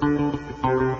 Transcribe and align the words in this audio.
Muito 0.00 0.38
bom 0.62 0.96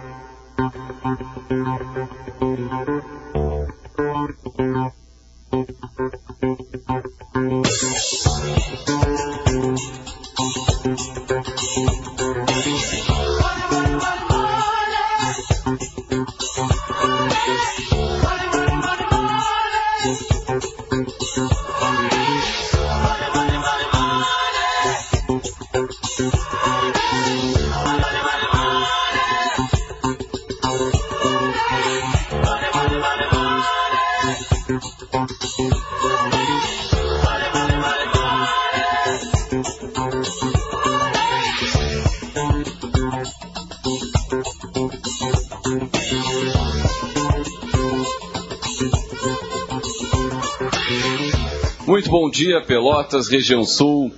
dia, 52.36 52.60
Pelotas, 52.60 53.28
região 53.28 53.64
sul, 53.64 54.12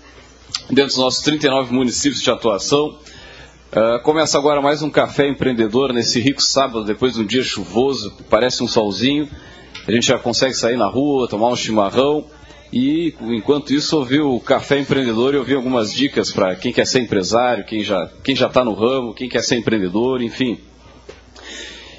dentro 0.68 0.86
dos 0.86 0.96
nossos 0.96 1.22
39 1.22 1.72
municípios 1.72 2.20
de 2.20 2.28
atuação. 2.28 2.98
Uh, 3.70 4.02
começa 4.02 4.36
agora 4.36 4.60
mais 4.60 4.82
um 4.82 4.91
Café 4.91 5.28
Empreendedor 5.28 5.92
nesse 5.92 6.18
rico 6.18 6.42
sábado, 6.42 6.84
depois 6.84 7.14
de 7.14 7.20
um 7.20 7.24
dia 7.24 7.44
chuvoso, 7.44 8.12
parece 8.28 8.61
um 8.64 8.66
solzinho. 8.66 9.28
A 9.86 9.92
gente 9.92 10.08
já 10.08 10.19
consegue 10.19 10.55
sair 10.55 10.77
na 10.77 10.89
rua, 10.89 11.28
tomar 11.28 11.46
um 11.46 11.55
chimarrão 11.55 12.24
e, 12.72 13.14
enquanto 13.20 13.72
isso, 13.72 13.96
ouvir 13.96 14.20
o 14.20 14.41
Café 14.41 14.80
Empreendedor 14.80 15.34
e 15.34 15.36
ouvir 15.36 15.55
algumas 15.55 15.94
dicas 15.94 16.33
para 16.33 16.56
quem 16.56 16.72
quer 16.72 16.89
ser 16.89 16.98
empresário, 16.98 17.64
quem 17.64 17.84
já 17.84 18.11
quem 18.24 18.34
já 18.34 18.48
está 18.48 18.64
no 18.64 18.74
ramo, 18.74 19.14
quem 19.14 19.28
quer 19.28 19.44
ser 19.44 19.58
empreendedor, 19.58 20.20
enfim. 20.22 20.58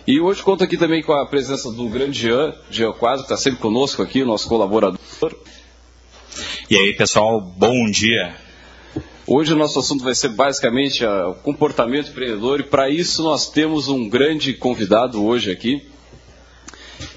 E 0.05 0.19
hoje 0.19 0.43
conto 0.43 0.65
aqui 0.65 0.75
também 0.75 1.01
com 1.01 1.13
a 1.13 1.25
presença 1.25 1.71
do 1.71 1.87
grande 1.87 2.19
Jean, 2.19 2.53
Jean 2.69 2.91
Quadro, 2.91 3.19
que 3.19 3.31
está 3.31 3.37
sempre 3.37 3.61
conosco 3.61 4.01
aqui, 4.01 4.25
nosso 4.25 4.49
colaborador. 4.49 4.99
E 6.69 6.77
aí, 6.77 6.93
pessoal, 6.93 7.41
bom 7.41 7.89
dia. 7.89 8.35
Hoje 9.25 9.53
o 9.53 9.55
nosso 9.55 9.79
assunto 9.79 10.03
vai 10.03 10.13
ser 10.13 10.29
basicamente 10.29 11.03
o 11.03 11.33
comportamento 11.33 12.11
empreendedor 12.11 12.59
e 12.59 12.63
para 12.63 12.87
isso 12.91 13.23
nós 13.23 13.49
temos 13.49 13.87
um 13.87 14.07
grande 14.07 14.53
convidado 14.53 15.25
hoje 15.25 15.51
aqui. 15.51 15.83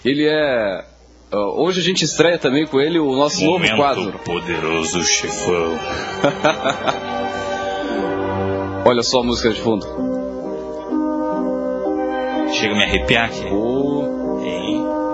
Ele 0.03 0.27
é 0.27 0.87
hoje 1.31 1.81
a 1.81 1.83
gente 1.83 2.03
estreia 2.03 2.39
também 2.39 2.67
com 2.67 2.81
ele 2.81 2.99
o 2.99 3.15
nosso 3.15 3.45
Momento 3.45 3.77
novo 3.77 3.83
quadro. 3.83 4.19
Poderoso 4.21 5.05
chefão. 5.05 5.79
Olha 8.87 9.03
só 9.03 9.21
a 9.21 9.25
música 9.25 9.51
de 9.51 9.61
fundo. 9.61 9.87
Chega 12.55 12.73
a 12.73 12.77
me 12.79 12.85
arrepiar 12.85 13.27
aqui. 13.27 13.45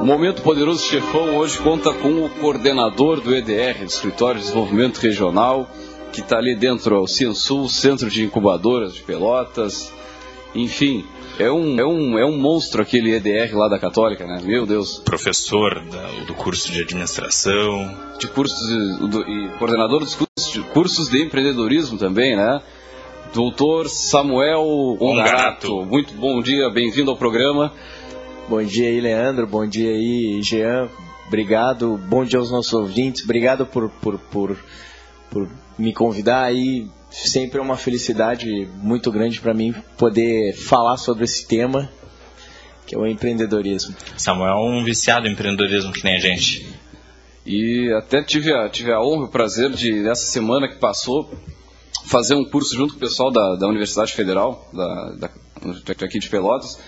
O? 0.01 0.05
Momento 0.05 0.43
Poderoso 0.43 0.85
Chefão 0.85 1.37
hoje 1.37 1.59
conta 1.59 1.93
com 1.93 2.25
o 2.25 2.29
coordenador 2.29 3.21
do 3.21 3.35
EDR, 3.35 3.79
do 3.81 3.85
Escritório 3.85 4.41
de 4.41 4.47
Desenvolvimento 4.47 4.99
Regional, 4.99 5.69
que 6.13 6.21
está 6.21 6.39
ali 6.39 6.55
dentro, 6.55 7.01
o 7.03 7.07
Ciensul, 7.07 7.69
Centro 7.69 8.09
de 8.11 8.25
Incubadoras 8.25 8.95
de 8.95 9.03
Pelotas. 9.03 9.93
Enfim, 10.55 11.05
é 11.39 11.51
um, 11.51 11.79
é 11.79 11.85
um, 11.87 12.19
é 12.19 12.25
um 12.25 12.39
monstro 12.39 12.81
aquele 12.83 13.13
EDR 13.15 13.55
lá 13.57 13.69
da 13.69 13.79
Católica, 13.79 14.27
né? 14.27 14.41
Meu 14.43 14.65
Deus. 14.67 14.99
Professor 15.05 15.81
da- 15.85 16.25
do 16.27 16.35
curso 16.35 16.73
de 16.73 16.81
administração. 16.81 17.95
De 18.19 18.27
cursos 18.29 18.59
de- 18.67 19.09
do- 19.09 19.23
e 19.29 19.51
coordenador 19.59 20.01
dos 20.01 20.15
cursos 20.15 20.53
de, 20.53 20.61
cursos 20.73 21.09
de 21.09 21.23
empreendedorismo 21.23 21.99
também, 21.99 22.35
né? 22.37 22.61
Doutor 23.35 23.89
Samuel. 23.91 24.97
Ongarato. 24.99 25.85
Muito 25.85 26.15
bom 26.15 26.41
dia, 26.41 26.71
bem-vindo 26.71 27.11
ao 27.11 27.17
programa. 27.17 27.73
Bom 28.49 28.63
dia 28.63 28.89
aí, 28.89 28.99
Leandro. 28.99 29.47
Bom 29.47 29.67
dia 29.67 29.91
aí, 29.91 30.41
Jean. 30.43 30.89
Obrigado. 31.27 31.99
Bom 31.99 32.25
dia 32.25 32.39
aos 32.39 32.51
nossos 32.51 32.73
ouvintes. 32.73 33.23
Obrigado 33.23 33.67
por, 33.67 33.91
por, 33.91 34.19
por, 34.19 34.57
por 35.29 35.51
me 35.79 35.93
convidar 35.93 36.45
aí. 36.45 36.89
Sempre 37.11 37.59
é 37.59 37.63
uma 37.63 37.77
felicidade 37.77 38.67
muito 38.77 39.13
grande 39.13 39.39
para 39.39 39.53
mim 39.53 39.75
poder 39.99 40.55
falar 40.55 40.97
sobre 40.97 41.25
esse 41.25 41.47
tema, 41.47 41.91
que 42.87 42.95
é 42.95 42.99
o 42.99 43.07
empreendedorismo. 43.07 43.95
Samuel 44.17 44.55
é 44.55 44.61
um 44.61 44.83
viciado 44.83 45.29
em 45.29 45.33
empreendedorismo 45.33 45.93
que 45.93 46.03
nem 46.03 46.17
a 46.17 46.19
gente. 46.19 46.67
E 47.45 47.93
até 47.99 48.23
tive 48.23 48.51
a, 48.55 48.67
tive 48.71 48.91
a 48.91 48.99
honra 48.99 49.25
e 49.25 49.27
o 49.27 49.31
prazer 49.31 49.71
de, 49.73 49.93
nessa 49.93 50.25
semana 50.25 50.67
que 50.69 50.77
passou, 50.77 51.31
fazer 52.07 52.35
um 52.35 52.47
curso 52.47 52.75
junto 52.75 52.95
com 52.95 52.97
o 52.97 53.01
pessoal 53.01 53.31
da, 53.31 53.57
da 53.57 53.69
Universidade 53.69 54.15
Federal, 54.15 54.67
da, 54.73 55.13
da, 55.19 55.31
aqui 56.03 56.19
de 56.19 56.31
Pelotas. 56.31 56.79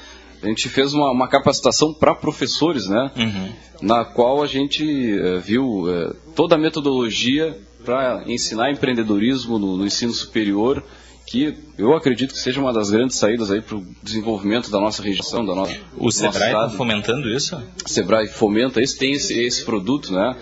A 0.42 0.46
gente 0.46 0.68
fez 0.68 0.92
uma, 0.94 1.10
uma 1.10 1.28
capacitação 1.28 1.92
para 1.92 2.14
professores, 2.14 2.86
né? 2.88 3.10
Uhum. 3.16 3.52
Na 3.82 4.04
qual 4.04 4.42
a 4.42 4.46
gente 4.46 4.84
eh, 4.84 5.38
viu 5.38 5.84
eh, 5.88 6.14
toda 6.34 6.54
a 6.54 6.58
metodologia 6.58 7.56
para 7.84 8.22
ensinar 8.26 8.70
empreendedorismo 8.70 9.58
no, 9.58 9.76
no 9.76 9.86
ensino 9.86 10.12
superior, 10.12 10.82
que 11.26 11.54
eu 11.78 11.94
acredito 11.94 12.32
que 12.32 12.40
seja 12.40 12.60
uma 12.60 12.72
das 12.72 12.90
grandes 12.90 13.16
saídas 13.16 13.50
aí 13.50 13.60
para 13.60 13.76
o 13.76 13.86
desenvolvimento 14.02 14.70
da 14.70 14.80
nossa 14.80 15.02
região, 15.02 15.44
da 15.44 15.54
nossa 15.54 15.78
O 15.96 16.10
Sebrae 16.10 16.52
nosso 16.52 16.66
está 16.66 16.76
fomentando 16.76 17.28
isso? 17.28 17.62
Sebrae 17.86 18.26
fomenta 18.28 18.82
isso, 18.82 18.98
tem 18.98 19.12
esse, 19.12 19.38
esse 19.38 19.64
produto, 19.64 20.12
né? 20.12 20.36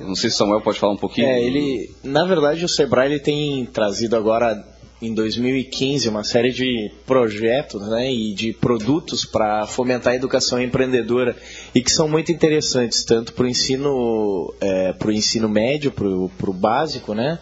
Não 0.00 0.14
sei 0.14 0.30
se 0.30 0.36
o 0.36 0.38
Samuel 0.38 0.60
pode 0.60 0.78
falar 0.78 0.92
um 0.92 0.98
pouquinho. 0.98 1.28
É, 1.28 1.40
ele, 1.40 1.90
na 2.02 2.24
verdade, 2.24 2.64
o 2.64 2.68
Sebrae 2.68 3.10
ele 3.10 3.20
tem 3.20 3.66
trazido 3.66 4.16
agora 4.16 4.66
em 5.00 5.14
2015 5.14 6.08
uma 6.08 6.24
série 6.24 6.52
de 6.52 6.90
projetos, 7.06 7.86
né, 7.88 8.12
e 8.12 8.34
de 8.34 8.52
produtos 8.52 9.24
para 9.24 9.66
fomentar 9.66 10.12
a 10.12 10.16
educação 10.16 10.60
empreendedora 10.60 11.36
e 11.74 11.80
que 11.80 11.90
são 11.90 12.08
muito 12.08 12.32
interessantes 12.32 13.04
tanto 13.04 13.32
para 13.32 13.44
o 13.44 13.48
ensino, 13.48 14.52
é, 14.60 14.92
para 14.92 15.08
o 15.08 15.12
ensino 15.12 15.48
médio, 15.48 15.92
para 15.92 16.06
o 16.06 16.52
básico, 16.52 17.14
né, 17.14 17.38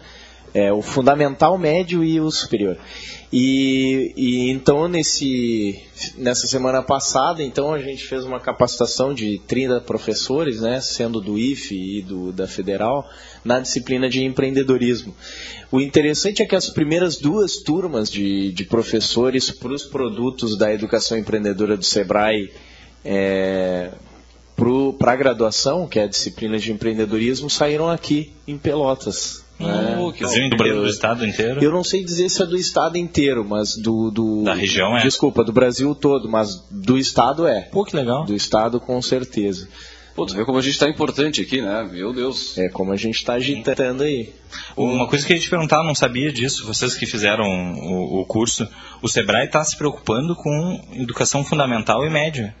é, 0.57 0.73
o 0.73 0.81
fundamental, 0.81 1.55
médio 1.55 2.03
e 2.03 2.19
o 2.19 2.31
superior. 2.31 2.75
E, 3.31 4.11
e 4.17 4.49
então 4.49 4.87
nesse 4.87 5.83
nessa 6.17 6.47
semana 6.47 6.81
passada, 6.81 7.43
então 7.43 7.71
a 7.71 7.79
gente 7.79 8.03
fez 8.07 8.23
uma 8.23 8.39
capacitação 8.39 9.13
de 9.13 9.37
30 9.45 9.81
professores, 9.81 10.61
né, 10.61 10.81
sendo 10.81 11.21
do 11.21 11.37
IFE 11.37 11.99
e 11.99 12.01
do 12.01 12.31
da 12.31 12.47
Federal, 12.47 13.07
na 13.45 13.59
disciplina 13.59 14.09
de 14.09 14.23
empreendedorismo. 14.23 15.13
O 15.71 15.79
interessante 15.79 16.41
é 16.41 16.45
que 16.45 16.55
as 16.55 16.71
primeiras 16.71 17.17
duas 17.17 17.57
turmas 17.57 18.09
de, 18.09 18.51
de 18.51 18.63
professores 18.63 19.51
para 19.51 19.73
os 19.73 19.83
produtos 19.83 20.57
da 20.57 20.73
educação 20.73 21.19
empreendedora 21.19 21.77
do 21.77 21.85
Sebrae 21.85 22.51
é, 23.05 23.91
para 24.97 25.11
a 25.11 25.15
graduação, 25.15 25.87
que 25.87 25.99
é 25.99 26.03
a 26.03 26.07
disciplina 26.07 26.57
de 26.57 26.71
empreendedorismo, 26.71 27.47
saíram 27.47 27.89
aqui 27.89 28.33
em 28.47 28.57
Pelotas. 28.57 29.45
Que 29.57 30.19
Quer 30.19 30.25
dizer, 30.25 30.49
do, 30.49 30.57
Brasil, 30.57 30.81
do 30.81 30.87
estado 30.87 31.25
inteiro? 31.25 31.63
Eu 31.63 31.71
não 31.71 31.83
sei 31.83 32.03
dizer 32.03 32.29
se 32.29 32.41
é 32.41 32.45
do 32.45 32.57
estado 32.57 32.97
inteiro, 32.97 33.45
mas 33.45 33.75
do. 33.75 34.11
do 34.11 34.43
Da 34.43 34.53
região 34.53 34.97
é? 34.97 35.03
Desculpa, 35.03 35.43
do 35.43 35.53
Brasil 35.53 35.93
todo, 35.93 36.29
mas 36.29 36.65
do 36.71 36.97
estado 36.97 37.47
é. 37.47 37.61
Pô, 37.61 37.83
que 37.83 37.95
legal. 37.95 38.25
Do 38.25 38.35
estado 38.35 38.79
com 38.79 39.01
certeza. 39.01 39.67
Pô, 40.15 40.25
tu 40.25 40.33
vê 40.33 40.43
como 40.43 40.57
a 40.57 40.61
gente 40.61 40.73
está 40.73 40.89
importante 40.89 41.41
aqui, 41.41 41.61
né? 41.61 41.87
Meu 41.91 42.11
Deus. 42.11 42.57
É 42.57 42.69
como 42.69 42.91
a 42.91 42.95
gente 42.95 43.17
está 43.17 43.33
agitando 43.33 44.01
aí. 44.01 44.33
Uma 44.75 45.07
coisa 45.07 45.23
que 45.23 45.33
eu 45.33 45.37
ia 45.37 45.43
te 45.43 45.49
perguntar, 45.49 45.77
eu 45.77 45.83
não 45.83 45.93
sabia 45.93 46.33
disso, 46.33 46.65
vocês 46.65 46.95
que 46.95 47.05
fizeram 47.05 47.45
o, 47.45 48.21
o 48.21 48.25
curso, 48.25 48.67
o 48.99 49.07
Sebrae 49.07 49.45
está 49.45 49.63
se 49.63 49.77
preocupando 49.77 50.35
com 50.35 50.81
educação 50.93 51.43
fundamental 51.43 52.03
e 52.03 52.09
média. 52.09 52.55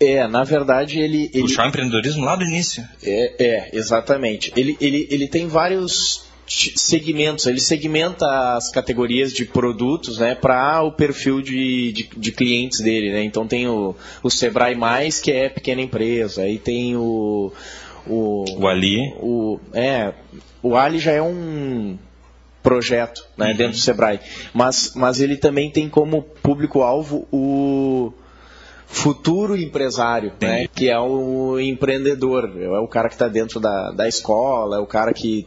É, 0.00 0.26
na 0.28 0.44
verdade 0.44 1.00
ele. 1.00 1.30
ele 1.34 1.42
Puxar 1.42 1.64
o 1.66 1.68
empreendedorismo 1.68 2.24
lá 2.24 2.36
do 2.36 2.44
início. 2.44 2.86
é, 3.02 3.34
é, 3.44 3.70
exatamente. 3.72 4.52
Ele, 4.56 4.76
ele, 4.80 5.08
ele 5.10 5.26
tem 5.28 5.48
vários 5.48 6.24
segmentos. 6.46 7.46
Ele 7.46 7.60
segmenta 7.60 8.26
as 8.56 8.70
categorias 8.70 9.32
de 9.32 9.44
produtos 9.44 10.18
né, 10.18 10.34
para 10.34 10.82
o 10.82 10.92
perfil 10.92 11.42
de, 11.42 11.92
de, 11.92 12.08
de 12.16 12.32
clientes 12.32 12.80
dele. 12.80 13.12
Né? 13.12 13.24
Então 13.24 13.46
tem 13.46 13.66
o, 13.68 13.94
o 14.22 14.30
Sebrae 14.30 14.74
Mais, 14.74 15.20
que 15.20 15.30
é 15.32 15.48
pequena 15.48 15.82
empresa. 15.82 16.42
Aí 16.42 16.58
tem 16.58 16.96
o. 16.96 17.52
O, 18.06 18.44
O 18.58 18.66
Ali. 18.66 19.12
o 19.20 19.60
é 19.74 20.14
o 20.62 20.76
Ali 20.76 20.98
já 20.98 21.12
é 21.12 21.20
um 21.20 21.98
projeto 22.62 23.22
né, 23.36 23.48
Uhum. 23.50 23.56
dentro 23.56 23.72
do 23.74 23.78
Sebrae 23.78 24.18
mas 24.54 24.92
mas 24.94 25.20
ele 25.20 25.36
também 25.36 25.70
tem 25.70 25.88
como 25.90 26.22
público 26.22 26.80
alvo 26.82 27.26
o 27.30 28.12
futuro 28.90 29.56
empresário 29.56 30.32
né, 30.40 30.66
que 30.66 30.88
é 30.88 30.98
o 30.98 31.60
empreendedor 31.60 32.50
é 32.58 32.78
o 32.78 32.88
cara 32.88 33.08
que 33.08 33.14
está 33.14 33.28
dentro 33.28 33.60
da, 33.60 33.90
da 33.90 34.08
escola 34.08 34.76
é 34.76 34.80
o 34.80 34.86
cara 34.86 35.12
que 35.12 35.46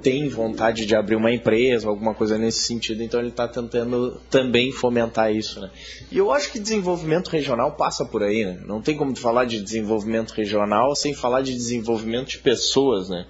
tem 0.00 0.28
vontade 0.28 0.86
de 0.86 0.94
abrir 0.94 1.16
uma 1.16 1.32
empresa, 1.32 1.88
alguma 1.88 2.14
coisa 2.14 2.38
nesse 2.38 2.60
sentido, 2.60 3.02
então 3.02 3.18
ele 3.18 3.30
está 3.30 3.48
tentando 3.48 4.20
também 4.30 4.70
fomentar 4.70 5.34
isso. 5.34 5.60
Né? 5.60 5.70
E 6.10 6.18
eu 6.18 6.30
acho 6.30 6.52
que 6.52 6.60
desenvolvimento 6.60 7.28
regional 7.28 7.72
passa 7.72 8.04
por 8.04 8.22
aí. 8.22 8.44
Né? 8.44 8.60
Não 8.64 8.80
tem 8.80 8.96
como 8.96 9.16
falar 9.16 9.44
de 9.44 9.60
desenvolvimento 9.60 10.32
regional 10.32 10.94
sem 10.94 11.14
falar 11.14 11.42
de 11.42 11.52
desenvolvimento 11.52 12.28
de 12.28 12.38
pessoas, 12.38 13.08
né? 13.08 13.26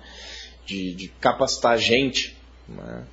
de, 0.67 0.95
de 0.95 1.09
capacitar 1.21 1.79
gente. 1.79 2.37
Né? 2.69 3.05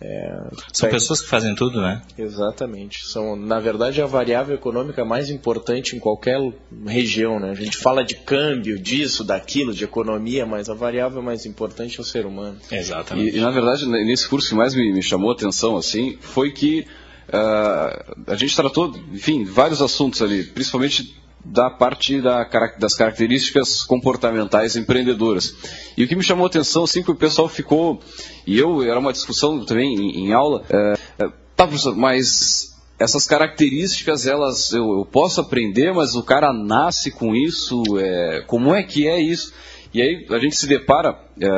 É, 0.00 0.38
São 0.72 0.90
pessoas 0.90 1.22
que 1.22 1.28
fazem 1.28 1.54
tudo, 1.54 1.80
né? 1.80 2.02
Exatamente. 2.18 3.06
São, 3.06 3.36
na 3.36 3.60
verdade, 3.60 4.02
a 4.02 4.06
variável 4.06 4.54
econômica 4.54 5.04
mais 5.04 5.30
importante 5.30 5.96
em 5.96 5.98
qualquer 5.98 6.38
região, 6.86 7.38
né? 7.38 7.50
A 7.50 7.54
gente 7.54 7.76
fala 7.76 8.04
de 8.04 8.14
câmbio, 8.14 8.78
disso, 8.78 9.24
daquilo, 9.24 9.72
de 9.72 9.84
economia, 9.84 10.44
mas 10.44 10.68
a 10.68 10.74
variável 10.74 11.22
mais 11.22 11.46
importante 11.46 11.98
é 11.98 12.02
o 12.02 12.04
ser 12.04 12.26
humano. 12.26 12.58
Exatamente. 12.70 13.34
E, 13.34 13.38
e 13.38 13.40
na 13.40 13.50
verdade, 13.50 13.86
nesse 13.86 14.28
curso 14.28 14.48
que 14.48 14.54
mais 14.54 14.74
me, 14.74 14.92
me 14.92 15.02
chamou 15.02 15.30
a 15.30 15.34
atenção, 15.34 15.76
assim, 15.76 16.18
foi 16.20 16.50
que 16.50 16.86
uh, 17.28 18.14
a 18.26 18.36
gente 18.36 18.54
tratou, 18.54 18.94
enfim, 19.12 19.44
vários 19.44 19.80
assuntos 19.80 20.20
ali, 20.20 20.44
principalmente 20.44 21.16
da 21.44 21.68
parte 21.68 22.20
da, 22.20 22.48
das 22.78 22.94
características 22.94 23.82
comportamentais 23.82 24.76
empreendedoras. 24.76 25.54
E 25.96 26.02
o 26.02 26.08
que 26.08 26.16
me 26.16 26.22
chamou 26.22 26.44
a 26.44 26.48
atenção, 26.48 26.84
assim, 26.84 27.02
que 27.02 27.10
o 27.10 27.14
pessoal 27.14 27.48
ficou, 27.48 28.00
e 28.46 28.58
eu, 28.58 28.82
era 28.82 28.98
uma 28.98 29.12
discussão 29.12 29.64
também 29.64 29.94
em, 29.94 30.26
em 30.26 30.32
aula, 30.32 30.64
é, 30.70 30.94
é, 31.18 31.28
tá, 31.54 31.66
professor, 31.66 31.94
mas 31.94 32.74
essas 32.98 33.26
características, 33.26 34.26
elas 34.26 34.72
eu, 34.72 34.98
eu, 34.98 35.04
posso 35.04 35.40
aprender, 35.40 35.92
mas 35.92 36.14
o 36.14 36.22
cara 36.22 36.52
nasce 36.52 37.10
com 37.10 37.34
isso, 37.34 37.82
é, 37.98 38.42
como 38.46 38.74
é 38.74 38.82
que 38.82 39.06
é 39.06 39.20
isso? 39.20 39.52
E 39.92 40.00
aí 40.00 40.26
a 40.30 40.38
gente 40.38 40.56
se 40.56 40.66
depara, 40.66 41.16
é, 41.40 41.50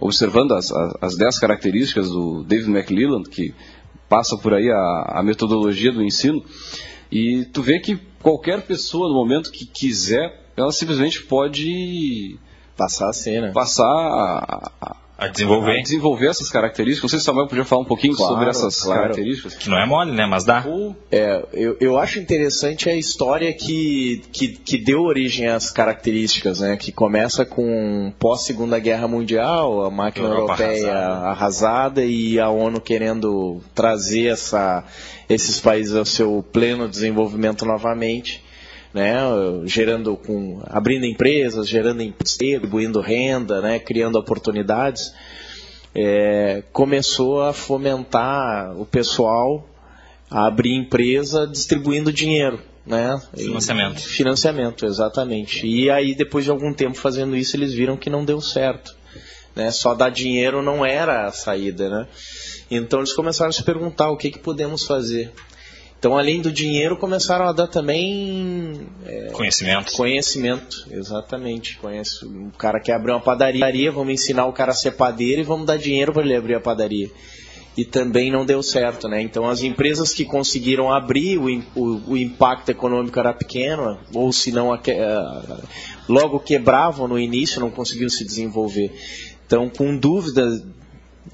observando 0.00 0.52
as, 0.52 0.70
as 1.00 1.16
dez 1.16 1.38
características 1.38 2.08
do 2.08 2.44
David 2.44 2.70
McLelland, 2.70 3.28
que 3.28 3.54
passa 4.08 4.36
por 4.36 4.54
aí 4.54 4.70
a, 4.70 5.18
a 5.18 5.22
metodologia 5.22 5.90
do 5.90 6.02
ensino, 6.02 6.44
e 7.12 7.44
tu 7.44 7.62
vê 7.62 7.78
que 7.78 7.96
qualquer 8.22 8.62
pessoa, 8.62 9.06
no 9.06 9.14
momento 9.14 9.52
que 9.52 9.66
quiser, 9.66 10.50
ela 10.56 10.72
simplesmente 10.72 11.22
pode 11.24 12.38
passar 12.74 13.10
a 13.10 13.12
cena. 13.12 13.52
Passar 13.52 13.84
a, 13.84 14.72
a, 14.80 14.96
a 15.22 15.28
desenvolver. 15.28 15.78
A 15.78 15.82
desenvolver 15.82 16.26
essas 16.28 16.50
características. 16.50 17.02
Não 17.02 17.08
sei 17.08 17.18
se 17.18 17.22
o 17.22 17.26
Samuel 17.26 17.46
podia 17.46 17.64
falar 17.64 17.82
um 17.82 17.86
pouquinho 17.86 18.14
claro, 18.14 18.32
sobre 18.34 18.50
essas 18.50 18.82
claro. 18.82 19.02
características. 19.02 19.54
Que 19.54 19.68
não 19.68 19.78
é 19.78 19.86
mole, 19.86 20.12
né? 20.12 20.26
Mas 20.26 20.44
dá. 20.44 20.64
É, 21.10 21.44
eu, 21.52 21.76
eu 21.80 21.98
acho 21.98 22.18
interessante 22.18 22.88
a 22.88 22.96
história 22.96 23.52
que, 23.52 24.22
que, 24.32 24.48
que 24.48 24.78
deu 24.78 25.02
origem 25.02 25.48
às 25.48 25.70
características, 25.70 26.60
né? 26.60 26.76
Que 26.76 26.90
começa 26.90 27.44
com 27.44 28.12
pós-segunda 28.18 28.78
guerra 28.78 29.06
mundial, 29.06 29.84
a 29.84 29.90
máquina 29.90 30.28
Europa 30.28 30.62
europeia 30.62 30.92
arrasada. 30.92 31.28
arrasada 31.28 32.04
e 32.04 32.40
a 32.40 32.48
ONU 32.50 32.80
querendo 32.80 33.60
trazer 33.74 34.26
essa 34.26 34.84
esses 35.28 35.60
países 35.60 35.94
ao 35.94 36.04
seu 36.04 36.44
pleno 36.52 36.88
desenvolvimento 36.88 37.64
novamente, 37.64 38.41
né, 38.92 39.16
gerando 39.64 40.16
com, 40.16 40.62
abrindo 40.66 41.06
empresas, 41.06 41.68
gerando 41.68 42.02
emprego, 42.02 42.22
distribuindo 42.24 43.00
renda, 43.00 43.60
né, 43.60 43.78
criando 43.78 44.18
oportunidades, 44.18 45.12
é, 45.94 46.62
começou 46.72 47.42
a 47.42 47.52
fomentar 47.52 48.78
o 48.78 48.86
pessoal 48.86 49.68
a 50.30 50.46
abrir 50.46 50.74
empresa 50.74 51.46
distribuindo 51.46 52.12
dinheiro. 52.12 52.60
Né? 52.84 53.20
Financiamento. 53.36 53.98
E, 53.98 54.02
financiamento, 54.02 54.86
exatamente. 54.86 55.66
E 55.66 55.88
aí, 55.88 56.14
depois 56.14 56.44
de 56.44 56.50
algum 56.50 56.72
tempo 56.72 56.96
fazendo 56.96 57.36
isso, 57.36 57.56
eles 57.56 57.72
viram 57.72 57.96
que 57.96 58.10
não 58.10 58.24
deu 58.24 58.40
certo. 58.40 58.96
Né? 59.54 59.70
Só 59.70 59.94
dar 59.94 60.10
dinheiro 60.10 60.62
não 60.62 60.84
era 60.84 61.26
a 61.26 61.32
saída. 61.32 61.88
Né? 61.88 62.06
Então 62.70 63.00
eles 63.00 63.12
começaram 63.12 63.50
a 63.50 63.52
se 63.52 63.62
perguntar 63.62 64.10
o 64.10 64.16
que, 64.16 64.30
que 64.30 64.38
podemos 64.38 64.84
fazer. 64.84 65.30
Então, 66.02 66.18
além 66.18 66.40
do 66.40 66.50
dinheiro, 66.50 66.96
começaram 66.96 67.46
a 67.46 67.52
dar 67.52 67.68
também. 67.68 68.88
É, 69.06 69.28
conhecimento. 69.30 69.92
Conhecimento, 69.92 70.84
exatamente. 70.90 71.78
Conhece, 71.78 72.26
o 72.26 72.50
cara 72.58 72.80
quer 72.80 72.94
abrir 72.94 73.12
uma 73.12 73.20
padaria, 73.20 73.92
vamos 73.92 74.12
ensinar 74.12 74.46
o 74.46 74.52
cara 74.52 74.72
a 74.72 74.74
ser 74.74 74.96
padeiro 74.96 75.42
e 75.42 75.44
vamos 75.44 75.64
dar 75.64 75.76
dinheiro 75.76 76.12
para 76.12 76.24
ele 76.24 76.34
abrir 76.34 76.56
a 76.56 76.60
padaria. 76.60 77.08
E 77.76 77.84
também 77.84 78.32
não 78.32 78.44
deu 78.44 78.64
certo, 78.64 79.06
né? 79.06 79.22
Então, 79.22 79.48
as 79.48 79.62
empresas 79.62 80.12
que 80.12 80.24
conseguiram 80.24 80.92
abrir, 80.92 81.38
o, 81.38 81.62
o, 81.76 82.02
o 82.08 82.16
impacto 82.16 82.70
econômico 82.70 83.20
era 83.20 83.32
pequeno, 83.32 83.96
ou 84.12 84.32
se 84.32 84.50
não, 84.50 84.76
logo 86.08 86.40
quebravam 86.40 87.06
no 87.06 87.16
início, 87.16 87.60
não 87.60 87.70
conseguiam 87.70 88.10
se 88.10 88.24
desenvolver. 88.24 88.90
Então, 89.46 89.68
com 89.68 89.96
dúvida 89.96 90.64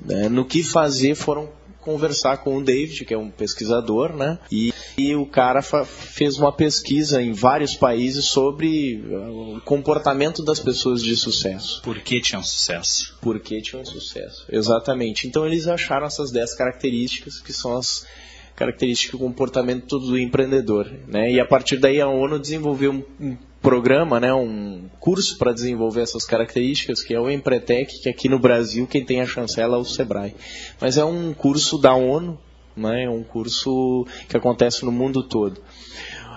né, 0.05 0.29
no 0.29 0.45
que 0.45 0.63
fazer 0.63 1.15
foram 1.15 1.49
conversar 1.81 2.39
com 2.39 2.57
o 2.57 2.63
David, 2.63 3.05
que 3.05 3.15
é 3.15 3.19
um 3.19 3.31
pesquisador, 3.31 4.15
né? 4.15 4.39
E, 4.51 4.73
e 4.97 5.15
o 5.15 5.27
cara 5.27 5.63
fez 5.63 6.39
uma 6.39 6.53
pesquisa 6.53 7.23
em 7.23 7.33
vários 7.33 7.75
países 7.75 8.27
sobre 8.27 9.03
uh, 9.07 9.57
o 9.57 9.61
comportamento 9.61 10.45
das 10.45 10.61
pessoas 10.61 11.03
de 11.03 11.17
sucesso. 11.17 11.81
Por 11.83 11.99
que 12.01 12.21
tinham 12.21 12.43
sucesso? 12.43 13.17
Por 13.21 13.41
que 13.41 13.61
tinham 13.61 13.85
sucesso, 13.85 14.45
exatamente. 14.51 15.27
Então 15.27 15.47
eles 15.47 15.67
acharam 15.67 16.07
essas 16.07 16.31
10 16.31 16.55
características 16.55 17.41
que 17.41 17.53
são 17.53 17.77
as 17.77 18.07
características 18.55 19.13
do 19.13 19.25
comportamento 19.25 19.99
do 19.99 20.19
empreendedor, 20.19 20.91
né? 21.07 21.31
E 21.31 21.41
a 21.41 21.47
partir 21.47 21.77
daí 21.77 22.01
a 22.01 22.09
ONU 22.09 22.41
desenvolveu 22.41 22.93
um, 22.93 23.05
um 23.21 23.37
programa, 23.69 24.19
né, 24.19 24.33
um 24.33 24.89
curso 24.99 25.37
para 25.37 25.53
desenvolver 25.53 26.01
essas 26.01 26.25
características, 26.25 27.03
que 27.03 27.13
é 27.13 27.21
o 27.21 27.31
Empretec, 27.31 28.01
que 28.01 28.09
aqui 28.09 28.27
no 28.27 28.39
Brasil 28.39 28.87
quem 28.87 29.05
tem 29.05 29.21
a 29.21 29.27
chancela 29.27 29.77
é 29.77 29.79
o 29.79 29.85
Sebrae. 29.85 30.35
Mas 30.81 30.97
é 30.97 31.05
um 31.05 31.35
curso 31.35 31.77
da 31.77 31.93
ONU, 31.95 32.39
né, 32.75 33.05
é 33.05 33.11
um 33.11 33.23
curso 33.23 34.07
que 34.27 34.39
acontece 34.39 34.87
no 34.87 34.91
mundo 34.91 35.23
todo. 35.23 35.61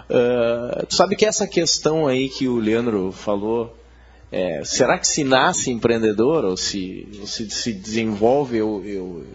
Uh, 0.10 0.86
sabe 0.89 1.16
que 1.16 1.25
essa 1.25 1.48
questão 1.48 2.06
aí 2.06 2.28
que 2.28 2.50
o 2.50 2.57
Leandro 2.57 3.13
falou, 3.13 3.78
é, 4.30 4.62
será 4.66 5.00
que 5.00 5.07
se 5.07 5.24
nasce 5.24 5.72
empreendedor 5.72 6.44
ou 6.44 6.57
se 6.57 7.07
se, 7.24 7.50
se 7.50 7.72
desenvolve? 7.72 8.57
Eu, 8.57 8.83
eu, 8.86 9.25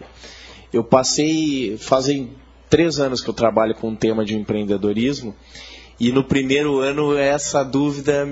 eu 0.71 0.83
passei, 0.83 1.77
fazem 1.79 2.29
três 2.69 2.99
anos 2.99 3.21
que 3.21 3.29
eu 3.29 3.33
trabalho 3.33 3.73
com 3.73 3.89
o 3.89 3.95
tema 3.95 4.23
de 4.23 4.35
empreendedorismo 4.35 5.33
e 5.99 6.11
no 6.11 6.23
primeiro 6.23 6.79
ano 6.79 7.17
essa 7.17 7.63
dúvida 7.63 8.27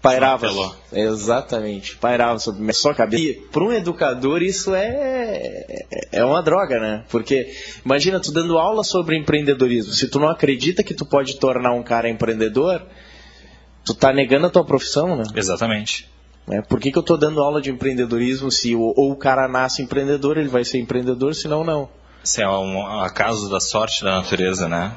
pairava. 0.00 0.48
Exatamente, 0.92 1.96
pairava 1.96 2.38
sobre 2.38 2.60
minha 2.60 2.72
só 2.72 2.92
cabeça. 2.92 3.22
E 3.22 3.34
para 3.34 3.62
um 3.62 3.72
educador 3.72 4.42
isso 4.42 4.74
é, 4.74 5.64
é 6.10 6.24
uma 6.24 6.42
droga, 6.42 6.78
né? 6.80 7.04
Porque 7.10 7.52
imagina 7.84 8.20
tu 8.20 8.32
dando 8.32 8.58
aula 8.58 8.82
sobre 8.82 9.16
empreendedorismo. 9.16 9.92
Se 9.92 10.08
tu 10.08 10.18
não 10.18 10.28
acredita 10.28 10.82
que 10.82 10.94
tu 10.94 11.06
pode 11.06 11.36
tornar 11.36 11.72
um 11.72 11.82
cara 11.82 12.08
empreendedor, 12.08 12.82
tu 13.84 13.94
tá 13.94 14.12
negando 14.12 14.46
a 14.46 14.50
tua 14.50 14.64
profissão, 14.64 15.16
né? 15.16 15.24
Exatamente. 15.34 16.10
É, 16.50 16.60
por 16.60 16.80
que, 16.80 16.90
que 16.90 16.98
eu 16.98 17.02
estou 17.02 17.16
dando 17.16 17.40
aula 17.40 17.60
de 17.60 17.70
empreendedorismo 17.70 18.50
se 18.50 18.74
ou, 18.74 18.92
ou, 18.96 19.12
o 19.12 19.16
cara 19.16 19.46
nasce 19.46 19.80
empreendedor, 19.80 20.36
ele 20.36 20.48
vai 20.48 20.64
ser 20.64 20.78
empreendedor, 20.78 21.34
senão 21.36 21.62
não? 21.62 21.88
Isso 22.24 22.40
é 22.40 22.48
um 22.48 23.00
acaso 23.00 23.48
da 23.48 23.60
sorte 23.60 24.02
da 24.02 24.16
natureza, 24.16 24.68
né? 24.68 24.92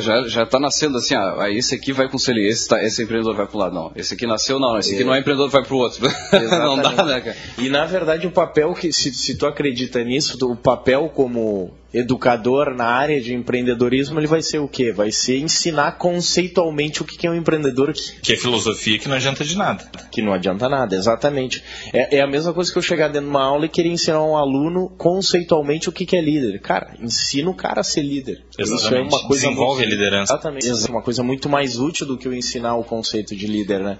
Já, 0.00 0.26
já 0.26 0.46
tá 0.46 0.58
nascendo 0.58 0.96
assim, 0.96 1.14
ah, 1.14 1.50
esse 1.50 1.74
aqui 1.74 1.92
vai 1.92 2.08
com 2.08 2.16
o 2.16 2.20
selinho, 2.20 2.48
esse, 2.48 2.66
tá, 2.66 2.82
esse 2.82 3.02
empreendedor 3.02 3.34
vai 3.36 3.46
para 3.46 3.56
um 3.56 3.60
lado. 3.60 3.74
Não, 3.74 3.92
esse 3.94 4.14
aqui 4.14 4.26
nasceu, 4.26 4.58
não, 4.58 4.78
esse 4.78 4.94
aqui 4.94 5.04
não 5.04 5.14
é 5.14 5.20
empreendedor, 5.20 5.50
vai 5.50 5.62
para 5.62 5.74
o 5.74 5.78
outro. 5.78 6.08
não 6.32 6.76
dá, 6.76 7.04
né, 7.04 7.20
cara? 7.20 7.36
E 7.58 7.68
na 7.68 7.84
verdade 7.84 8.26
o 8.26 8.30
papel 8.30 8.72
que, 8.72 8.92
se, 8.92 9.12
se 9.12 9.36
tu 9.36 9.46
acredita 9.46 10.02
nisso, 10.02 10.38
o 10.46 10.56
papel 10.56 11.10
como 11.14 11.74
educador 11.98 12.74
na 12.74 12.84
área 12.84 13.20
de 13.20 13.34
empreendedorismo, 13.34 14.20
ele 14.20 14.26
vai 14.26 14.42
ser 14.42 14.58
o 14.58 14.68
quê? 14.68 14.92
Vai 14.92 15.10
ser 15.10 15.38
ensinar 15.38 15.92
conceitualmente 15.92 17.02
o 17.02 17.04
que 17.04 17.26
é 17.26 17.30
um 17.30 17.34
empreendedor. 17.34 17.92
Que 18.22 18.34
é 18.34 18.36
filosofia 18.36 18.98
que 18.98 19.08
não 19.08 19.16
adianta 19.16 19.44
de 19.44 19.56
nada. 19.56 19.90
Que 20.10 20.20
não 20.20 20.32
adianta 20.32 20.68
nada, 20.68 20.94
exatamente. 20.94 21.62
É, 21.92 22.18
é 22.18 22.20
a 22.20 22.26
mesma 22.26 22.52
coisa 22.52 22.70
que 22.70 22.78
eu 22.78 22.82
chegar 22.82 23.08
dentro 23.08 23.28
de 23.28 23.30
uma 23.30 23.44
aula 23.44 23.66
e 23.66 23.68
querer 23.68 23.88
ensinar 23.88 24.22
um 24.22 24.36
aluno 24.36 24.90
conceitualmente 24.98 25.88
o 25.88 25.92
que 25.92 26.14
é 26.14 26.20
líder. 26.20 26.60
Cara, 26.60 26.94
ensina 27.00 27.50
o 27.50 27.54
cara 27.54 27.80
a 27.80 27.84
ser 27.84 28.02
líder. 28.02 28.42
Exatamente. 28.58 28.84
Isso 28.84 28.94
é 28.94 29.00
uma 29.00 29.26
coisa 29.26 29.42
Desenvolve 29.42 29.80
muito, 29.80 29.92
a 29.92 29.96
liderança. 29.96 30.32
Exatamente. 30.34 30.68
É 30.68 30.90
uma 30.90 31.02
coisa 31.02 31.22
muito 31.22 31.48
mais 31.48 31.78
útil 31.78 32.06
do 32.06 32.18
que 32.18 32.28
eu 32.28 32.34
ensinar 32.34 32.76
o 32.76 32.84
conceito 32.84 33.34
de 33.34 33.46
líder, 33.46 33.80
né? 33.80 33.98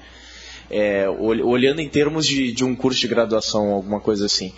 É, 0.68 1.08
olhando 1.08 1.80
em 1.80 1.88
termos 1.88 2.26
de, 2.26 2.50
de 2.52 2.64
um 2.64 2.74
curso 2.74 3.00
de 3.00 3.06
graduação, 3.06 3.72
alguma 3.72 4.00
coisa 4.00 4.26
assim. 4.26 4.52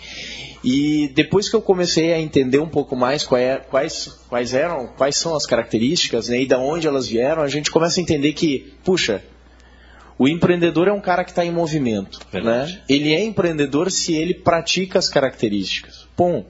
E 0.63 1.07
depois 1.15 1.49
que 1.49 1.55
eu 1.55 1.61
comecei 1.61 2.13
a 2.13 2.19
entender 2.19 2.59
um 2.59 2.67
pouco 2.67 2.95
mais 2.95 3.27
é, 3.33 3.57
quais, 3.57 4.07
quais 4.27 4.53
eram, 4.53 4.87
quais 4.87 5.15
são 5.15 5.35
as 5.35 5.45
características 5.45 6.27
né, 6.29 6.41
e 6.41 6.45
de 6.45 6.55
onde 6.55 6.87
elas 6.87 7.07
vieram, 7.07 7.41
a 7.41 7.47
gente 7.47 7.71
começa 7.71 7.99
a 7.99 8.03
entender 8.03 8.33
que, 8.33 8.73
puxa, 8.83 9.23
o 10.17 10.27
empreendedor 10.27 10.89
é 10.89 10.91
um 10.91 10.99
cara 10.99 11.23
que 11.23 11.31
está 11.31 11.45
em 11.45 11.51
movimento. 11.51 12.19
Né? 12.33 12.81
Ele 12.89 13.13
é 13.13 13.23
empreendedor 13.23 13.89
se 13.89 14.13
ele 14.13 14.33
pratica 14.33 14.99
as 14.99 15.07
características. 15.07 16.05
Bom, 16.17 16.45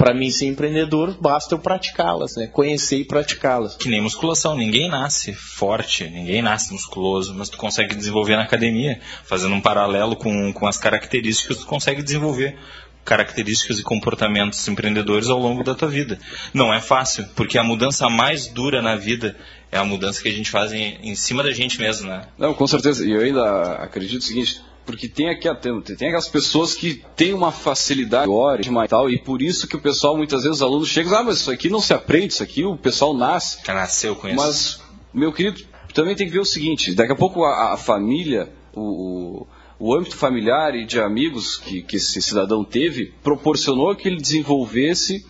para 0.00 0.14
mim 0.14 0.30
ser 0.30 0.46
empreendedor, 0.46 1.14
basta 1.20 1.54
eu 1.54 1.58
praticá-las, 1.58 2.34
né? 2.34 2.46
Conhecer 2.46 3.00
e 3.00 3.04
praticá-las. 3.04 3.76
Que 3.76 3.90
nem 3.90 4.00
musculação, 4.00 4.56
ninguém 4.56 4.88
nasce 4.88 5.34
forte, 5.34 6.08
ninguém 6.08 6.40
nasce 6.40 6.72
musculoso, 6.72 7.34
mas 7.34 7.50
tu 7.50 7.58
consegue 7.58 7.94
desenvolver 7.94 8.36
na 8.36 8.44
academia, 8.44 8.98
fazendo 9.24 9.54
um 9.54 9.60
paralelo 9.60 10.16
com, 10.16 10.54
com 10.54 10.66
as 10.66 10.78
características, 10.78 11.58
tu 11.58 11.66
consegue 11.66 12.02
desenvolver 12.02 12.56
características 13.04 13.78
e 13.78 13.82
comportamentos 13.82 14.66
empreendedores 14.68 15.28
ao 15.28 15.38
longo 15.38 15.64
da 15.64 15.74
tua 15.74 15.88
vida. 15.88 16.18
Não 16.52 16.72
é 16.72 16.80
fácil, 16.80 17.26
porque 17.34 17.58
a 17.58 17.64
mudança 17.64 18.08
mais 18.08 18.46
dura 18.46 18.82
na 18.82 18.96
vida 18.96 19.36
é 19.72 19.78
a 19.78 19.84
mudança 19.84 20.22
que 20.22 20.28
a 20.28 20.32
gente 20.32 20.50
faz 20.50 20.72
em, 20.72 20.98
em 21.02 21.14
cima 21.14 21.42
da 21.42 21.52
gente 21.52 21.78
mesmo, 21.78 22.08
né? 22.08 22.22
Não, 22.38 22.54
com 22.54 22.66
certeza. 22.66 23.04
E 23.06 23.10
eu 23.10 23.20
ainda 23.20 23.74
acredito 23.74 24.20
o 24.20 24.24
seguinte, 24.24 24.60
porque 24.84 25.08
tem 25.08 25.28
aqui 25.28 25.48
tem 25.96 26.08
aquelas 26.08 26.28
pessoas 26.28 26.74
que 26.74 27.02
têm 27.14 27.32
uma 27.32 27.52
facilidade 27.52 28.26
maior 28.26 28.60
e 28.60 28.88
tal, 28.88 29.10
e 29.10 29.18
por 29.18 29.40
isso 29.40 29.68
que 29.68 29.76
o 29.76 29.80
pessoal, 29.80 30.16
muitas 30.16 30.42
vezes, 30.42 30.56
os 30.56 30.62
alunos 30.62 30.88
chegam, 30.88 31.16
ah, 31.16 31.22
mas 31.22 31.36
isso 31.36 31.50
aqui 31.50 31.68
não 31.68 31.80
se 31.80 31.94
aprende, 31.94 32.32
isso 32.32 32.42
aqui 32.42 32.64
o 32.64 32.76
pessoal 32.76 33.14
nasce. 33.14 33.58
Já 33.64 33.74
nasceu 33.74 34.16
com 34.16 34.28
isso. 34.28 34.36
Mas, 34.36 34.80
meu 35.14 35.32
querido, 35.32 35.62
também 35.94 36.14
tem 36.14 36.26
que 36.26 36.32
ver 36.32 36.40
o 36.40 36.44
seguinte, 36.44 36.94
daqui 36.94 37.12
a 37.12 37.16
pouco 37.16 37.44
a, 37.44 37.74
a 37.74 37.76
família, 37.76 38.52
o, 38.74 38.80
o, 38.80 39.46
o, 39.80 39.94
âmbito 39.94 40.16
familiar 40.16 40.74
e 40.74 40.84
de 40.84 41.00
amigos 41.00 41.56
que, 41.56 41.82
que 41.82 41.96
esse 41.96 42.20
cidadão 42.20 42.62
teve, 42.62 43.12
proporcionou 43.22 43.96
que 43.96 44.06
ele 44.06 44.20
desenvolvesse 44.20 45.24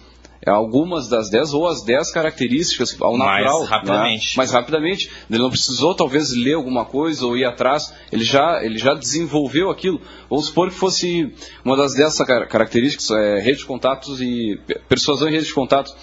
algumas 0.47 1.09
das 1.09 1.29
10 1.29 1.53
ou 1.53 1.69
as 1.69 1.83
10 1.83 2.13
características 2.13 2.97
ao 3.01 3.17
natural. 3.17 3.59
Mais 3.59 3.69
rapidamente. 3.69 4.27
Né? 4.29 4.35
Mais 4.37 4.51
rapidamente. 4.51 5.11
Ele 5.31 5.39
não 5.39 5.51
precisou 5.51 5.95
talvez 5.95 6.33
ler 6.33 6.55
alguma 6.55 6.85
coisa 6.85 7.27
ou 7.27 7.37
ir 7.37 7.45
atrás, 7.45 7.93
ele 8.11 8.25
já, 8.25 8.65
ele 8.65 8.79
já 8.79 8.95
desenvolveu 8.95 9.71
aquilo. 9.71 10.01
Vamos 10.29 10.47
supor 10.47 10.71
que 10.71 10.77
fosse 10.77 11.33
uma 11.65 11.77
das 11.77 11.95
10 11.95 12.19
características, 12.49 13.11
é, 13.11 13.41
rede 13.41 13.59
de 13.59 13.65
contatos 13.67 14.21
e 14.21 14.59
persuasão 14.89 15.29
em 15.29 15.33
rede 15.33 15.47
de 15.47 15.55
contatos. 15.55 15.95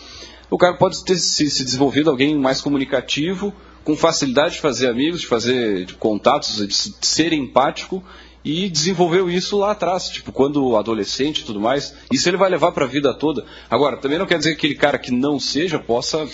O 0.50 0.58
cara 0.58 0.77
pode 0.77 1.04
ter 1.04 1.18
se, 1.18 1.50
se 1.50 1.63
desenvolvido 1.63 2.10
alguém 2.10 2.38
mais 2.38 2.62
comunicativo, 2.62 3.54
com 3.84 3.96
facilidade 3.96 4.56
de 4.56 4.62
fazer 4.62 4.89
amigos, 4.89 5.22
de 5.22 5.27
fazer 5.27 5.86
de 5.86 5.94
contatos, 5.96 6.66
de 6.68 7.06
ser 7.06 7.34
empático 7.34 8.04
e 8.48 8.70
desenvolveu 8.70 9.30
isso 9.30 9.58
lá 9.58 9.72
atrás, 9.72 10.08
tipo, 10.08 10.32
quando 10.32 10.77
adolescente 10.77 11.39
e 11.39 11.44
tudo 11.44 11.60
mais. 11.60 11.94
Isso 12.10 12.30
ele 12.30 12.38
vai 12.38 12.50
levar 12.50 12.72
para 12.72 12.86
a 12.86 12.88
vida 12.88 13.13
toda. 13.13 13.44
Agora, 13.70 13.98
também 13.98 14.18
não 14.18 14.25
quer 14.25 14.38
dizer 14.38 14.51
que 14.51 14.68
aquele 14.68 14.75
cara 14.75 14.98
que 14.98 15.12
não 15.12 15.38
seja 15.38 15.77
possa 15.77 16.25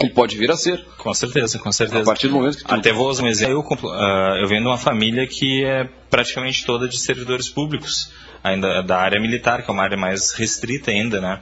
ele 0.00 0.10
pode 0.10 0.36
vir 0.36 0.50
a 0.50 0.56
ser. 0.56 0.84
Com 0.98 1.14
certeza, 1.14 1.60
com 1.60 1.70
certeza. 1.70 2.02
A 2.02 2.04
partir 2.04 2.26
do 2.26 2.34
momento 2.34 2.58
que 2.58 2.64
tu... 2.64 2.74
Até 2.74 2.92
vou 2.92 3.08
usar 3.08 3.22
um 3.22 3.28
exemplo. 3.28 3.52
Eu, 3.52 3.88
uh, 3.88 4.36
eu 4.42 4.48
venho 4.48 4.60
de 4.60 4.66
uma 4.66 4.76
família 4.76 5.24
que 5.24 5.64
é 5.64 5.88
praticamente 6.10 6.66
toda 6.66 6.88
de 6.88 6.98
servidores 6.98 7.48
públicos, 7.48 8.12
ainda 8.42 8.82
da 8.82 8.98
área 8.98 9.20
militar, 9.20 9.62
que 9.62 9.70
é 9.70 9.72
uma 9.72 9.84
área 9.84 9.96
mais 9.96 10.32
restrita 10.32 10.90
ainda, 10.90 11.20
né? 11.20 11.40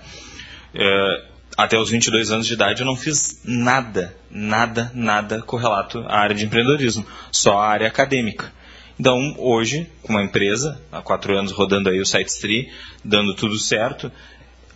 Uh, 0.75 1.35
até 1.57 1.79
os 1.79 1.89
22 1.89 2.31
anos 2.31 2.47
de 2.47 2.53
idade 2.53 2.83
eu 2.83 2.87
não 2.87 2.95
fiz 2.95 3.41
nada, 3.43 4.15
nada, 4.31 4.93
nada 4.95 5.41
correlato 5.41 6.01
à 6.01 6.19
área 6.19 6.37
de 6.37 6.45
empreendedorismo, 6.45 7.07
só 7.33 7.59
a 7.59 7.69
área 7.69 7.89
acadêmica. 7.89 8.53
Então, 8.99 9.35
hoje, 9.39 9.89
com 10.03 10.13
uma 10.13 10.23
empresa, 10.23 10.81
há 10.93 11.03
quatro 11.03 11.37
anos 11.37 11.53
rodando 11.53 11.89
aí 11.89 12.01
o 12.01 12.07
SiteStree, 12.07 12.71
dando 13.05 13.35
tudo 13.35 13.59
certo, 13.59 14.11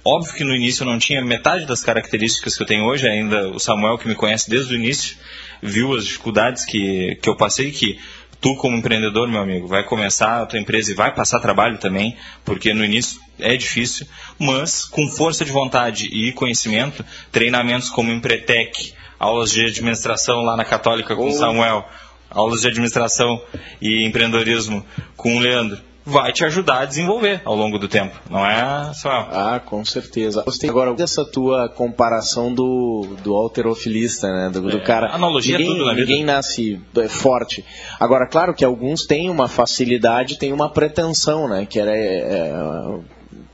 óbvio 0.05 0.35
que 0.35 0.45
no 0.45 0.55
início 0.55 0.83
eu 0.83 0.87
não 0.87 0.99
tinha 0.99 1.25
metade 1.25 1.67
das 1.67 1.83
características 1.83 2.57
que 2.57 2.63
eu 2.63 2.67
tenho 2.67 2.85
hoje, 2.85 3.09
ainda 3.09 3.49
o 3.49 3.59
Samuel, 3.59 3.99
que 3.99 4.09
me 4.09 4.15
conhece 4.15 4.51
desde 4.51 4.75
o 4.75 4.77
início, 4.77 5.17
viu 5.63 5.95
as 5.95 6.05
dificuldades 6.05 6.65
que, 6.65 7.17
que 7.23 7.29
eu 7.29 7.37
passei, 7.37 7.71
que 7.71 7.99
tu 8.41 8.55
como 8.57 8.77
empreendedor, 8.77 9.29
meu 9.29 9.41
amigo, 9.41 9.67
vai 9.67 9.85
começar 9.85 10.43
a 10.43 10.47
tua 10.47 10.59
empresa 10.59 10.91
e 10.91 10.95
vai 10.95 11.15
passar 11.15 11.41
trabalho 11.41 11.79
também, 11.79 12.17
porque 12.45 12.73
no 12.73 12.85
início 12.85 13.21
é 13.39 13.57
difícil, 13.57 14.07
mas 14.39 14.85
com 14.85 15.09
força 15.09 15.45
de 15.45 15.53
vontade 15.53 16.07
e 16.07 16.33
conhecimento, 16.33 17.05
treinamentos 17.31 17.89
como 17.89 18.13
Empretec, 18.13 18.93
aulas 19.19 19.51
de 19.51 19.65
administração 19.65 20.43
lá 20.43 20.57
na 20.57 20.65
Católica 20.65 21.15
com 21.15 21.29
o 21.29 21.33
Samuel, 21.33 21.89
aulas 22.31 22.63
de 22.63 22.69
administração 22.69 23.41
e 23.81 24.07
empreendedorismo 24.07 24.85
com 25.17 25.37
o 25.37 25.41
Leandro, 25.41 25.79
vai 26.09 26.33
te 26.33 26.45
ajudar 26.45 26.81
a 26.81 26.85
desenvolver 26.87 27.43
ao 27.45 27.55
longo 27.55 27.79
do 27.79 27.87
tempo, 27.87 28.19
não 28.31 28.45
é, 28.45 28.93
só? 28.95 29.11
Ah, 29.11 29.61
com 29.65 29.85
certeza. 29.85 30.43
Agora, 30.69 30.95
dessa 30.95 31.25
tua 31.25 31.69
comparação 31.69 32.53
do, 32.53 33.17
do 33.23 33.35
alterofilista, 33.35 34.27
né? 34.27 34.51
Do, 34.51 34.63
do 34.63 34.79
é, 34.79 34.81
cara. 34.81 35.15
Analogia 35.15 35.59
ninguém, 35.59 35.75
tudo 35.75 35.85
na 35.85 35.93
vida. 35.93 36.07
Ninguém 36.07 36.25
nasce 36.25 36.81
é, 36.97 37.09
forte. 37.09 37.65
Agora, 38.01 38.27
claro 38.27 38.55
que 38.55 38.65
alguns 38.65 39.05
têm 39.05 39.29
uma 39.29 39.49
facilidade, 39.49 40.39
têm 40.39 40.53
uma 40.53 40.71
pretensão, 40.71 41.47
né? 41.47 41.67
Que 41.67 41.79
era. 41.79 41.95
É, 41.95 42.53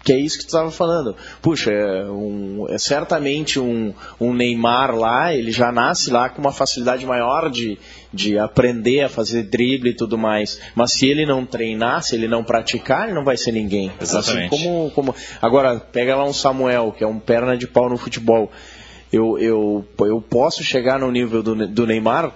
que 0.05 0.13
é 0.13 0.19
isso 0.19 0.37
que 0.37 0.45
tu 0.45 0.49
estava 0.49 0.71
falando. 0.71 1.17
Puxa, 1.41 1.73
é 1.73 2.05
um, 2.11 2.67
é 2.69 2.77
certamente 2.77 3.59
um, 3.59 3.95
um 4.21 4.35
Neymar 4.35 4.95
lá, 4.95 5.33
ele 5.33 5.51
já 5.51 5.73
nasce 5.73 6.11
lá 6.11 6.29
com 6.29 6.43
uma 6.43 6.53
facilidade 6.53 7.07
maior 7.07 7.49
de, 7.51 7.79
de 8.13 8.39
aprender 8.39 9.01
a 9.01 9.09
fazer 9.09 9.45
drible 9.45 9.91
e 9.91 9.95
tudo 9.95 10.19
mais. 10.19 10.61
Mas 10.75 10.93
se 10.93 11.09
ele 11.09 11.25
não 11.25 11.47
treinar, 11.47 12.03
se 12.03 12.15
ele 12.15 12.29
não 12.29 12.45
praticar, 12.45 13.05
ele 13.05 13.15
não 13.15 13.25
vai 13.25 13.39
ser 13.39 13.53
ninguém. 13.53 13.91
Exatamente. 13.99 14.55
Assim 14.55 14.65
como, 14.65 14.91
como... 14.91 15.15
Agora, 15.41 15.81
pega 15.81 16.15
lá 16.15 16.25
um 16.25 16.35
Samuel, 16.35 16.93
que 16.93 17.03
é 17.03 17.07
um 17.07 17.19
perna 17.19 17.57
de 17.57 17.67
pau 17.67 17.89
no 17.89 17.97
futebol. 17.97 18.53
Eu, 19.11 19.39
eu, 19.39 19.89
eu 20.01 20.21
posso 20.21 20.63
chegar 20.63 20.99
no 20.99 21.11
nível 21.11 21.43
do, 21.43 21.67
do 21.67 21.87
Neymar? 21.87 22.31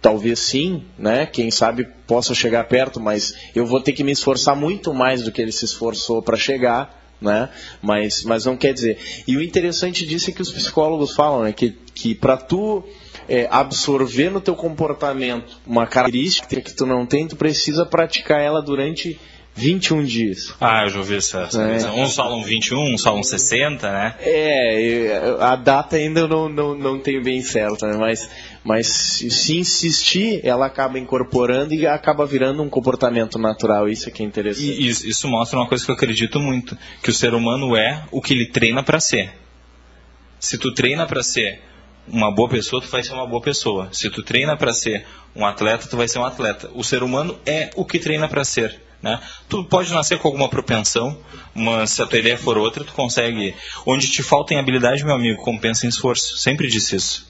Talvez 0.00 0.38
sim, 0.38 0.84
né? 0.98 1.26
Quem 1.26 1.50
sabe 1.50 1.86
possa 2.06 2.34
chegar 2.34 2.64
perto, 2.64 3.00
mas 3.00 3.34
eu 3.54 3.66
vou 3.66 3.80
ter 3.80 3.92
que 3.92 4.02
me 4.02 4.12
esforçar 4.12 4.54
muito 4.56 4.92
mais 4.92 5.22
do 5.22 5.30
que 5.30 5.40
ele 5.40 5.52
se 5.52 5.64
esforçou 5.64 6.22
para 6.22 6.36
chegar 6.36 6.99
né? 7.20 7.48
Mas, 7.82 8.22
mas 8.24 8.44
não 8.44 8.56
quer 8.56 8.72
dizer. 8.72 8.98
E 9.26 9.36
o 9.36 9.42
interessante 9.42 10.06
disso 10.06 10.30
é 10.30 10.32
que 10.32 10.42
os 10.42 10.50
psicólogos 10.50 11.14
falam, 11.14 11.42
né? 11.42 11.52
Que, 11.52 11.76
que 11.94 12.14
para 12.14 12.36
tu 12.36 12.84
é, 13.28 13.46
absorver 13.50 14.30
no 14.30 14.40
teu 14.40 14.54
comportamento 14.54 15.58
uma 15.66 15.86
característica 15.86 16.60
que 16.60 16.74
tu 16.74 16.86
não 16.86 17.06
tem, 17.06 17.28
tu 17.28 17.36
precisa 17.36 17.86
praticar 17.86 18.40
ela 18.40 18.60
durante 18.60 19.18
21 19.54 20.04
dias. 20.04 20.54
Ah, 20.60 20.84
eu 20.84 20.90
já 20.90 20.98
ouvi 20.98 21.16
essa. 21.16 21.42
essa 21.42 21.62
é. 21.62 21.90
Um 21.90 22.08
falam 22.08 22.42
21, 22.42 22.94
um 22.94 22.98
falam 22.98 23.22
60, 23.22 23.90
né? 23.90 24.14
É, 24.20 25.36
a 25.40 25.56
data 25.56 25.96
ainda 25.96 26.20
eu 26.20 26.28
não, 26.28 26.48
não, 26.48 26.74
não 26.74 26.98
tenho 26.98 27.22
bem 27.22 27.42
certa, 27.42 27.86
né? 27.86 27.96
mas, 27.98 28.30
mas 28.62 28.86
se 28.86 29.58
insistir, 29.58 30.40
ela 30.44 30.66
acaba 30.66 30.98
incorporando 30.98 31.72
e 31.72 31.86
acaba 31.86 32.26
virando 32.26 32.62
um 32.62 32.68
comportamento 32.68 33.38
natural. 33.38 33.88
Isso 33.88 34.08
é 34.08 34.12
que 34.12 34.22
é 34.22 34.26
interessante. 34.26 34.64
E 34.64 34.88
isso, 34.88 35.06
isso 35.06 35.28
mostra 35.28 35.58
uma 35.58 35.66
coisa 35.66 35.84
que 35.84 35.90
eu 35.90 35.94
acredito 35.94 36.38
muito, 36.38 36.76
que 37.02 37.10
o 37.10 37.14
ser 37.14 37.32
humano 37.34 37.74
é 37.74 38.04
o 38.10 38.20
que 38.20 38.34
ele 38.34 38.46
treina 38.46 38.82
para 38.82 39.00
ser. 39.00 39.32
Se 40.38 40.58
tu 40.58 40.72
treina 40.74 41.06
para 41.06 41.22
ser 41.22 41.60
uma 42.06 42.30
boa 42.30 42.48
pessoa, 42.48 42.82
tu 42.82 42.88
vai 42.88 43.02
ser 43.02 43.12
uma 43.12 43.26
boa 43.26 43.40
pessoa. 43.40 43.88
Se 43.92 44.10
tu 44.10 44.22
treina 44.22 44.56
para 44.56 44.72
ser 44.72 45.06
um 45.34 45.46
atleta, 45.46 45.86
tu 45.88 45.96
vai 45.96 46.08
ser 46.08 46.18
um 46.18 46.24
atleta. 46.24 46.70
O 46.74 46.84
ser 46.84 47.02
humano 47.02 47.38
é 47.46 47.70
o 47.76 47.84
que 47.84 47.98
treina 47.98 48.28
para 48.28 48.44
ser. 48.44 48.80
Né? 49.02 49.18
Tu 49.48 49.64
pode 49.64 49.90
nascer 49.92 50.18
com 50.18 50.28
alguma 50.28 50.48
propensão, 50.48 51.16
mas 51.54 51.92
se 51.92 52.02
a 52.02 52.06
tua 52.06 52.18
ideia 52.18 52.36
for 52.36 52.58
outra, 52.58 52.84
tu 52.84 52.92
consegue. 52.92 53.54
Onde 53.86 54.10
te 54.10 54.22
falta 54.22 54.52
em 54.52 54.58
habilidade, 54.58 55.04
meu 55.04 55.14
amigo, 55.14 55.42
compensa 55.42 55.86
em 55.86 55.88
esforço. 55.88 56.36
Sempre 56.36 56.68
disse 56.68 56.96
isso. 56.96 57.29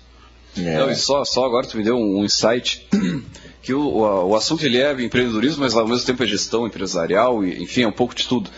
É. 0.56 0.78
Não, 0.78 0.90
e 0.90 0.96
só, 0.96 1.24
só 1.24 1.44
agora 1.44 1.66
tu 1.66 1.76
me 1.76 1.84
deu 1.84 1.96
um, 1.96 2.24
insight 2.24 2.86
que 3.62 3.72
o, 3.72 3.80
o, 3.80 4.30
o, 4.30 4.36
assunto 4.36 4.64
ele 4.64 4.78
é 4.78 4.92
empreendedorismo, 4.92 5.62
mas 5.62 5.74
ao 5.74 5.86
mesmo 5.86 6.04
tempo 6.04 6.22
é 6.22 6.26
gestão 6.26 6.66
empresarial, 6.66 7.44
e, 7.44 7.62
enfim, 7.62 7.82
é 7.82 7.88
um 7.88 7.92
pouco 7.92 8.14
de 8.14 8.26
tudo. 8.26 8.50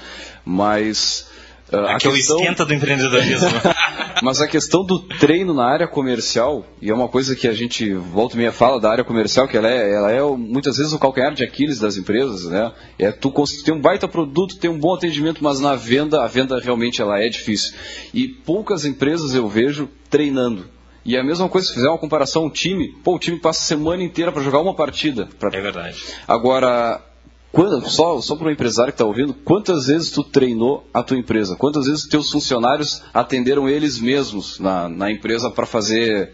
Mas 0.45 1.31
Uh, 1.73 1.87
Aqui 1.87 2.07
é 2.07 2.11
o 2.11 2.17
esquenta 2.17 2.67
do 2.67 2.75
empreendedorismo. 2.75 3.49
Mas 4.23 4.43
a 4.43 4.47
questão 4.47 4.85
do 4.85 4.99
treino 5.01 5.55
na 5.55 5.65
área 5.65 5.89
comercial, 5.89 6.67
e 6.81 6.91
é 6.91 6.95
uma 6.95 7.09
coisa 7.09 7.35
que 7.35 7.49
a 7.49 7.55
gente 7.55 7.95
volta 7.95 8.35
e 8.35 8.39
meia 8.39 8.53
fala 8.53 8.79
da 8.79 8.91
área 8.91 9.03
comercial, 9.03 9.49
que 9.49 9.57
ela 9.57 9.69
é, 9.69 9.93
ela 9.93 10.13
é 10.13 10.23
muitas 10.23 10.77
vezes 10.77 10.93
o 10.93 10.99
calcanhar 10.99 11.33
de 11.33 11.43
Aquiles 11.43 11.81
das 11.81 11.97
empresas, 11.97 12.45
né? 12.45 12.71
É 12.99 13.11
tu 13.11 13.33
ter 13.65 13.73
um 13.73 13.81
baita 13.81 14.07
produto, 14.07 14.59
ter 14.59 14.69
um 14.69 14.79
bom 14.79 14.95
atendimento, 14.95 15.43
mas 15.43 15.61
na 15.61 15.75
venda, 15.75 16.23
a 16.23 16.29
venda 16.29 16.61
realmente 16.61 17.01
ela 17.01 17.19
é 17.19 17.29
difícil. 17.29 17.75
E 18.13 18.29
poucas 18.29 18.85
empresas 18.85 19.35
eu 19.35 19.49
vejo 19.49 19.89
treinando. 20.11 20.67
E 21.05 21.17
é 21.17 21.21
a 21.21 21.25
mesma 21.25 21.49
coisa, 21.49 21.67
se 21.67 21.75
fizer 21.75 21.89
uma 21.89 21.99
comparação, 21.99 22.47
o 22.47 22.51
time, 22.51 22.95
pô, 23.03 23.17
o 23.17 23.19
time 23.19 23.39
passa 23.39 23.61
a 23.61 23.67
semana 23.67 24.03
inteira 24.03 24.31
para 24.31 24.43
jogar 24.43 24.61
uma 24.61 24.75
partida. 24.75 25.29
Pra... 25.39 25.51
É 25.53 25.61
verdade. 25.61 26.01
Agora, 26.29 27.03
quando, 27.51 27.87
só 27.89 28.21
só 28.21 28.37
para 28.37 28.49
o 28.49 28.51
empresário 28.51 28.93
que 28.93 28.95
está 28.95 29.05
ouvindo, 29.05 29.35
quantas 29.35 29.87
vezes 29.87 30.11
tu 30.11 30.23
treinou 30.25 30.89
a 30.95 31.03
tua 31.03 31.19
empresa? 31.19 31.57
Quantas 31.57 31.87
vezes 31.87 32.07
teus 32.07 32.31
funcionários 32.31 33.03
atenderam 33.13 33.69
eles 33.69 33.99
mesmos 33.99 34.59
na, 34.59 34.89
na 34.89 35.11
empresa 35.11 35.51
para 35.51 35.67
fazer, 35.67 36.33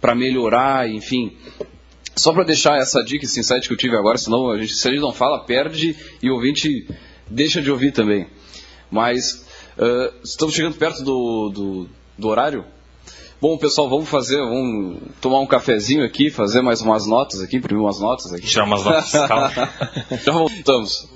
para 0.00 0.14
melhorar, 0.14 0.88
enfim? 0.88 1.36
Só 2.14 2.32
para 2.32 2.44
deixar 2.44 2.78
essa 2.78 3.02
dica, 3.02 3.24
esse 3.24 3.40
insight 3.40 3.66
que 3.66 3.74
eu 3.74 3.78
tive 3.78 3.96
agora, 3.96 4.16
senão 4.18 4.50
a 4.50 4.58
gente, 4.58 4.74
se 4.74 4.86
a 4.86 4.90
gente 4.90 5.00
não 5.00 5.12
fala, 5.12 5.44
perde 5.44 5.96
e 6.22 6.30
o 6.30 6.34
ouvinte 6.34 6.86
deixa 7.28 7.60
de 7.60 7.70
ouvir 7.70 7.92
também. 7.92 8.28
Mas 8.90 9.46
uh, 9.76 10.14
estamos 10.22 10.54
chegando 10.54 10.76
perto 10.76 11.02
do, 11.02 11.50
do, 11.50 11.88
do 12.16 12.28
horário. 12.28 12.64
Bom, 13.40 13.58
pessoal, 13.58 13.88
vamos 13.88 14.08
fazer, 14.08 14.38
vamos 14.38 14.98
tomar 15.20 15.40
um 15.40 15.46
cafezinho 15.46 16.04
aqui, 16.04 16.30
fazer 16.30 16.62
mais 16.62 16.80
umas 16.80 17.06
notas 17.06 17.40
aqui, 17.42 17.56
imprimir 17.56 17.82
umas 17.82 18.00
notas 18.00 18.32
aqui. 18.32 18.46
Tirar 18.46 18.64
umas 18.64 18.82
notas, 18.82 19.12
calma. 19.12 19.52
Já 20.24 20.32
voltamos. 20.32 21.06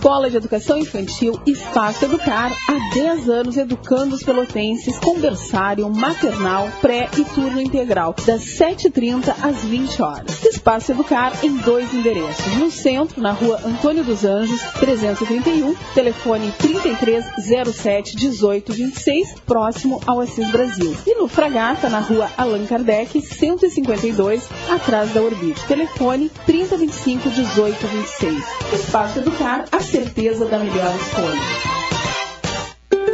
Escola 0.00 0.30
de 0.30 0.38
Educação 0.38 0.78
Infantil 0.78 1.38
Espaço 1.46 2.06
Educar, 2.06 2.50
há 2.66 2.94
10 2.94 3.28
anos 3.28 3.58
educando 3.58 4.14
os 4.14 4.22
pelotenses 4.22 4.98
com 4.98 5.20
berçário, 5.20 5.90
maternal, 5.90 6.70
pré 6.80 7.06
e 7.18 7.22
turno 7.22 7.60
integral, 7.60 8.16
das 8.24 8.40
7h30 8.40 9.28
às 9.42 9.62
20 9.62 10.00
horas. 10.00 10.42
Espaço 10.42 10.92
Educar 10.92 11.34
em 11.44 11.54
dois 11.58 11.92
endereços. 11.92 12.56
No 12.56 12.70
centro, 12.70 13.20
na 13.20 13.32
rua 13.32 13.60
Antônio 13.62 14.02
dos 14.02 14.24
Anjos, 14.24 14.62
331, 14.80 15.74
telefone 15.92 16.50
3307 16.56 18.16
1826, 18.16 19.34
próximo 19.44 20.00
ao 20.06 20.20
Assis 20.20 20.48
Brasil. 20.48 20.96
E 21.06 21.14
no 21.14 21.28
Fragata, 21.28 21.90
na 21.90 22.00
rua 22.00 22.30
Allan 22.38 22.64
Kardec, 22.64 23.20
152, 23.20 24.48
atrás 24.70 25.12
da 25.12 25.20
Orbite. 25.20 25.62
Telefone 25.66 26.30
3025 26.46 27.28
1826. 27.28 28.44
Espaço 28.72 29.18
Educar 29.18 29.66
a 29.70 29.89
certeza 29.90 30.46
da 30.46 30.58
melhor 30.58 30.94
escolha. 30.94 31.89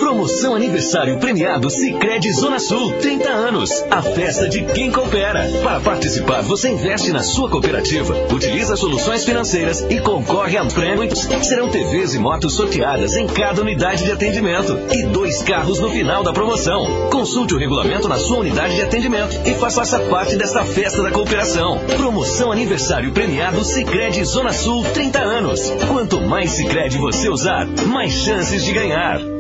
Promoção 0.07 0.55
aniversário 0.55 1.19
premiado 1.19 1.69
Sicredi 1.69 2.33
Zona 2.33 2.61
Sul, 2.61 2.93
30 3.01 3.29
anos. 3.29 3.73
A 3.91 4.01
festa 4.01 4.49
de 4.49 4.63
quem 4.63 4.89
coopera. 4.93 5.45
Para 5.65 5.81
participar, 5.81 6.43
você 6.43 6.69
investe 6.69 7.11
na 7.11 7.25
sua 7.25 7.51
cooperativa, 7.51 8.15
utiliza 8.33 8.77
soluções 8.77 9.25
financeiras 9.25 9.85
e 9.91 9.99
concorre 9.99 10.57
a 10.59 10.65
prêmios. 10.65 11.29
Serão 11.43 11.69
TVs 11.69 12.15
e 12.15 12.21
motos 12.21 12.55
sorteadas 12.55 13.17
em 13.17 13.27
cada 13.27 13.61
unidade 13.61 14.05
de 14.05 14.13
atendimento 14.13 14.79
e 14.93 15.07
dois 15.07 15.43
carros 15.43 15.81
no 15.81 15.91
final 15.91 16.23
da 16.23 16.33
promoção. 16.33 17.09
Consulte 17.11 17.55
o 17.55 17.59
regulamento 17.59 18.09
na 18.09 18.17
sua 18.17 18.39
unidade 18.39 18.77
de 18.77 18.83
atendimento 18.83 19.37
e 19.45 19.55
faça 19.55 19.99
parte 19.99 20.37
desta 20.37 20.65
festa 20.65 21.03
da 21.03 21.11
cooperação. 21.11 21.81
Promoção 21.97 22.53
aniversário 22.53 23.11
premiado 23.11 23.65
Sicredi 23.65 24.25
Zona 24.25 24.53
Sul, 24.53 24.85
30 24.85 25.19
anos. 25.19 25.69
Quanto 25.89 26.21
mais 26.21 26.53
Sicredi 26.53 26.97
você 26.97 27.29
usar, 27.29 27.67
mais 27.89 28.13
chances 28.13 28.65
de 28.65 28.73
ganhar. 28.73 29.36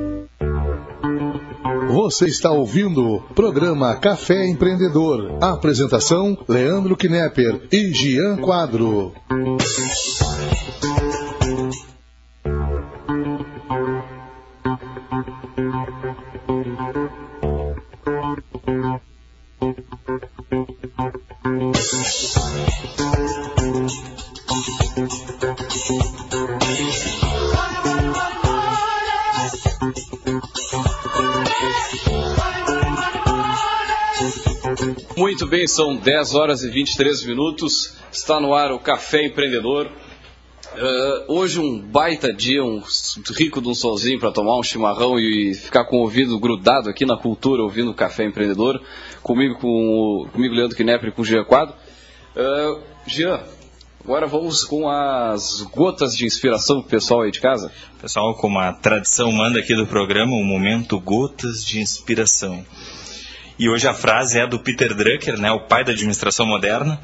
Você 1.88 2.26
está 2.26 2.50
ouvindo 2.50 3.02
o 3.04 3.20
programa 3.20 3.94
Café 3.96 4.48
Empreendedor. 4.48 5.38
Apresentação: 5.40 6.36
Leandro 6.48 6.96
Knepper 6.96 7.68
e 7.70 7.92
Gian 7.92 8.36
Quadro. 8.38 9.12
São 35.68 35.96
10 35.96 36.34
horas 36.34 36.62
e 36.62 36.70
23 36.70 37.24
minutos. 37.24 37.96
Está 38.12 38.40
no 38.40 38.54
ar 38.54 38.72
o 38.72 38.78
Café 38.78 39.26
Empreendedor. 39.26 39.86
Uh, 39.86 41.32
hoje 41.32 41.58
um 41.58 41.80
baita 41.80 42.32
dia, 42.32 42.62
um 42.62 42.82
rico 43.34 43.62
de 43.62 43.68
um 43.68 43.74
solzinho 43.74 44.18
para 44.18 44.30
tomar 44.30 44.58
um 44.58 44.62
chimarrão 44.62 45.18
e 45.18 45.54
ficar 45.54 45.84
com 45.84 45.96
o 45.96 46.00
ouvido 46.00 46.38
grudado 46.38 46.90
aqui 46.90 47.06
na 47.06 47.16
cultura, 47.16 47.62
ouvindo 47.62 47.90
o 47.90 47.94
Café 47.94 48.24
Empreendedor. 48.24 48.82
Comigo, 49.22 49.58
com, 49.58 50.28
comigo 50.32 50.54
Leandro 50.54 50.76
Knepper 50.76 51.08
e 51.08 51.12
com 51.12 51.22
o 51.22 51.24
Jean 51.24 51.44
Quadro. 51.44 51.74
Uh, 52.36 52.82
Jean, 53.06 53.40
agora 54.04 54.26
vamos 54.26 54.64
com 54.64 54.88
as 54.88 55.62
gotas 55.62 56.16
de 56.16 56.26
inspiração 56.26 56.80
pro 56.80 56.90
pessoal 56.90 57.22
aí 57.22 57.30
de 57.30 57.40
casa. 57.40 57.72
Pessoal, 58.00 58.34
como 58.34 58.58
a 58.58 58.72
tradição 58.72 59.32
manda 59.32 59.58
aqui 59.58 59.74
do 59.74 59.86
programa, 59.86 60.32
o 60.32 60.40
um 60.40 60.44
momento 60.44 61.00
Gotas 61.00 61.64
de 61.64 61.80
Inspiração. 61.80 62.64
E 63.58 63.68
hoje 63.68 63.88
a 63.88 63.94
frase 63.94 64.38
é 64.38 64.46
do 64.46 64.58
Peter 64.58 64.94
Drucker, 64.94 65.38
né, 65.38 65.50
o 65.50 65.60
pai 65.60 65.82
da 65.82 65.92
administração 65.92 66.44
moderna. 66.44 67.00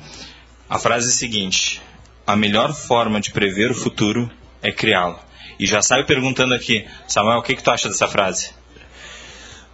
A 0.69 0.79
frase 0.79 1.07
é 1.07 1.09
a 1.09 1.13
seguinte: 1.13 1.81
a 2.27 2.37
melhor 2.37 2.75
forma 2.75 3.21
de 3.21 3.31
prever 3.31 3.71
o 3.71 3.75
futuro 3.75 4.31
é 4.63 4.71
criá-lo. 4.71 5.19
E 5.59 5.67
já 5.67 5.81
saio 5.81 6.07
perguntando 6.07 6.55
aqui, 6.55 6.87
Samuel, 7.07 7.39
o 7.39 7.43
que, 7.43 7.57
que 7.57 7.63
tu 7.63 7.71
acha 7.71 7.89
dessa 7.89 8.09
frase? 8.09 8.51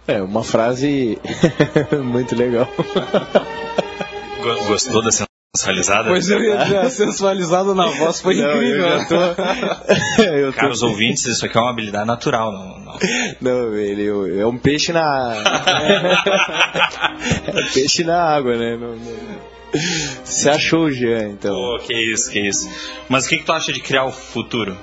É 0.07 0.21
uma 0.21 0.43
frase 0.43 1.19
muito 2.03 2.35
legal. 2.35 2.67
Gostou 4.67 5.03
da 5.03 5.28
sensualizada? 5.55 6.09
Pois 6.09 6.29
eu 6.29 6.41
ia 6.41 6.57
dizer, 6.57 6.77
a 6.77 6.89
sensualizada 6.89 7.73
na 7.73 7.87
voz 7.87 8.21
foi 8.21 8.35
não, 8.35 8.51
incrível. 8.51 8.85
Eu 8.87 9.07
tô... 9.07 9.15
eu 10.21 10.53
tô... 10.53 10.59
Caros 10.59 10.83
ouvintes, 10.83 11.25
isso 11.25 11.45
aqui 11.45 11.57
é 11.57 11.61
uma 11.61 11.71
habilidade 11.71 12.05
natural. 12.05 12.51
Não, 12.51 12.79
não. 12.79 12.99
não 13.41 13.73
ele 13.75 14.07
é 14.39 14.45
um 14.45 14.57
peixe 14.57 14.93
na... 14.93 15.01
é 17.47 17.59
um 17.59 17.73
peixe 17.73 18.03
na 18.03 18.21
água, 18.21 18.55
né? 18.55 18.77
Não... 18.77 18.95
Você 20.23 20.49
achou 20.49 20.85
o 20.85 20.91
Jean, 20.91 21.29
então. 21.29 21.53
Pô, 21.53 21.77
que 21.79 21.93
isso, 21.93 22.31
que 22.31 22.39
isso. 22.39 22.69
Mas 23.07 23.25
o 23.25 23.29
que, 23.29 23.37
que 23.37 23.43
tu 23.43 23.51
acha 23.51 23.71
de 23.71 23.79
criar 23.79 24.05
o 24.05 24.11
futuro? 24.11 24.75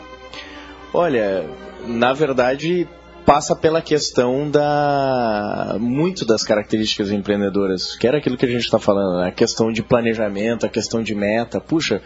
Olha, 0.93 1.49
na 1.87 2.13
verdade, 2.13 2.87
passa 3.27 3.57
pela 3.57 3.83
questão 3.83 4.49
da 4.49 5.77
muito 5.81 6.25
das 6.25 6.45
características 6.45 7.11
empreendedoras, 7.11 7.97
que 7.97 8.07
era 8.07 8.19
aquilo 8.19 8.37
que 8.37 8.47
a 8.47 8.51
gente 8.51 8.65
está 8.65 8.79
falando, 8.79 9.21
né? 9.21 9.29
a 9.29 9.33
questão 9.33 9.73
de 9.73 9.83
planejamento, 9.83 10.65
a 10.65 10.69
questão 10.69 11.03
de 11.03 11.13
meta. 11.13 11.61
Puxa, 11.61 12.01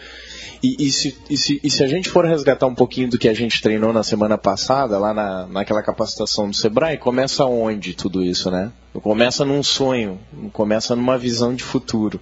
e, 0.63 0.87
e, 0.87 0.91
se, 0.91 1.17
e, 1.29 1.37
se, 1.37 1.61
e, 1.63 1.71
se, 1.71 1.85
a 1.85 1.87
gente 1.87 2.09
for 2.09 2.25
resgatar 2.25 2.67
um 2.67 2.75
pouquinho 2.75 3.09
do 3.09 3.19
que 3.19 3.29
a 3.29 3.35
gente 3.35 3.61
treinou 3.63 3.93
na 3.93 4.03
semana 4.03 4.39
passada, 4.39 4.99
lá 4.99 5.13
na, 5.13 5.47
naquela 5.47 5.83
capacitação 5.83 6.49
do 6.49 6.57
Sebrae, 6.57 6.97
começa 6.97 7.45
onde 7.45 7.95
tudo 7.95 8.23
isso, 8.23 8.51
né? 8.51 8.73
Começa 9.03 9.45
num 9.45 9.63
sonho, 9.63 10.19
começa 10.53 10.97
numa 10.97 11.17
visão 11.17 11.55
de 11.55 11.63
futuro. 11.63 12.19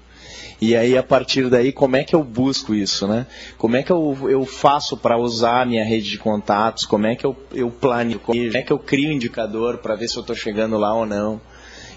E 0.61 0.75
aí, 0.75 0.99
a 0.99 1.03
partir 1.03 1.49
daí, 1.49 1.73
como 1.73 1.97
é 1.97 2.03
que 2.03 2.17
eu 2.17 2.25
busco 2.25 2.75
isso, 2.75 3.07
né? 3.07 3.27
Como 3.57 3.77
é 3.77 3.83
que 3.83 3.93
eu, 3.93 4.29
eu 4.29 4.45
faço 4.45 4.97
para 4.97 5.17
usar 5.17 5.63
a 5.63 5.65
minha 5.65 5.85
rede 5.85 6.11
de 6.11 6.19
contatos? 6.19 6.85
Como 6.85 7.07
é 7.07 7.15
que 7.15 7.25
eu, 7.25 7.37
eu 7.53 7.71
planejo? 7.71 8.19
Como 8.19 8.57
é 8.57 8.63
que 8.63 8.73
eu 8.73 8.79
crio 8.79 9.11
um 9.11 9.13
indicador 9.13 9.79
para 9.79 9.95
ver 9.95 10.09
se 10.09 10.17
eu 10.17 10.23
estou 10.23 10.35
chegando 10.35 10.77
lá 10.77 10.93
ou 10.95 11.07
não? 11.07 11.41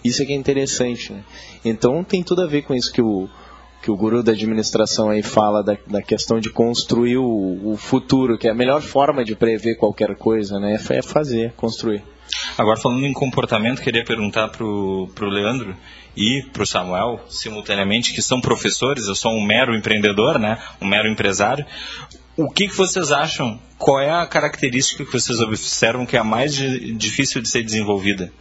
Isso 0.04 0.21
é 0.21 0.26
que 0.26 0.34
é 0.34 0.36
interessante, 0.36 1.12
né? 1.12 1.24
Então, 1.65 2.04
tem 2.04 2.21
tudo 2.24 2.43
a 2.43 2.47
ver 2.47 2.62
com 2.62 2.76
isso 2.76 2.91
que 2.91 3.02
o, 3.02 3.28
que 3.82 3.89
o 3.89 3.95
guru 3.95 4.21
da 4.21 4.32
administração 4.32 5.10
aí 5.10 5.24
fala 5.24 5.63
da, 5.63 5.76
da 5.88 6.02
questão 6.02 6.39
de 6.39 6.52
construir 6.52 7.17
o, 7.17 7.71
o, 7.71 7.78
futuro, 7.78 8.38
que 8.38 8.47
é 8.47 8.52
a 8.52 8.56
melhor 8.56 8.82
forma 8.82 9.26
de 9.26 9.36
prever 9.36 9.76
qualquer 9.76 10.15
coisa, 10.15 10.60
né? 10.60 10.78
É 10.89 11.02
fazer, 11.02 11.54
construir. 11.54 12.04
Agora, 12.58 12.80
falando 12.80 13.06
em 13.06 13.13
comportamento, 13.13 13.82
queria 13.82 14.04
perguntar 14.04 14.50
para 14.50 14.63
o 14.63 15.10
Leandro 15.19 15.76
e 16.15 16.43
para 16.54 16.63
o 16.63 16.65
Samuel, 16.65 17.24
simultaneamente, 17.30 18.13
que 18.13 18.21
são 18.21 18.41
professores, 18.41 19.08
eu 19.08 19.15
sou 19.15 19.32
um 19.32 19.45
mero 19.45 19.76
empreendedor, 19.76 20.38
né, 20.38 20.58
um 20.82 20.88
mero 20.88 21.08
empresário. 21.08 21.65
O 22.36 22.50
que, 22.50 22.67
que 22.67 22.76
vocês 22.76 23.12
acham? 23.12 23.60
Qual 23.78 24.00
é 24.00 24.10
a 24.10 24.26
característica 24.26 25.06
que 25.06 25.12
vocês 25.12 25.39
observam 25.39 26.06
que 26.06 26.15
é 26.15 26.19
a 26.19 26.24
mais 26.24 26.56
difícil 26.56 27.41
de 27.41 27.50
ser 27.50 27.63
desenvolvida? 27.63 28.32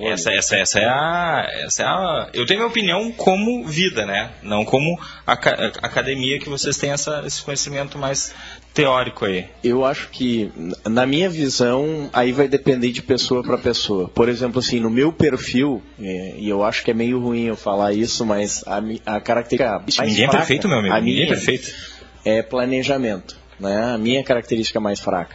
Essa, 0.00 0.30
essa, 0.32 0.56
essa, 0.56 0.78
é 0.78 0.86
a, 0.86 1.48
essa 1.64 1.82
é 1.82 1.86
a. 1.86 2.28
Eu 2.34 2.44
tenho 2.44 2.60
minha 2.60 2.68
opinião 2.68 3.10
como 3.12 3.66
vida, 3.66 4.04
né? 4.04 4.30
Não 4.42 4.64
como 4.64 5.00
academia 5.26 6.38
que 6.38 6.50
vocês 6.50 6.76
têm 6.76 6.90
essa, 6.90 7.22
esse 7.26 7.42
conhecimento 7.42 7.96
mais 7.96 8.34
teórico 8.76 9.24
aí. 9.24 9.46
Eu 9.64 9.86
acho 9.86 10.10
que, 10.10 10.52
na 10.84 11.06
minha 11.06 11.30
visão, 11.30 12.10
aí 12.12 12.30
vai 12.30 12.46
depender 12.46 12.92
de 12.92 13.00
pessoa 13.00 13.42
para 13.42 13.56
pessoa. 13.56 14.06
Por 14.08 14.28
exemplo, 14.28 14.58
assim, 14.58 14.78
no 14.78 14.90
meu 14.90 15.10
perfil, 15.10 15.82
é, 15.98 16.34
e 16.36 16.46
eu 16.46 16.62
acho 16.62 16.84
que 16.84 16.90
é 16.90 16.94
meio 16.94 17.18
ruim 17.18 17.46
eu 17.46 17.56
falar 17.56 17.94
isso, 17.94 18.26
mas 18.26 18.62
a, 18.66 18.82
a 19.16 19.20
característica. 19.20 20.04
Ninguém 20.04 20.24
fraca, 20.24 20.36
é 20.36 20.38
perfeito, 20.38 20.68
meu 20.68 20.78
amigo. 20.78 20.94
Ninguém 20.96 21.24
é 21.24 21.28
perfeito. 21.28 21.74
É 22.22 22.42
planejamento. 22.42 23.34
Né? 23.58 23.94
A 23.94 23.96
minha 23.96 24.22
característica 24.22 24.78
mais 24.78 25.00
fraca. 25.00 25.34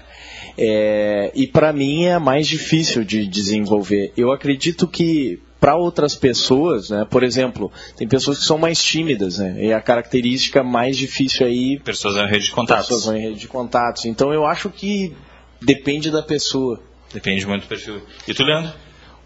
É, 0.56 1.32
e 1.34 1.47
para 1.47 1.73
mim 1.73 2.06
é 2.06 2.13
a 2.13 2.19
mais 2.19 2.47
difícil 2.47 3.04
de 3.04 3.25
desenvolver. 3.25 4.13
Eu 4.15 4.32
acredito 4.32 4.88
que 4.88 5.39
para 5.62 5.76
outras 5.76 6.15
pessoas, 6.15 6.89
né, 6.89 7.06
por 7.08 7.24
exemplo, 7.24 7.71
tem 7.95 8.08
pessoas 8.08 8.39
que 8.39 8.45
são 8.45 8.58
mais 8.58 8.84
tímidas, 8.84 9.38
né, 9.38 9.63
e 9.63 9.71
a 9.71 9.80
característica 9.80 10.63
mais 10.63 10.97
difícil 10.97 11.45
aí. 11.45 11.80
Pessoas 11.80 12.15
em 12.15 12.26
rede 12.26 12.45
de 12.45 12.52
contatos. 12.52 12.88
Pessoas 12.88 13.15
em 13.15 13.21
rede 13.21 13.39
de 13.39 13.47
contatos. 13.47 14.06
Então 14.06 14.34
eu 14.34 14.43
acho 14.43 14.71
que 14.71 15.15
depende 15.62 16.10
da 16.10 16.24
pessoa. 16.24 16.82
Depende 17.13 17.45
muito 17.45 17.63
do 17.63 17.67
perfil. 17.67 18.02
E 18.28 18.34
tu, 18.34 18.43
Leandro? 18.43 18.74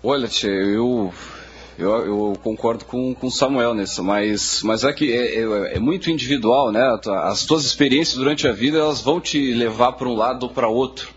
Olha, 0.03 0.27
tia, 0.27 0.49
eu 0.49 1.13
eu, 1.77 2.05
eu, 2.05 2.33
concordo 2.41 2.83
com 2.85 3.15
o 3.21 3.31
Samuel 3.31 3.73
nisso, 3.73 4.03
mas, 4.03 4.61
mas 4.63 4.83
é 4.83 4.91
que 4.91 5.11
é, 5.11 5.39
é, 5.39 5.75
é, 5.75 5.79
muito 5.79 6.09
individual, 6.09 6.71
né? 6.71 6.81
As 7.23 7.45
tuas 7.45 7.65
experiências 7.65 8.17
durante 8.17 8.47
a 8.47 8.51
vida 8.51 8.77
elas 8.77 9.01
vão 9.01 9.21
te 9.21 9.53
levar 9.53 9.93
para 9.93 10.07
um 10.07 10.15
lado 10.15 10.43
ou 10.43 10.49
para 10.49 10.67
outro, 10.67 11.09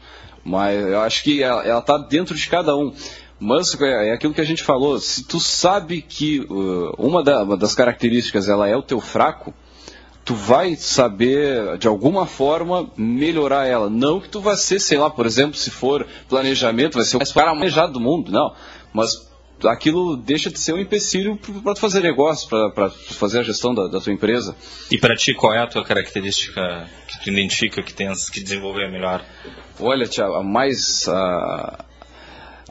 mas 0.45 0.81
eu 0.81 1.01
acho 1.01 1.23
que 1.23 1.43
ela 1.43 1.79
está 1.79 1.99
dentro 1.99 2.37
de 2.37 2.49
cada 2.49 2.77
um. 2.77 2.93
Mas 3.41 3.81
é, 3.81 4.09
é 4.09 4.13
aquilo 4.13 4.35
que 4.35 4.41
a 4.41 4.45
gente 4.45 4.63
falou, 4.63 4.99
se 4.99 5.25
tu 5.25 5.39
sabe 5.39 6.03
que 6.03 6.41
uh, 6.41 6.95
uma, 6.99 7.23
da, 7.23 7.45
uma 7.45 7.57
das 7.57 7.75
características 7.75 8.49
ela 8.49 8.69
é 8.69 8.77
o 8.77 8.83
teu 8.83 9.01
fraco, 9.01 9.55
tu 10.25 10.35
vai 10.35 10.77
saber, 10.77 11.79
de 11.79 11.87
alguma 11.89 12.27
forma, 12.27 12.91
melhorar 12.97 13.67
ela. 13.67 13.89
Não 13.89 14.21
que 14.21 14.29
tu 14.29 14.41
vai 14.41 14.57
ser, 14.57 14.81
sei 14.81 14.99
lá, 14.99 15.09
por 15.09 15.25
exemplo, 15.25 15.57
se 15.57 15.71
for 15.71 16.07
planejamento, 16.29 16.97
vai 16.97 17.05
ser 17.05 17.17
o 17.17 17.21
mais 17.21 17.33
planejado 17.33 17.95
do 17.95 18.01
mundo, 18.01 18.31
não. 18.31 18.55
Mas 18.93 19.29
aquilo 19.65 20.17
deixa 20.17 20.51
de 20.51 20.59
ser 20.59 20.75
um 20.75 20.79
empecilho 20.79 21.39
para 21.63 21.75
tu 21.75 21.81
fazer 21.81 22.03
negócio, 22.03 22.49
para 22.49 22.91
fazer 22.91 23.41
a 23.41 23.43
gestão 23.43 23.75
da, 23.75 23.87
da, 23.87 24.01
tua 24.01 24.13
empresa. 24.13 24.55
E 24.91 24.99
para 24.99 25.17
ti, 25.17 25.33
qual 25.33 25.55
é 25.55 25.63
a 25.63 25.67
tua 25.67 25.85
característica 25.85 26.89
que 27.07 27.25
tu 27.25 27.31
identifica 27.31 27.83
que 27.83 27.95
tens 27.95 28.29
que 28.29 28.41
desenvolver 28.41 28.91
melhor? 28.91 29.25
Olha, 29.81 30.07
tia, 30.07 30.27
a 30.27 30.43
mais... 30.43 31.09
A, 31.09 31.85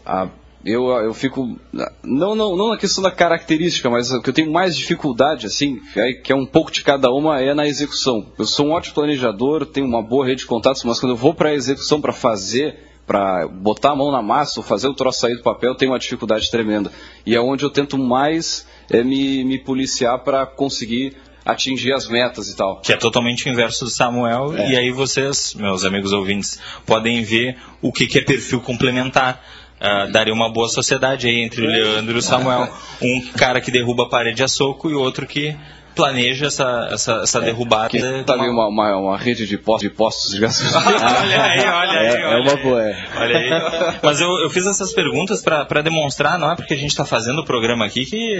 a 0.05 0.29
eu, 0.65 0.87
eu 0.89 1.13
fico. 1.13 1.57
Não, 2.03 2.35
não, 2.35 2.55
não 2.55 2.69
na 2.69 2.77
questão 2.77 3.03
da 3.03 3.11
característica, 3.11 3.89
mas 3.89 4.11
o 4.11 4.21
que 4.21 4.29
eu 4.29 4.33
tenho 4.33 4.51
mais 4.51 4.75
dificuldade, 4.75 5.45
assim, 5.45 5.79
é, 5.95 6.13
que 6.13 6.31
é 6.31 6.35
um 6.35 6.45
pouco 6.45 6.71
de 6.71 6.83
cada 6.83 7.09
uma, 7.11 7.39
é 7.39 7.53
na 7.53 7.67
execução. 7.67 8.25
Eu 8.37 8.45
sou 8.45 8.67
um 8.67 8.71
ótimo 8.71 8.95
planejador, 8.95 9.65
tenho 9.65 9.85
uma 9.85 10.01
boa 10.01 10.25
rede 10.25 10.41
de 10.41 10.47
contatos, 10.47 10.83
mas 10.83 10.99
quando 10.99 11.13
eu 11.13 11.17
vou 11.17 11.33
para 11.33 11.49
a 11.49 11.53
execução, 11.53 12.01
para 12.01 12.11
fazer, 12.11 12.77
para 13.05 13.47
botar 13.47 13.91
a 13.91 13.95
mão 13.95 14.11
na 14.11 14.21
massa, 14.21 14.59
ou 14.59 14.63
fazer 14.63 14.87
o 14.87 14.93
troço 14.93 15.19
sair 15.19 15.35
do 15.35 15.43
papel, 15.43 15.71
eu 15.71 15.75
tenho 15.75 15.91
uma 15.91 15.99
dificuldade 15.99 16.49
tremenda. 16.49 16.91
E 17.25 17.35
é 17.35 17.39
onde 17.39 17.63
eu 17.63 17.69
tento 17.69 17.97
mais 17.97 18.67
é, 18.89 19.03
me, 19.03 19.43
me 19.43 19.57
policiar 19.59 20.19
para 20.19 20.45
conseguir 20.45 21.15
atingir 21.45 21.93
as 21.93 22.09
metas 22.09 22.49
e 22.49 22.55
tal. 22.57 22.81
Que 22.81 22.91
é 22.91 22.97
totalmente 22.97 23.47
o 23.47 23.49
inverso 23.49 23.85
do 23.85 23.89
Samuel, 23.89 24.53
é. 24.57 24.71
e 24.71 24.75
aí 24.75 24.91
vocês, 24.91 25.53
meus 25.53 25.85
amigos 25.85 26.11
ouvintes, 26.11 26.59
podem 26.85 27.23
ver 27.23 27.57
o 27.81 27.91
que, 27.91 28.05
que 28.05 28.17
é 28.17 28.21
perfil 28.21 28.59
complementar 28.59 29.41
Uh, 29.79 30.11
daria 30.11 30.33
uma 30.33 30.51
boa 30.51 30.67
sociedade 30.67 31.27
aí 31.27 31.39
entre 31.41 31.61
o 31.61 31.67
Leandro 31.67 32.15
e 32.15 32.19
o 32.19 32.21
Samuel. 32.21 32.67
Um 33.01 33.31
cara 33.37 33.61
que 33.61 33.69
derruba 33.69 34.03
a 34.03 34.09
parede 34.09 34.41
a 34.41 34.47
soco 34.47 34.89
e 34.89 34.93
outro 34.93 35.27
que 35.27 35.55
planeja 35.97 36.45
essa, 36.45 36.87
essa, 36.91 37.13
essa 37.23 37.39
é, 37.39 37.41
derrubada. 37.41 38.23
Tá 38.23 38.33
ali 38.33 38.47
uma, 38.47 38.67
uma, 38.67 38.95
uma, 38.95 39.17
rede 39.17 39.47
de 39.47 39.57
postos, 39.57 39.89
de 39.89 39.95
postos 39.95 40.31
de 40.31 40.39
gasolina. 40.39 40.77
olha 40.85 41.43
aí, 41.43 41.59
olha 41.59 41.99
aí. 41.99 42.07
É, 42.07 42.21
é 42.21 42.37
uma 42.37 42.55
boa. 42.55 42.83
É. 42.83 43.07
Olha 43.15 43.37
aí. 43.37 43.99
Mas 44.03 44.21
eu, 44.21 44.29
eu 44.43 44.49
fiz 44.49 44.65
essas 44.67 44.93
perguntas 44.93 45.41
para 45.41 45.81
demonstrar, 45.81 46.37
não 46.37 46.51
é 46.51 46.55
porque 46.55 46.75
a 46.75 46.77
gente 46.77 46.91
está 46.91 47.03
fazendo 47.03 47.39
o 47.39 47.45
programa 47.45 47.85
aqui 47.85 48.05
que, 48.05 48.37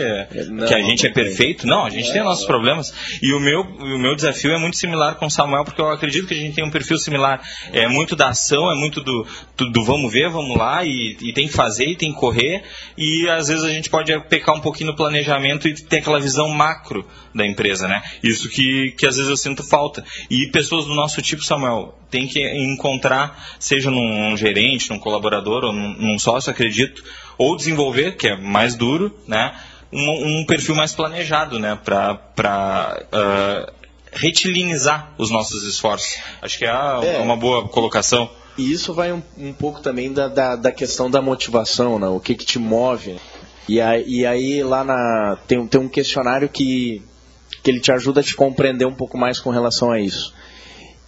não, 0.50 0.68
que 0.68 0.74
a 0.74 0.82
gente 0.82 1.08
é 1.08 1.12
perfeito. 1.12 1.66
Não, 1.66 1.86
a 1.86 1.90
gente 1.90 2.14
tem 2.14 2.24
nossos 2.24 2.46
problemas. 2.46 2.94
E 3.22 3.34
o 3.34 3.40
meu, 3.40 3.62
o 3.62 3.98
meu 3.98 4.16
desafio 4.16 4.52
é 4.52 4.60
muito 4.60 4.78
similar 4.78 5.16
com 5.16 5.26
o 5.26 5.32
Samuel, 5.32 5.66
porque 5.66 5.82
eu 5.82 5.90
acredito 5.90 6.28
que 6.28 6.36
a 6.36 6.38
gente 6.38 6.54
tem 6.54 6.64
um 6.64 6.72
perfil 6.72 6.98
similar. 6.98 7.42
É 7.74 7.88
muito 7.88 8.16
da 8.16 8.30
ação, 8.30 8.72
é 8.72 8.76
muito 8.76 9.02
do, 9.02 9.26
do, 9.58 9.72
do 9.72 9.84
vamos 9.84 10.14
ver, 10.14 10.30
vamos 10.30 10.56
lá, 10.56 10.86
e, 10.86 11.18
e 11.20 11.34
tem 11.34 11.48
que 11.48 11.54
fazer, 11.54 11.86
e 11.86 11.96
tem 11.96 12.14
que 12.14 12.20
correr. 12.20 12.64
E 12.96 13.28
às 13.30 13.48
vezes 13.48 13.64
a 13.64 13.70
gente 13.70 13.90
pode 13.90 14.18
pecar 14.28 14.56
um 14.56 14.62
pouquinho 14.62 14.92
no 14.92 14.96
planejamento 14.96 15.68
e 15.68 15.74
ter 15.74 15.98
aquela 15.98 16.20
visão 16.20 16.50
macro 16.50 17.06
da 17.34 17.46
empresa, 17.48 17.88
né? 17.88 18.02
Isso 18.24 18.50
que, 18.50 18.92
que 18.98 19.06
às 19.06 19.16
vezes 19.16 19.30
eu 19.30 19.38
sinto 19.38 19.64
falta. 19.64 20.04
E 20.30 20.48
pessoas 20.48 20.86
do 20.86 20.94
nosso 20.94 21.22
tipo, 21.22 21.44
Samuel, 21.44 21.98
tem 22.10 22.28
que 22.28 22.46
encontrar, 22.58 23.44
seja 23.60 23.90
num, 23.90 24.36
gerente, 24.38 24.90
num 24.90 25.00
colaborador 25.00 25.66
ou 25.66 25.74
num, 25.74 25.94
num, 25.94 26.20
sócio, 26.20 26.52
acredito, 26.52 27.04
ou 27.38 27.56
desenvolver, 27.56 28.16
que 28.16 28.28
é 28.28 28.38
mais 28.38 28.76
duro, 28.76 29.16
né? 29.28 29.54
Um, 29.92 30.42
um 30.42 30.46
perfil 30.46 30.76
mais 30.76 30.94
planejado, 30.94 31.60
né? 31.60 31.78
Para 31.84 33.06
uh, 33.14 33.72
retilinizar 34.12 35.14
os 35.18 35.32
nossos 35.32 35.64
esforços. 35.64 36.18
Acho 36.42 36.58
que 36.58 36.66
é, 36.66 36.70
é. 36.70 37.20
uma 37.20 37.36
boa 37.36 37.68
colocação. 37.68 38.30
E 38.58 38.72
isso 38.72 38.94
vai 38.94 39.14
um, 39.14 39.22
um 39.38 39.54
pouco 39.54 39.82
também 39.82 40.12
da, 40.12 40.28
da, 40.28 40.56
da, 40.56 40.72
questão 40.72 41.10
da 41.12 41.22
motivação, 41.22 42.00
né? 42.00 42.08
o 42.08 42.20
que, 42.20 42.34
que 42.34 42.46
te 42.46 42.58
move. 42.58 43.18
E 43.70 43.80
aí, 43.80 44.04
e 44.08 44.26
aí 44.26 44.64
lá 44.64 44.84
na, 44.84 45.38
tem, 45.48 45.66
tem 45.68 45.80
um 45.80 45.88
questionário 45.90 46.50
que 46.50 47.04
que 47.68 47.72
ele 47.72 47.82
te 47.82 47.92
ajuda 47.92 48.22
a 48.22 48.24
te 48.24 48.34
compreender 48.34 48.86
um 48.86 48.94
pouco 48.94 49.18
mais 49.18 49.42
com 49.42 49.50
relação 49.50 49.92
a 49.92 50.00
isso. 50.00 50.34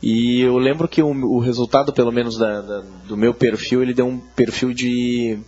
E 0.03 0.41
eu 0.41 0.57
lembro 0.57 0.89
que 0.89 1.01
o, 1.01 1.07
o 1.07 1.39
resultado, 1.39 1.93
pelo 1.93 2.11
menos 2.11 2.37
da, 2.37 2.59
da, 2.59 2.83
do 3.07 3.15
meu 3.15 3.33
perfil, 3.33 3.81
ele 3.81 3.93
deu 3.93 4.05
um 4.05 4.19
perfil 4.19 4.73
de 4.73 5.39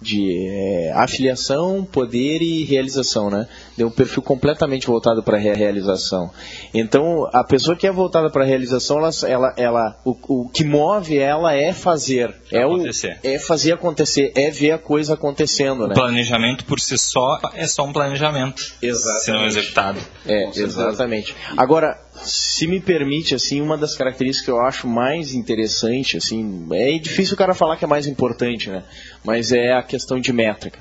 de 0.00 0.48
é, 0.48 0.92
afiliação, 0.94 1.84
poder 1.84 2.40
e 2.40 2.64
realização, 2.64 3.28
né? 3.28 3.46
Deu 3.78 3.86
um 3.86 3.92
perfil 3.92 4.20
completamente 4.24 4.88
voltado 4.88 5.22
para 5.22 5.36
a 5.36 5.40
realização. 5.40 6.32
Então, 6.74 7.30
a 7.32 7.44
pessoa 7.44 7.76
que 7.76 7.86
é 7.86 7.92
voltada 7.92 8.28
para 8.28 8.42
a 8.42 8.46
realização, 8.46 8.98
ela, 8.98 9.10
ela, 9.24 9.54
ela 9.56 10.00
o, 10.04 10.16
o, 10.26 10.48
que 10.48 10.64
move 10.64 11.16
ela 11.16 11.54
é 11.54 11.72
fazer, 11.72 12.34
é 12.50 12.64
acontecer. 12.64 13.20
o 13.22 13.26
é 13.28 13.38
fazer 13.38 13.72
acontecer, 13.74 14.32
é 14.34 14.50
ver 14.50 14.72
a 14.72 14.78
coisa 14.78 15.14
acontecendo, 15.14 15.86
né? 15.86 15.92
O 15.92 15.94
planejamento 15.94 16.64
por 16.64 16.80
si 16.80 16.98
só 16.98 17.38
é 17.54 17.68
só 17.68 17.84
um 17.84 17.92
planejamento, 17.92 18.74
exatamente. 18.82 19.24
se 19.24 19.30
não 19.30 19.46
executado. 19.46 20.00
É, 20.26 20.48
exatamente. 20.48 21.36
Agora, 21.56 21.96
se 22.16 22.66
me 22.66 22.80
permite, 22.80 23.36
assim, 23.36 23.60
uma 23.60 23.78
das 23.78 23.94
características 23.94 24.44
que 24.44 24.50
eu 24.50 24.60
acho 24.60 24.88
mais 24.88 25.34
interessante, 25.34 26.16
assim, 26.16 26.66
é 26.72 26.98
difícil 26.98 27.34
o 27.34 27.38
cara 27.38 27.54
falar 27.54 27.76
que 27.76 27.84
é 27.84 27.88
mais 27.88 28.08
importante, 28.08 28.70
né? 28.70 28.82
Mas 29.24 29.52
é 29.52 29.72
a 29.72 29.84
questão 29.84 30.18
de 30.18 30.32
métrica. 30.32 30.80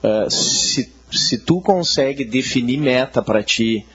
Uh, 0.00 0.30
se, 0.30 0.92
se 1.12 1.38
tu 1.38 1.60
consegue 1.60 2.24
definir 2.24 2.78
meta 2.78 3.22
para 3.22 3.42
ti, 3.42 3.86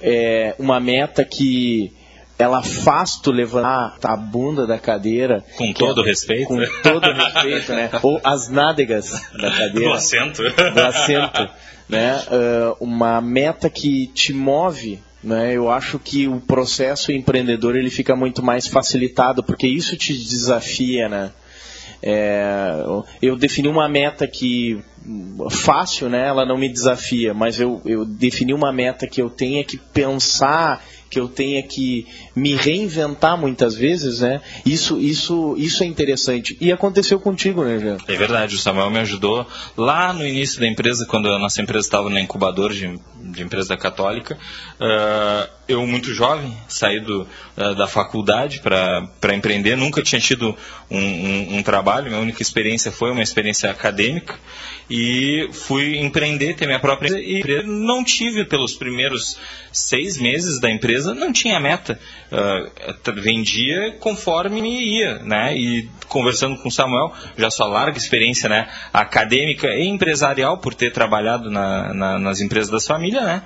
é, 0.00 0.54
uma 0.58 0.80
meta 0.80 1.24
que 1.24 1.92
ela 2.38 2.62
faz 2.62 3.16
tu 3.16 3.30
levantar 3.30 3.96
a 4.02 4.16
bunda 4.16 4.66
da 4.66 4.78
cadeira. 4.78 5.44
Com 5.56 5.72
todo 5.72 6.02
é, 6.02 6.06
respeito. 6.06 6.48
Com 6.48 6.60
todo 6.82 7.12
respeito, 7.12 7.72
né? 7.72 7.90
Ou 8.02 8.20
as 8.24 8.48
nádegas 8.48 9.12
da 9.40 9.50
cadeira. 9.50 9.88
Do 9.88 9.92
assento. 9.92 10.42
Do 10.42 10.80
assento. 10.80 11.48
Né? 11.88 12.16
Uh, 12.16 12.84
uma 12.84 13.20
meta 13.20 13.68
que 13.68 14.06
te 14.08 14.32
move 14.32 15.00
né? 15.22 15.56
Eu 15.56 15.70
acho 15.70 15.98
que 15.98 16.26
o 16.26 16.40
processo 16.40 17.12
empreendedor 17.12 17.76
ele 17.76 17.90
fica 17.90 18.16
muito 18.16 18.42
mais 18.42 18.66
facilitado, 18.66 19.42
porque 19.42 19.66
isso 19.66 19.96
te 19.96 20.12
desafia, 20.12 21.08
né? 21.08 21.30
É, 22.02 22.84
eu 23.20 23.36
defini 23.36 23.68
uma 23.68 23.88
meta 23.88 24.26
que 24.26 24.82
fácil, 25.50 26.08
né? 26.08 26.28
Ela 26.28 26.44
não 26.44 26.56
me 26.56 26.68
desafia, 26.68 27.32
mas 27.32 27.60
eu, 27.60 27.80
eu 27.84 28.04
defini 28.04 28.52
uma 28.52 28.72
meta 28.72 29.06
que 29.06 29.20
eu 29.20 29.30
tenha 29.30 29.64
que 29.64 29.76
pensar 29.76 30.82
que 31.12 31.20
eu 31.20 31.28
tenha 31.28 31.62
que 31.62 32.06
me 32.34 32.54
reinventar 32.54 33.36
muitas 33.36 33.74
vezes, 33.74 34.20
né? 34.20 34.40
Isso, 34.64 34.98
isso, 34.98 35.54
isso 35.58 35.82
é 35.82 35.86
interessante. 35.86 36.56
E 36.58 36.72
aconteceu 36.72 37.20
contigo, 37.20 37.62
né, 37.62 37.78
Jean? 37.78 37.98
É 38.08 38.16
verdade, 38.16 38.54
o 38.54 38.58
Samuel 38.58 38.88
me 38.88 38.98
ajudou 39.00 39.46
lá 39.76 40.14
no 40.14 40.26
início 40.26 40.58
da 40.58 40.66
empresa, 40.66 41.04
quando 41.04 41.28
a 41.28 41.38
nossa 41.38 41.60
empresa 41.60 41.86
estava 41.86 42.08
no 42.08 42.18
incubador 42.18 42.72
de, 42.72 42.98
de 43.30 43.42
empresa 43.42 43.76
católica. 43.76 44.38
Uh, 44.80 45.50
eu, 45.68 45.86
muito 45.86 46.14
jovem, 46.14 46.56
saí 46.66 46.98
do, 46.98 47.28
uh, 47.58 47.74
da 47.74 47.86
faculdade 47.86 48.60
para 48.60 49.34
empreender, 49.34 49.76
nunca 49.76 50.02
tinha 50.02 50.20
tido 50.20 50.56
um, 50.90 50.98
um, 50.98 51.58
um 51.58 51.62
trabalho, 51.62 52.08
minha 52.08 52.22
única 52.22 52.40
experiência 52.40 52.90
foi 52.90 53.10
uma 53.10 53.22
experiência 53.22 53.70
acadêmica 53.70 54.34
e 54.88 55.48
fui 55.52 55.98
empreender, 55.98 56.54
ter 56.54 56.66
minha 56.66 56.80
própria 56.80 57.08
empresa. 57.08 57.62
E 57.62 57.66
não 57.66 58.04
tive 58.04 58.44
pelos 58.44 58.74
primeiros 58.74 59.38
seis 59.72 60.18
meses 60.18 60.60
da 60.60 60.70
empresa, 60.70 61.14
não 61.14 61.32
tinha 61.32 61.58
meta. 61.58 61.98
Uh, 62.30 63.20
vendia 63.20 63.92
conforme 64.00 64.60
ia, 64.60 65.18
né? 65.20 65.56
E 65.56 65.88
conversando 66.08 66.56
com 66.56 66.68
o 66.68 66.72
Samuel, 66.72 67.12
já 67.36 67.50
sua 67.50 67.66
larga 67.66 67.96
experiência, 67.96 68.48
né? 68.48 68.68
Acadêmica 68.92 69.68
e 69.68 69.86
empresarial, 69.86 70.58
por 70.58 70.74
ter 70.74 70.92
trabalhado 70.92 71.50
na, 71.50 71.94
na, 71.94 72.18
nas 72.18 72.40
empresas 72.40 72.70
das 72.70 72.86
famílias, 72.86 73.24
né? 73.24 73.42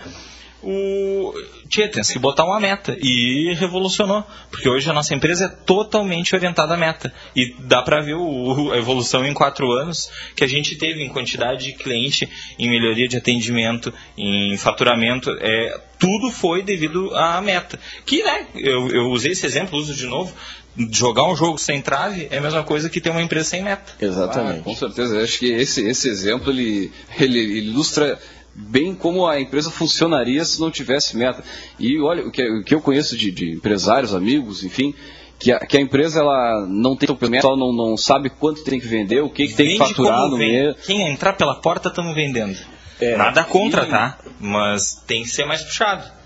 o 0.63 1.33
tinha 1.69 1.89
tem 1.89 2.03
que 2.03 2.19
botar 2.19 2.45
uma 2.45 2.61
meta 2.61 2.97
e 3.01 3.55
revolucionou, 3.55 4.25
porque 4.51 4.69
hoje 4.69 4.89
a 4.91 4.93
nossa 4.93 5.15
empresa 5.15 5.47
é 5.47 5.49
totalmente 5.49 6.35
orientada 6.35 6.75
à 6.75 6.77
meta 6.77 7.13
e 7.35 7.55
dá 7.61 7.83
para 7.83 8.01
ver 8.01 8.15
o, 8.15 8.73
a 8.73 8.79
evolução 8.79 9.25
em 9.27 9.35
quatro 9.35 9.71
anos 9.73 10.11
que 10.35 10.45
a 10.45 10.47
gente 10.47 10.77
teve 10.77 11.03
em 11.03 11.09
quantidade 11.09 11.67
de 11.67 11.73
cliente, 11.73 12.29
em 12.59 12.69
melhoria 12.69 13.09
de 13.09 13.17
atendimento, 13.17 13.93
em 14.17 14.57
faturamento, 14.57 15.31
é 15.41 15.81
tudo 15.99 16.31
foi 16.31 16.63
devido 16.63 17.15
à 17.15 17.41
meta. 17.41 17.79
Que 18.05 18.23
né, 18.23 18.47
eu, 18.55 18.89
eu 18.89 19.11
usei 19.11 19.33
esse 19.33 19.47
exemplo, 19.47 19.79
uso 19.79 19.95
de 19.95 20.07
novo, 20.07 20.33
jogar 20.93 21.25
um 21.25 21.35
jogo 21.35 21.59
sem 21.59 21.81
trave 21.81 22.29
é 22.31 22.39
a 22.39 22.41
mesma 22.41 22.63
coisa 22.63 22.91
que 22.91 23.01
ter 23.01 23.11
uma 23.11 23.23
empresa 23.23 23.49
sem 23.49 23.63
meta. 23.63 23.93
Exatamente. 24.01 24.61
Ah, 24.61 24.63
com 24.63 24.75
certeza. 24.75 25.17
Eu 25.17 25.25
acho 25.25 25.39
que 25.39 25.47
esse, 25.47 25.87
esse 25.87 26.09
exemplo 26.09 26.51
ele, 26.51 26.93
ele 27.19 27.41
ilustra 27.59 28.19
bem 28.57 28.95
como 28.95 29.27
a 29.27 29.39
empresa 29.41 29.71
funcionaria 29.71 30.45
se 30.45 30.59
não 30.61 30.71
tivesse 30.71 31.17
meta. 31.17 31.45
E 31.79 32.01
olha, 32.01 32.27
o 32.27 32.31
que, 32.31 32.43
o 32.43 32.65
que 32.65 32.75
eu 32.75 32.81
conheço 32.81 33.17
de, 33.17 33.31
de, 33.31 33.53
empresários, 33.53 34.15
amigos, 34.15 34.65
enfim, 34.65 34.95
que 35.39 35.53
a, 35.53 35.61
que 35.61 35.77
a 35.77 35.81
empresa 35.81 36.21
ela 36.21 36.67
não 36.67 36.97
tem 36.97 37.09
meta, 37.29 37.49
não, 37.49 37.73
não 37.73 37.97
sabe 37.97 38.31
quanto 38.31 38.65
tem 38.65 38.81
que 38.81 38.87
vender, 38.87 39.23
o 39.23 39.29
que, 39.29 39.47
que 39.49 39.55
tem 39.55 39.73
que 39.73 39.79
faturar 39.79 40.29
no 40.29 40.39
mês. 40.39 40.77
Quem 40.87 41.03
entrar 41.03 41.35
pela 41.35 41.55
porta 41.57 41.89
estamos 41.89 42.15
vendendo. 42.15 42.59
É, 42.99 43.15
Nada 43.15 43.45
contra, 43.45 43.85
e... 43.85 43.91
tá? 43.91 44.19
Mas 44.41 45.03
tem 45.07 45.23
que 45.23 45.29
ser 45.29 45.45
mais 45.45 45.63
puxado. 45.63 46.17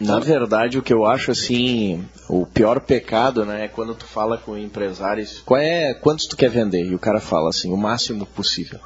Na 0.00 0.20
verdade, 0.20 0.78
o 0.78 0.82
que 0.82 0.92
eu 0.92 1.04
acho 1.04 1.32
assim, 1.32 2.04
o 2.28 2.46
pior 2.46 2.80
pecado, 2.80 3.44
né, 3.44 3.64
é 3.64 3.68
quando 3.68 3.94
tu 3.94 4.04
fala 4.04 4.38
com 4.38 4.56
empresários, 4.56 5.42
qual 5.44 5.60
é, 5.60 5.92
quantos 5.94 6.26
tu 6.26 6.36
quer 6.36 6.50
vender? 6.50 6.84
E 6.84 6.94
o 6.94 6.98
cara 6.98 7.20
fala 7.20 7.48
assim, 7.48 7.72
o 7.72 7.76
máximo 7.76 8.24
possível. 8.24 8.78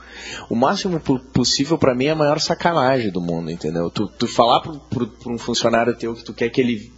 O 0.48 0.56
máximo 0.56 0.98
possível 1.32 1.76
para 1.76 1.94
mim 1.94 2.06
é 2.06 2.10
a 2.10 2.16
maior 2.16 2.40
sacanagem 2.40 3.10
do 3.10 3.20
mundo, 3.20 3.50
entendeu? 3.50 3.90
Tu, 3.90 4.08
tu 4.08 4.26
falar 4.26 4.60
para 4.60 5.32
um 5.32 5.38
funcionário 5.38 5.94
teu 5.96 6.14
que 6.14 6.24
tu 6.24 6.32
quer 6.32 6.48
que 6.48 6.60
ele 6.60 6.92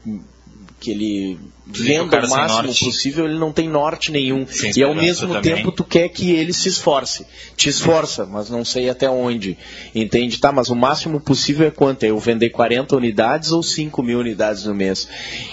que 0.85 0.91
ele 0.91 1.39
venda 1.67 2.27
o 2.27 2.29
máximo 2.29 2.75
possível, 2.75 3.25
ele 3.25 3.39
não 3.39 3.51
tem 3.51 3.67
norte 3.67 4.13
nenhum. 4.13 4.47
Sem 4.47 4.71
e 4.77 4.83
ao 4.83 4.95
mesmo 4.95 5.33
também. 5.33 5.57
tempo 5.57 5.73
tu 5.73 5.83
quer 5.83 6.11
que 6.11 6.31
ele 6.31 6.53
se 6.53 6.69
esforce. 6.69 7.25
Te 7.57 7.71
esforça, 7.71 8.27
mas 8.27 8.51
não 8.51 8.67
sei 8.67 8.91
até 8.91 9.09
onde. 9.09 9.57
Entende? 9.95 10.39
Tá, 10.39 10.53
mas 10.53 10.69
o 10.69 10.77
máximo 10.77 11.19
possível 11.19 11.67
é 11.67 11.71
quanto? 11.71 12.05
É 12.05 12.11
eu 12.11 12.19
vender 12.19 12.51
40 12.51 12.97
unidades 12.97 13.51
ou 13.51 13.63
5 13.63 14.03
mil 14.03 14.19
unidades 14.19 14.65
no 14.67 14.75
mês? 14.75 15.09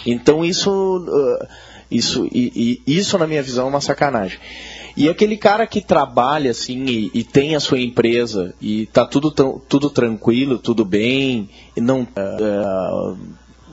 Então 0.05 0.43
isso, 0.43 0.69
uh, 0.69 1.47
isso, 1.89 2.27
e, 2.29 2.81
e, 2.85 2.97
isso 2.97 3.17
na 3.17 3.25
minha 3.25 3.41
visão 3.41 3.67
é 3.67 3.69
uma 3.69 3.81
sacanagem. 3.81 4.37
E 4.97 5.07
aquele 5.07 5.37
cara 5.37 5.65
que 5.65 5.79
trabalha 5.79 6.51
assim 6.51 6.83
e, 6.83 7.11
e, 7.13 7.23
tem 7.23 7.55
a 7.55 7.61
sua 7.61 7.79
empresa 7.79 8.53
e 8.61 8.87
tá 8.87 9.05
tudo, 9.05 9.31
tudo 9.31 9.89
tranquilo, 9.89 10.59
tudo 10.59 10.83
bem, 10.83 11.49
não 11.77 12.01
uh, 12.01 13.17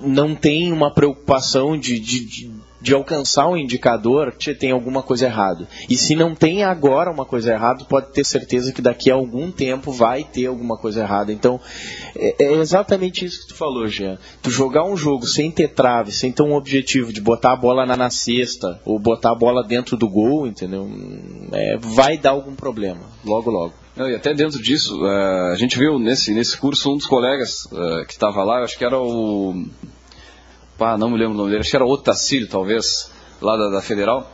não 0.01 0.35
tem 0.35 0.73
uma 0.73 0.93
preocupação 0.93 1.77
de, 1.79 1.99
de, 1.99 2.25
de, 2.25 2.51
de 2.81 2.95
alcançar 2.95 3.49
um 3.49 3.57
indicador, 3.57 4.35
tem 4.59 4.71
alguma 4.71 5.03
coisa 5.03 5.27
errada. 5.27 5.69
E 5.89 5.97
se 5.97 6.15
não 6.15 6.35
tem 6.35 6.63
agora 6.63 7.11
uma 7.11 7.25
coisa 7.25 7.53
errada, 7.53 7.85
pode 7.85 8.13
ter 8.13 8.25
certeza 8.25 8.73
que 8.73 8.81
daqui 8.81 9.11
a 9.11 9.15
algum 9.15 9.51
tempo 9.51 9.91
vai 9.91 10.25
ter 10.25 10.47
alguma 10.47 10.77
coisa 10.77 11.01
errada. 11.01 11.33
Então, 11.33 11.61
é, 12.17 12.45
é 12.45 12.53
exatamente 12.55 13.25
isso 13.25 13.43
que 13.43 13.49
tu 13.49 13.55
falou, 13.55 13.87
Jean. 13.89 14.19
Tu 14.43 14.51
jogar 14.51 14.85
um 14.85 14.97
jogo 14.97 15.27
sem 15.27 15.51
ter 15.51 15.69
trave, 15.69 16.13
sem 16.13 16.33
ter 16.33 16.43
um 16.43 16.55
objetivo 16.55 17.13
de 17.13 17.21
botar 17.21 17.53
a 17.53 17.57
bola 17.57 17.85
na, 17.85 17.97
na 17.97 18.11
cesta, 18.11 18.81
ou 18.85 18.99
botar 18.99 19.33
a 19.33 19.35
bola 19.35 19.65
dentro 19.65 19.97
do 19.97 20.09
gol, 20.09 20.47
entendeu? 20.47 20.89
É, 21.53 21.77
vai 21.79 22.17
dar 22.17 22.31
algum 22.31 22.55
problema, 22.55 23.03
logo, 23.25 23.51
logo. 23.51 23.75
Não, 23.99 24.09
e 24.09 24.15
até 24.15 24.33
dentro 24.33 24.63
disso, 24.63 25.03
uh, 25.03 25.53
a 25.53 25.57
gente 25.57 25.77
viu 25.77 25.99
nesse, 25.99 26.33
nesse 26.33 26.57
curso 26.57 26.93
um 26.93 26.97
dos 26.97 27.05
colegas 27.05 27.65
uh, 27.65 28.07
que 28.07 28.13
estava 28.13 28.45
lá, 28.45 28.63
acho 28.63 28.79
que 28.79 28.85
era 28.85 28.97
o. 28.97 29.67
Pá, 30.79 30.97
não 30.97 31.11
me 31.11 31.19
lembro 31.19 31.35
o 31.35 31.37
nome 31.37 31.51
dele, 31.51 31.63
acho 31.63 31.71
que 31.71 31.75
era 31.75 31.85
o 31.85 31.91
Otacílio, 31.91 32.47
talvez, 32.47 33.11
lá 33.43 33.57
da, 33.57 33.71
da 33.71 33.83
Federal. 33.83 34.31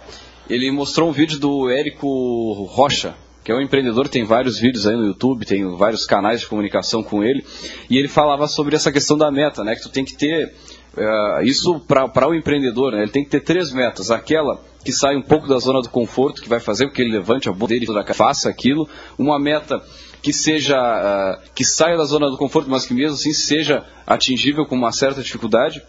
Ele 0.51 0.71
mostrou 0.71 1.09
um 1.09 1.13
vídeo 1.13 1.39
do 1.39 1.71
Érico 1.71 2.65
Rocha, 2.65 3.15
que 3.43 3.51
é 3.51 3.55
um 3.55 3.61
empreendedor, 3.63 4.07
tem 4.07 4.23
vários 4.23 4.59
vídeos 4.59 4.87
aí 4.87 4.95
no 4.95 5.07
YouTube, 5.07 5.47
tem 5.47 5.67
vários 5.75 6.05
canais 6.05 6.41
de 6.41 6.47
comunicação 6.47 7.03
com 7.03 7.25
ele, 7.25 7.43
e 7.89 7.97
ele 7.97 8.09
falava 8.09 8.47
sobre 8.47 8.77
essa 8.77 8.93
questão 8.93 9.17
da 9.17 9.31
meta, 9.31 9.65
né? 9.65 9.75
Que 9.77 9.81
tu 9.81 9.89
tem 9.89 10.05
que 10.05 10.15
ter 10.15 10.53
uh, 10.95 11.43
isso 11.43 11.81
para 11.81 12.29
o 12.29 12.35
empreendedor, 12.35 12.93
né? 12.93 13.01
Ele 13.01 13.11
tem 13.11 13.25
que 13.25 13.31
ter 13.31 13.41
três 13.41 13.73
metas. 13.73 14.11
Aquela 14.11 14.61
que 14.85 14.93
sai 14.93 15.17
um 15.17 15.23
pouco 15.23 15.49
da 15.49 15.59
zona 15.59 15.81
do 15.81 15.89
conforto, 15.89 16.43
que 16.43 16.49
vai 16.49 16.61
fazer 16.61 16.87
com 16.87 16.93
que 16.93 17.03
ele 17.03 17.13
levante 17.13 17.49
a 17.49 17.53
boca 17.53 17.73
dele 17.73 17.87
faça 18.13 18.51
aquilo. 18.51 18.89
Uma 19.19 19.39
meta 19.39 19.83
que 20.21 20.33
seja 20.33 20.77
uh, 20.77 21.51
que 21.55 21.65
saia 21.65 21.97
da 21.97 22.05
zona 22.05 22.31
do 22.31 22.37
conforto, 22.37 22.69
mas 22.69 22.87
que 22.87 22.95
mesmo 22.95 23.15
assim 23.15 23.33
seja 23.33 23.85
atingível 24.07 24.67
com 24.67 24.75
uma 24.75 24.93
certa 24.93 25.23
dificuldade. 25.23 25.83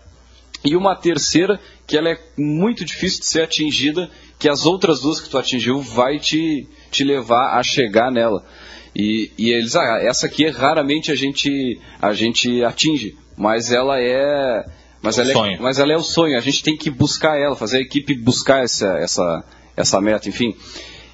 E 0.64 0.76
uma 0.76 0.96
terceira 0.96 1.60
que 1.86 1.98
ela 1.98 2.10
é 2.10 2.20
muito 2.38 2.84
difícil 2.84 3.20
de 3.20 3.26
ser 3.28 3.44
atingida, 3.44 4.10
que 4.40 4.50
as 4.50 4.66
outras 4.66 5.02
duas 5.02 5.20
que 5.20 5.30
tu 5.30 5.38
atingiu 5.38 5.80
vai 5.80 6.18
te, 6.18 6.68
te 6.90 7.04
levar 7.04 7.58
a 7.58 7.62
chegar 7.62 8.12
nela. 8.12 8.44
E, 8.96 9.32
e 9.38 9.52
eles, 9.52 9.76
ah, 9.76 10.00
essa 10.02 10.26
aqui 10.26 10.50
raramente 10.50 11.12
a 11.12 11.16
gente 11.16 11.80
a 12.02 12.14
gente 12.14 12.64
atinge, 12.64 13.16
mas 13.38 13.72
ela 13.72 14.00
é 14.00 14.66
mas, 15.06 15.18
ela 15.18 15.32
é, 15.32 15.58
mas 15.60 15.80
ela 15.80 15.94
é 15.94 15.96
o 15.96 16.04
sonho, 16.04 16.38
a 16.38 16.42
gente 16.42 16.64
tem 16.64 16.76
que 16.76 16.90
buscar 16.90 17.40
ela, 17.40 17.56
fazer 17.56 17.78
a 17.78 17.82
equipe 17.82 18.16
buscar 18.16 18.64
essa, 18.64 18.98
essa, 18.98 19.44
essa 19.78 20.02
meta, 20.02 20.28
enfim. 20.28 20.56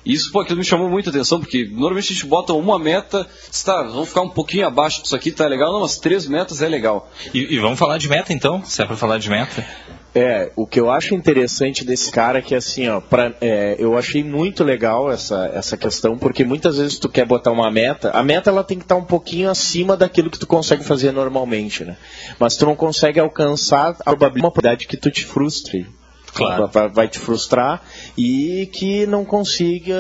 Isso, 0.04 0.32
pô, 0.32 0.40
aquilo 0.42 0.58
me 0.58 0.66
chamou 0.66 0.90
muita 0.90 1.12
atenção, 1.12 1.40
porque 1.40 1.66
normalmente 1.66 2.12
a 2.12 2.16
gente 2.16 2.26
bota 2.26 2.54
uma 2.54 2.80
meta, 2.80 3.28
está, 3.52 3.84
vamos 3.84 4.10
ficar 4.10 4.22
um 4.22 4.30
pouquinho 4.30 4.66
abaixo 4.66 5.04
disso 5.04 5.16
aqui, 5.16 5.32
tá 5.32 5.46
legal, 5.46 5.72
não, 5.72 5.82
mas 5.82 5.98
três 5.98 6.26
metas 6.26 6.62
é 6.62 6.68
legal. 6.68 7.12
E, 7.34 7.56
e 7.56 7.60
vamos 7.60 7.78
falar 7.78 8.00
de 8.00 8.10
meta 8.10 8.34
então, 8.34 8.64
se 8.66 8.82
é 8.82 8.86
para 8.86 8.98
falar 8.98 9.20
de 9.20 9.30
meta? 9.30 9.66
É, 10.14 10.52
o 10.58 10.68
que 10.68 10.80
eu 10.80 10.92
acho 10.92 11.16
interessante 11.16 11.86
desse 11.86 12.12
cara 12.12 12.40
é 12.40 12.42
que 12.42 12.54
assim, 12.54 12.88
ó, 12.90 13.00
pra, 13.00 13.34
é, 13.40 13.78
eu 13.80 13.98
achei 13.98 14.22
muito 14.24 14.62
legal 14.62 15.10
essa, 15.10 15.50
essa 15.54 15.78
questão, 15.78 16.18
porque 16.18 16.44
muitas 16.44 16.78
vezes 16.78 17.00
tu 17.00 17.08
quer 17.08 17.26
botar 17.26 17.52
uma 17.52 17.72
meta, 17.72 18.12
a 18.12 18.22
meta 18.22 18.50
ela 18.50 18.64
tem 18.64 18.78
que 18.78 18.84
estar 18.84 18.98
um 18.98 19.06
pouquinho 19.06 19.50
acima 19.50 19.96
daquilo 19.96 20.30
que 20.30 20.40
tu 20.40 20.46
consegue 20.46 20.84
fazer 20.84 21.14
normalmente, 21.14 21.86
né? 21.86 21.96
Mas 22.38 22.58
tu 22.58 22.66
não 22.66 22.76
consegue 22.76 23.20
alcançar 23.20 23.96
a 24.06 24.16
probabilidade 24.16 24.86
que 24.86 24.98
tu 24.98 25.10
te 25.10 25.26
frustre. 25.26 25.88
Claro. 26.34 26.68
Vai, 26.68 26.90
vai, 26.90 27.08
te 27.08 27.20
frustrar 27.20 27.84
e 28.18 28.70
que 28.72 29.06
não 29.06 29.26
consiga 29.26 29.96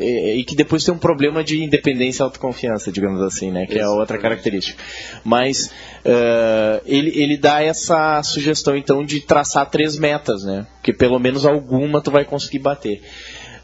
e, 0.00 0.40
e, 0.40 0.44
que 0.44 0.56
depois 0.56 0.84
tem 0.84 0.92
um 0.92 0.98
problema 0.98 1.44
de 1.44 1.62
independência 1.62 2.22
e 2.22 2.24
autoconfiança, 2.24 2.90
digamos 2.90 3.22
assim, 3.22 3.50
né? 3.52 3.66
Que 3.66 3.78
é 3.78 3.88
outra 3.88 4.18
característica. 4.18 4.82
Mas 5.22 5.70
uh, 6.04 6.82
ele, 6.84 7.10
ele 7.14 7.36
dá 7.36 7.62
essa 7.62 8.22
sugestão 8.22 8.76
então 8.76 9.04
de 9.04 9.20
traçar 9.20 9.70
três 9.70 9.96
metas, 9.96 10.44
né? 10.44 10.66
Que 10.82 10.92
pelo 10.92 11.18
menos 11.18 11.46
alguma 11.46 12.00
tu 12.00 12.10
vai 12.10 12.24
conseguir 12.24 12.58
bater. 12.58 13.00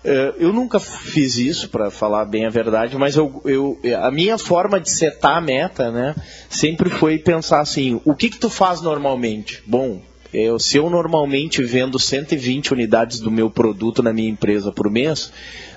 Uh, 0.03 0.33
eu 0.39 0.53
nunca 0.53 0.81
fiz 0.81 1.37
isso, 1.37 1.69
para 1.69 1.91
falar 1.91 2.25
bem 2.25 2.47
a 2.47 2.51
verdade, 2.51 2.97
mas 2.97 3.17
eu, 3.17 3.43
eu, 3.45 3.79
a 4.03 4.11
minha 4.11 4.39
forma 4.39 4.81
de 4.81 4.89
setar 4.89 5.37
a 5.37 5.41
meta, 5.43 5.91
né, 5.91 6.15
sempre 6.49 6.89
foi 6.89 7.19
pensar 7.19 7.61
assim: 7.61 8.01
o 8.03 8.15
que 8.15 8.31
que 8.31 8.39
tu 8.39 8.49
faz 8.49 8.81
normalmente? 8.81 9.63
Bom, 9.67 10.01
eu, 10.33 10.59
se 10.59 10.77
eu 10.77 10.89
normalmente 10.89 11.63
vendo 11.63 11.99
120 11.99 12.73
unidades 12.73 13.21
do 13.21 13.31
meu 13.31 13.51
produto 13.51 14.03
na 14.03 14.13
minha 14.13 14.31
empresa 14.31 14.71
por 14.71 14.91
mês, 14.91 15.33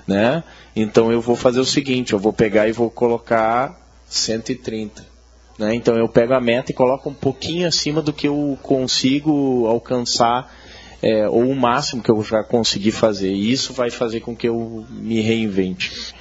né? 0.06 0.44
Então 0.76 1.10
eu 1.10 1.20
vou 1.20 1.36
fazer 1.36 1.60
o 1.60 1.64
seguinte, 1.64 2.12
eu 2.12 2.18
vou 2.18 2.32
pegar 2.32 2.68
e 2.68 2.72
vou 2.72 2.90
colocar 2.90 3.78
130. 4.06 5.04
Né? 5.58 5.74
Então 5.74 5.96
eu 5.96 6.08
pego 6.08 6.34
a 6.34 6.40
meta 6.40 6.72
e 6.72 6.74
coloco 6.74 7.08
um 7.08 7.14
pouquinho 7.14 7.66
acima 7.66 8.02
do 8.02 8.12
que 8.12 8.26
eu 8.26 8.58
consigo 8.62 9.66
alcançar 9.66 10.52
é, 11.00 11.28
ou 11.28 11.48
o 11.48 11.54
máximo 11.54 12.02
que 12.02 12.10
eu 12.10 12.22
já 12.24 12.42
consegui 12.42 12.90
fazer. 12.90 13.32
E 13.32 13.52
isso 13.52 13.72
vai 13.72 13.90
fazer 13.90 14.20
com 14.20 14.34
que 14.34 14.48
eu 14.48 14.84
me 14.90 15.20
reinvente. 15.20 16.14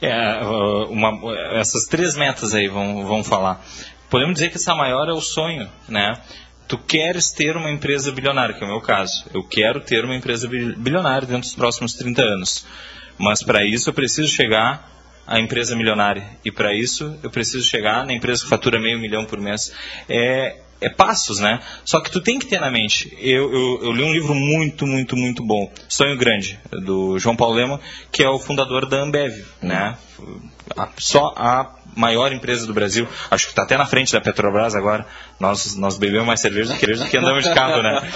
É, 0.00 0.40
uma, 0.88 1.18
essas 1.58 1.86
três 1.86 2.16
metas 2.16 2.54
aí 2.54 2.68
vão, 2.68 3.06
vão 3.06 3.24
falar. 3.24 3.64
Podemos 4.08 4.34
dizer 4.34 4.50
que 4.50 4.56
essa 4.56 4.74
maior 4.74 5.08
é 5.08 5.12
o 5.12 5.20
sonho, 5.20 5.68
né? 5.88 6.20
Tu 6.68 6.78
queres 6.78 7.30
ter 7.30 7.56
uma 7.56 7.70
empresa 7.70 8.10
bilionária, 8.10 8.54
que 8.54 8.62
é 8.62 8.66
o 8.66 8.70
meu 8.70 8.80
caso. 8.80 9.24
Eu 9.32 9.42
quero 9.42 9.80
ter 9.80 10.04
uma 10.04 10.14
empresa 10.14 10.48
bilionária 10.48 11.26
dentro 11.26 11.42
dos 11.42 11.54
próximos 11.54 11.94
30 11.94 12.22
anos. 12.22 12.66
Mas 13.18 13.42
para 13.42 13.64
isso 13.64 13.90
eu 13.90 13.94
preciso 13.94 14.28
chegar 14.28 14.90
à 15.26 15.40
empresa 15.40 15.74
milionária. 15.76 16.24
E 16.44 16.50
para 16.50 16.74
isso 16.74 17.18
eu 17.22 17.30
preciso 17.30 17.66
chegar 17.66 18.04
na 18.04 18.12
empresa 18.12 18.42
que 18.42 18.48
fatura 18.48 18.80
meio 18.80 18.98
milhão 18.98 19.24
por 19.24 19.40
mês. 19.40 19.72
É, 20.08 20.60
é 20.80 20.88
passos, 20.88 21.38
né? 21.40 21.60
Só 21.84 22.00
que 22.00 22.10
tu 22.10 22.20
tem 22.20 22.38
que 22.38 22.46
ter 22.46 22.60
na 22.60 22.70
mente. 22.70 23.16
Eu, 23.20 23.52
eu, 23.52 23.84
eu, 23.84 23.92
li 23.92 24.02
um 24.02 24.12
livro 24.12 24.34
muito, 24.34 24.86
muito, 24.86 25.16
muito 25.16 25.44
bom, 25.44 25.70
Sonho 25.88 26.16
Grande, 26.16 26.58
do 26.70 27.18
João 27.18 27.36
Paulo 27.36 27.54
Lema, 27.54 27.80
que 28.12 28.22
é 28.22 28.28
o 28.28 28.38
fundador 28.38 28.86
da 28.86 28.98
Ambev, 28.98 29.44
né? 29.62 29.96
A, 30.76 30.88
só 30.98 31.32
a 31.36 31.74
maior 31.94 32.32
empresa 32.32 32.66
do 32.66 32.74
Brasil, 32.74 33.08
acho 33.30 33.46
que 33.46 33.52
está 33.52 33.62
até 33.62 33.76
na 33.76 33.86
frente 33.86 34.12
da 34.12 34.20
Petrobras 34.20 34.74
agora. 34.74 35.06
Nós, 35.40 35.76
nós 35.76 35.96
bebemos 35.96 36.26
mais 36.26 36.40
cerveja 36.40 36.74
do 36.74 36.78
que, 36.78 36.86
do 36.86 37.06
que 37.06 37.16
andamos 37.16 37.44
de 37.44 37.54
carro, 37.54 37.82
né? 37.82 38.12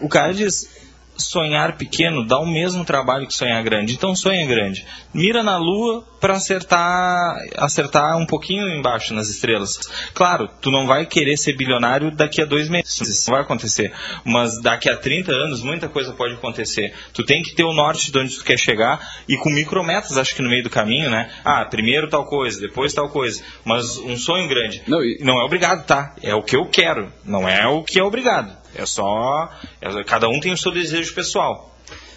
O 0.00 0.08
cara 0.08 0.32
diz, 0.32 0.68
sonhar 1.16 1.76
pequeno 1.76 2.26
dá 2.26 2.38
o 2.38 2.46
mesmo 2.46 2.84
trabalho 2.84 3.26
que 3.26 3.34
sonhar 3.34 3.62
grande. 3.62 3.94
Então 3.94 4.14
sonha 4.14 4.46
grande. 4.46 4.86
Mira 5.12 5.42
na 5.42 5.56
lua 5.56 6.04
para 6.20 6.34
acertar 6.34 7.36
acertar 7.56 8.16
um 8.16 8.26
pouquinho 8.26 8.68
embaixo 8.68 9.14
nas 9.14 9.28
estrelas. 9.28 9.78
Claro, 10.14 10.48
tu 10.60 10.70
não 10.70 10.86
vai 10.86 11.06
querer 11.06 11.36
ser 11.36 11.54
bilionário 11.56 12.10
daqui 12.10 12.40
a 12.40 12.44
dois 12.44 12.68
meses. 12.68 13.00
Isso 13.00 13.30
não 13.30 13.36
vai 13.36 13.44
acontecer. 13.44 13.92
Mas 14.24 14.60
daqui 14.60 14.88
a 14.88 14.96
30 14.96 15.32
anos 15.32 15.62
muita 15.62 15.88
coisa 15.88 16.12
pode 16.12 16.34
acontecer. 16.34 16.94
Tu 17.12 17.24
tem 17.24 17.42
que 17.42 17.54
ter 17.54 17.64
o 17.64 17.72
norte 17.72 18.10
de 18.10 18.18
onde 18.18 18.36
tu 18.36 18.44
quer 18.44 18.58
chegar 18.58 19.00
e 19.28 19.36
com 19.36 19.50
micrometas, 19.50 20.16
acho 20.16 20.34
que 20.34 20.42
no 20.42 20.48
meio 20.48 20.62
do 20.62 20.70
caminho, 20.70 21.10
né? 21.10 21.30
Ah, 21.44 21.64
primeiro 21.64 22.08
tal 22.08 22.24
coisa, 22.24 22.60
depois 22.60 22.92
tal 22.92 23.08
coisa. 23.08 23.42
Mas 23.64 23.98
um 23.98 24.16
sonho 24.16 24.48
grande. 24.48 24.82
Não, 24.86 25.02
e... 25.02 25.18
não 25.22 25.40
é 25.40 25.44
obrigado, 25.44 25.84
tá? 25.86 26.14
É 26.22 26.34
o 26.34 26.42
que 26.42 26.56
eu 26.56 26.66
quero. 26.66 27.12
Não 27.24 27.48
é 27.48 27.66
o 27.66 27.82
que 27.82 27.98
é 27.98 28.02
obrigado. 28.02 28.63
É 28.74 28.86
só. 28.86 29.50
É, 29.80 30.04
cada 30.04 30.28
um 30.28 30.40
tem 30.40 30.52
o 30.52 30.58
seu 30.58 30.72
desejo 30.72 31.14
pessoal. 31.14 31.74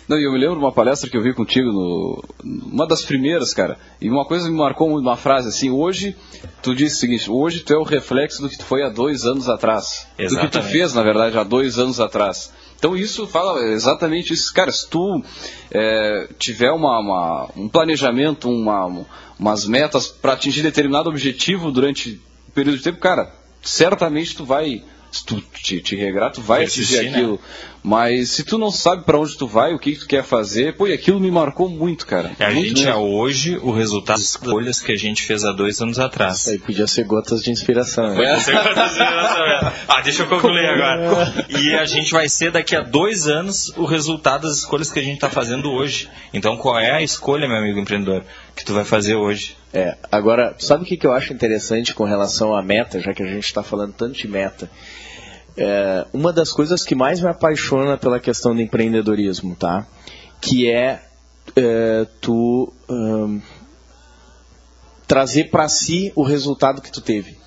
Não, 0.07 0.17
eu 0.17 0.31
me 0.31 0.39
lembro 0.39 0.55
de 0.55 0.61
uma 0.61 0.71
palestra 0.71 1.09
que 1.09 1.17
eu 1.17 1.21
vi 1.21 1.33
contigo, 1.33 1.69
no, 1.69 2.23
uma 2.41 2.87
das 2.87 3.03
primeiras, 3.03 3.53
cara, 3.53 3.77
e 3.99 4.09
uma 4.09 4.23
coisa 4.23 4.49
me 4.49 4.55
marcou 4.55 4.89
muito, 4.89 5.03
uma 5.05 5.17
frase 5.17 5.49
assim, 5.49 5.69
hoje, 5.69 6.15
tu 6.63 6.73
disse 6.73 6.95
o 6.95 6.99
seguinte, 6.99 7.29
hoje 7.29 7.59
tu 7.59 7.73
é 7.73 7.77
o 7.77 7.83
reflexo 7.83 8.41
do 8.41 8.49
que 8.49 8.57
tu 8.57 8.63
foi 8.63 8.83
há 8.83 8.89
dois 8.89 9.25
anos 9.25 9.49
atrás. 9.49 10.07
Exatamente. 10.17 10.29
Do 10.29 10.39
que 10.39 10.65
tu 10.65 10.71
fez, 10.71 10.93
na 10.93 11.03
verdade, 11.03 11.37
há 11.37 11.43
dois 11.43 11.77
anos 11.77 11.99
atrás. 11.99 12.53
Então 12.77 12.95
isso 12.95 13.27
fala 13.27 13.61
exatamente 13.65 14.33
isso. 14.33 14.53
Cara, 14.53 14.71
se 14.71 14.87
tu 14.87 15.21
é, 15.71 16.29
tiver 16.37 16.71
uma, 16.71 16.99
uma, 16.99 17.49
um 17.57 17.67
planejamento, 17.67 18.49
uma, 18.49 19.05
umas 19.37 19.65
metas 19.65 20.07
para 20.07 20.33
atingir 20.33 20.61
determinado 20.61 21.09
objetivo 21.09 21.69
durante 21.69 22.21
um 22.47 22.51
período 22.51 22.77
de 22.77 22.83
tempo, 22.83 22.99
cara, 22.99 23.33
certamente 23.61 24.35
tu 24.35 24.45
vai 24.45 24.83
tu 25.25 25.41
te, 25.41 25.79
te 25.81 25.95
regrar, 25.95 26.29
tu 26.31 26.41
vai 26.41 26.63
atingir 26.63 26.99
aquilo. 27.07 27.33
né? 27.33 27.39
Mas 27.87 28.31
se 28.31 28.43
tu 28.43 28.57
não 28.57 28.69
sabe 28.69 29.05
para 29.05 29.17
onde 29.17 29.37
tu 29.37 29.47
vai, 29.47 29.73
o 29.73 29.79
que, 29.79 29.93
que 29.93 29.99
tu 29.99 30.07
quer 30.07 30.21
fazer, 30.21 30.75
pô, 30.75 30.87
e 30.87 30.91
aquilo 30.91 31.21
me 31.21 31.31
marcou 31.31 31.69
muito, 31.69 32.05
cara. 32.05 32.33
É, 32.37 32.43
a 32.43 32.51
muito 32.51 32.67
gente 32.67 32.83
é 32.83 32.87
mesmo. 32.87 33.17
hoje 33.17 33.57
o 33.59 33.71
resultado 33.71 34.17
das 34.17 34.25
escolhas 34.25 34.81
que 34.81 34.91
a 34.91 34.97
gente 34.97 35.23
fez 35.23 35.45
há 35.45 35.53
dois 35.53 35.81
anos 35.81 35.97
atrás. 35.97 36.39
Isso 36.39 36.49
aí 36.49 36.59
podia 36.59 36.85
ser 36.85 37.05
gotas 37.05 37.41
de 37.41 37.49
inspiração. 37.49 38.13
né? 38.13 39.73
ah, 39.87 40.01
deixa 40.01 40.23
eu 40.23 40.27
concluir 40.27 40.65
agora. 40.65 41.45
E 41.47 41.75
a 41.75 41.85
gente 41.85 42.11
vai 42.11 42.27
ser 42.27 42.51
daqui 42.51 42.75
a 42.75 42.81
dois 42.81 43.25
anos 43.25 43.69
o 43.77 43.85
resultado 43.85 44.41
das 44.41 44.57
escolhas 44.57 44.91
que 44.91 44.99
a 44.99 45.03
gente 45.03 45.15
está 45.15 45.29
fazendo 45.29 45.71
hoje. 45.71 46.09
Então 46.33 46.57
qual 46.57 46.77
é 46.77 46.91
a 46.91 47.01
escolha, 47.01 47.47
meu 47.47 47.55
amigo 47.55 47.79
empreendedor, 47.79 48.21
que 48.53 48.65
tu 48.65 48.73
vai 48.73 48.83
fazer 48.83 49.15
hoje? 49.15 49.55
É, 49.73 49.95
agora, 50.11 50.55
sabe 50.59 50.83
o 50.83 50.85
que, 50.85 50.97
que 50.97 51.07
eu 51.07 51.13
acho 51.13 51.31
interessante 51.31 51.93
com 51.93 52.03
relação 52.03 52.53
à 52.53 52.61
meta, 52.61 52.99
já 52.99 53.13
que 53.13 53.23
a 53.23 53.27
gente 53.27 53.45
está 53.45 53.63
falando 53.63 53.93
tanto 53.93 54.11
de 54.11 54.27
meta? 54.27 54.69
É, 55.57 56.05
uma 56.13 56.31
das 56.31 56.51
coisas 56.51 56.83
que 56.83 56.93
mais 56.93 57.19
me 57.19 57.27
apaixona 57.27 57.97
pela 57.97 58.19
questão 58.19 58.55
do 58.55 58.61
empreendedorismo, 58.61 59.55
tá? 59.55 59.87
Que 60.39 60.69
é, 60.69 61.01
é, 61.55 62.05
tu 62.21 62.71
ahn, 62.87 63.39
trazer 65.07 65.45
para 65.45 65.67
si 65.67 66.11
o 66.15 66.21
resultado 66.23 66.81
que 66.81 66.91
tu 66.91 67.01
teve. 67.01 67.37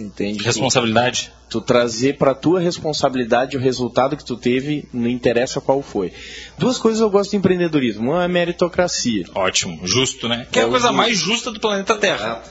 Entende? 0.00 0.42
Responsabilidade? 0.42 1.30
Tu 1.50 1.60
trazer 1.60 2.16
para 2.16 2.34
tua 2.34 2.58
responsabilidade 2.58 3.58
o 3.58 3.60
resultado 3.60 4.16
que 4.16 4.24
tu 4.24 4.36
teve, 4.36 4.88
não 4.90 5.06
interessa 5.06 5.60
qual 5.60 5.82
foi. 5.82 6.12
Duas 6.56 6.78
coisas 6.78 7.00
eu 7.02 7.10
gosto 7.10 7.32
de 7.32 7.36
empreendedorismo. 7.36 8.10
Uma 8.12 8.24
é 8.24 8.28
meritocracia. 8.28 9.26
Ótimo, 9.34 9.86
justo, 9.86 10.28
né? 10.28 10.46
Que 10.50 10.58
é 10.60 10.62
É 10.62 10.64
a 10.64 10.68
coisa 10.68 10.86
justo. 10.86 10.96
mais 10.96 11.18
justa 11.18 11.50
do 11.50 11.60
planeta 11.60 11.94
Terra. 11.98 12.42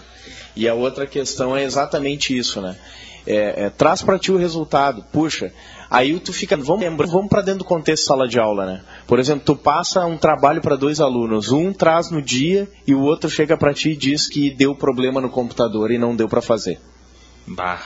E 0.55 0.67
a 0.67 0.75
outra 0.75 1.07
questão 1.07 1.57
é 1.57 1.63
exatamente 1.63 2.37
isso, 2.37 2.61
né? 2.61 2.77
É, 3.25 3.65
é, 3.65 3.69
traz 3.69 4.01
para 4.01 4.17
ti 4.17 4.31
o 4.31 4.37
resultado. 4.37 5.03
Puxa, 5.11 5.51
aí 5.89 6.19
tu 6.19 6.33
fica. 6.33 6.57
Vamos, 6.57 6.81
lembra- 6.81 7.05
vamos 7.07 7.29
para 7.29 7.41
dentro 7.41 7.59
do 7.59 7.65
contexto 7.65 8.05
sala 8.05 8.27
de 8.27 8.39
aula, 8.39 8.65
né? 8.65 8.81
Por 9.05 9.19
exemplo, 9.19 9.43
tu 9.45 9.55
passa 9.55 10.05
um 10.05 10.17
trabalho 10.17 10.61
para 10.61 10.75
dois 10.75 10.99
alunos. 10.99 11.51
Um 11.51 11.71
traz 11.71 12.09
no 12.09 12.21
dia 12.21 12.67
e 12.87 12.95
o 12.95 13.01
outro 13.01 13.29
chega 13.29 13.55
para 13.55 13.73
ti 13.73 13.91
e 13.91 13.95
diz 13.95 14.27
que 14.27 14.49
deu 14.49 14.73
problema 14.75 15.21
no 15.21 15.29
computador 15.29 15.91
e 15.91 15.97
não 15.99 16.15
deu 16.15 16.27
para 16.27 16.41
fazer. 16.41 16.79
Bah. 17.47 17.79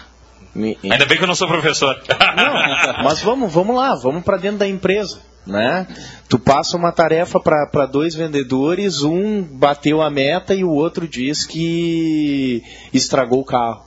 Me- 0.54 0.78
Ainda 0.84 1.06
bem 1.06 1.18
que 1.18 1.24
eu 1.24 1.28
não 1.28 1.36
sou 1.36 1.50
professor. 1.50 2.02
Não, 2.38 3.04
mas 3.04 3.22
vamos, 3.22 3.52
vamos 3.52 3.76
lá, 3.76 3.94
vamos 3.96 4.24
para 4.24 4.38
dentro 4.38 4.60
da 4.60 4.68
empresa, 4.68 5.20
né? 5.46 5.86
Tu 6.30 6.40
passa 6.40 6.78
uma 6.78 6.94
tarefa 6.94 7.42
para 7.42 7.86
dois 7.86 8.16
vendedores, 8.16 9.02
um 9.04 9.42
bateu 9.44 10.02
a 10.02 10.10
meta 10.10 10.56
e 10.56 10.64
o 10.64 10.70
outro 10.72 11.10
diz 11.10 11.46
que 11.46 12.64
estragou 12.94 13.42
o 13.42 13.46
carro, 13.46 13.84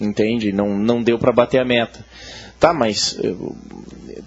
entende? 0.00 0.52
Não, 0.52 0.76
não 0.78 1.02
deu 1.02 1.18
para 1.18 1.32
bater 1.32 1.58
a 1.60 1.64
meta. 1.64 2.04
Tá, 2.60 2.74
mas 2.74 3.16
eu- 3.22 3.54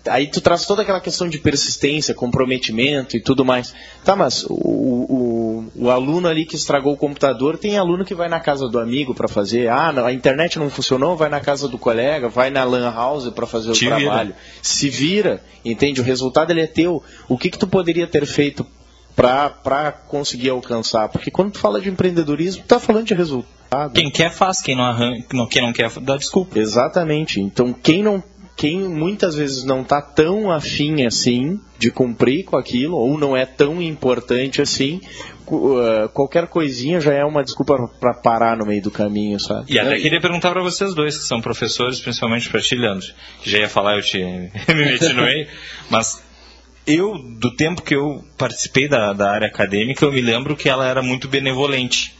aí 0.07 0.25
tu 0.27 0.39
traz 0.39 0.65
toda 0.65 0.83
aquela 0.83 1.01
questão 1.01 1.27
de 1.27 1.37
persistência, 1.37 2.13
comprometimento 2.13 3.17
e 3.17 3.21
tudo 3.21 3.43
mais. 3.43 3.73
Tá, 4.05 4.15
mas 4.15 4.45
o, 4.45 4.53
o, 4.53 5.71
o 5.75 5.89
aluno 5.91 6.29
ali 6.29 6.45
que 6.45 6.55
estragou 6.55 6.93
o 6.93 6.97
computador, 6.97 7.57
tem 7.57 7.77
aluno 7.77 8.05
que 8.05 8.15
vai 8.15 8.29
na 8.29 8.39
casa 8.39 8.69
do 8.69 8.79
amigo 8.79 9.13
para 9.13 9.27
fazer. 9.27 9.67
Ah, 9.69 10.05
a 10.05 10.13
internet 10.13 10.57
não 10.57 10.69
funcionou, 10.69 11.17
vai 11.17 11.27
na 11.27 11.41
casa 11.41 11.67
do 11.67 11.77
colega, 11.77 12.29
vai 12.29 12.49
na 12.49 12.63
lan 12.63 12.89
house 12.93 13.29
para 13.31 13.45
fazer 13.45 13.71
o 13.71 13.73
Te 13.73 13.83
vira. 13.85 13.97
trabalho. 13.97 14.33
Se 14.61 14.89
vira, 14.89 15.43
entende? 15.65 15.99
O 15.99 16.03
resultado 16.03 16.51
ele 16.51 16.61
é 16.61 16.67
teu. 16.67 17.03
O 17.27 17.37
que 17.37 17.49
que 17.49 17.59
tu 17.59 17.67
poderia 17.67 18.07
ter 18.07 18.25
feito 18.25 18.65
para 19.15 19.91
conseguir 20.07 20.49
alcançar? 20.49 21.09
Porque 21.09 21.31
quando 21.31 21.53
tu 21.53 21.59
fala 21.59 21.79
de 21.79 21.89
empreendedorismo, 21.89 22.63
tu 22.63 22.67
tá 22.67 22.79
falando 22.79 23.05
de 23.07 23.13
resultado. 23.13 23.93
Quem 23.93 24.09
quer 24.09 24.31
faz, 24.31 24.61
quem 24.61 24.75
não, 24.75 24.83
arran... 24.83 25.11
não- 25.33 25.47
quem 25.47 25.61
não 25.61 25.73
quer 25.73 25.89
dá 26.01 26.17
desculpa. 26.17 26.59
Exatamente. 26.59 27.39
Então, 27.39 27.73
quem 27.73 28.03
não 28.03 28.23
quem 28.61 28.79
muitas 28.81 29.33
vezes 29.33 29.63
não 29.63 29.81
está 29.81 29.99
tão 30.01 30.51
afim 30.51 31.03
assim 31.03 31.59
de 31.79 31.89
cumprir 31.89 32.45
com 32.45 32.55
aquilo, 32.57 32.95
ou 32.95 33.17
não 33.17 33.35
é 33.35 33.43
tão 33.43 33.81
importante 33.81 34.61
assim, 34.61 35.01
uh, 35.47 36.07
qualquer 36.13 36.45
coisinha 36.45 37.01
já 37.01 37.11
é 37.11 37.25
uma 37.25 37.43
desculpa 37.43 37.89
para 37.99 38.13
parar 38.13 38.55
no 38.55 38.65
meio 38.65 38.81
do 38.81 38.91
caminho, 38.91 39.39
sabe? 39.39 39.73
E 39.73 39.79
até 39.79 39.99
queria 39.99 40.21
perguntar 40.21 40.51
para 40.51 40.61
vocês 40.61 40.93
dois, 40.93 41.17
que 41.17 41.23
são 41.23 41.41
professores, 41.41 41.99
principalmente 41.99 42.49
para 42.49 42.61
ti, 42.61 42.75
Leandro, 42.75 43.07
que 43.41 43.49
já 43.49 43.57
ia 43.57 43.69
falar, 43.69 43.95
eu 43.95 44.03
te 44.03 44.19
me 44.69 44.75
meti 44.75 45.11
no 45.11 45.23
meio, 45.23 45.47
mas 45.89 46.21
eu, 46.85 47.17
do 47.17 47.55
tempo 47.55 47.81
que 47.81 47.95
eu 47.95 48.23
participei 48.37 48.87
da, 48.87 49.13
da 49.13 49.31
área 49.31 49.47
acadêmica, 49.47 50.03
eu 50.05 50.11
me 50.11 50.21
lembro 50.21 50.55
que 50.55 50.69
ela 50.69 50.85
era 50.87 51.01
muito 51.01 51.27
benevolente. 51.27 52.15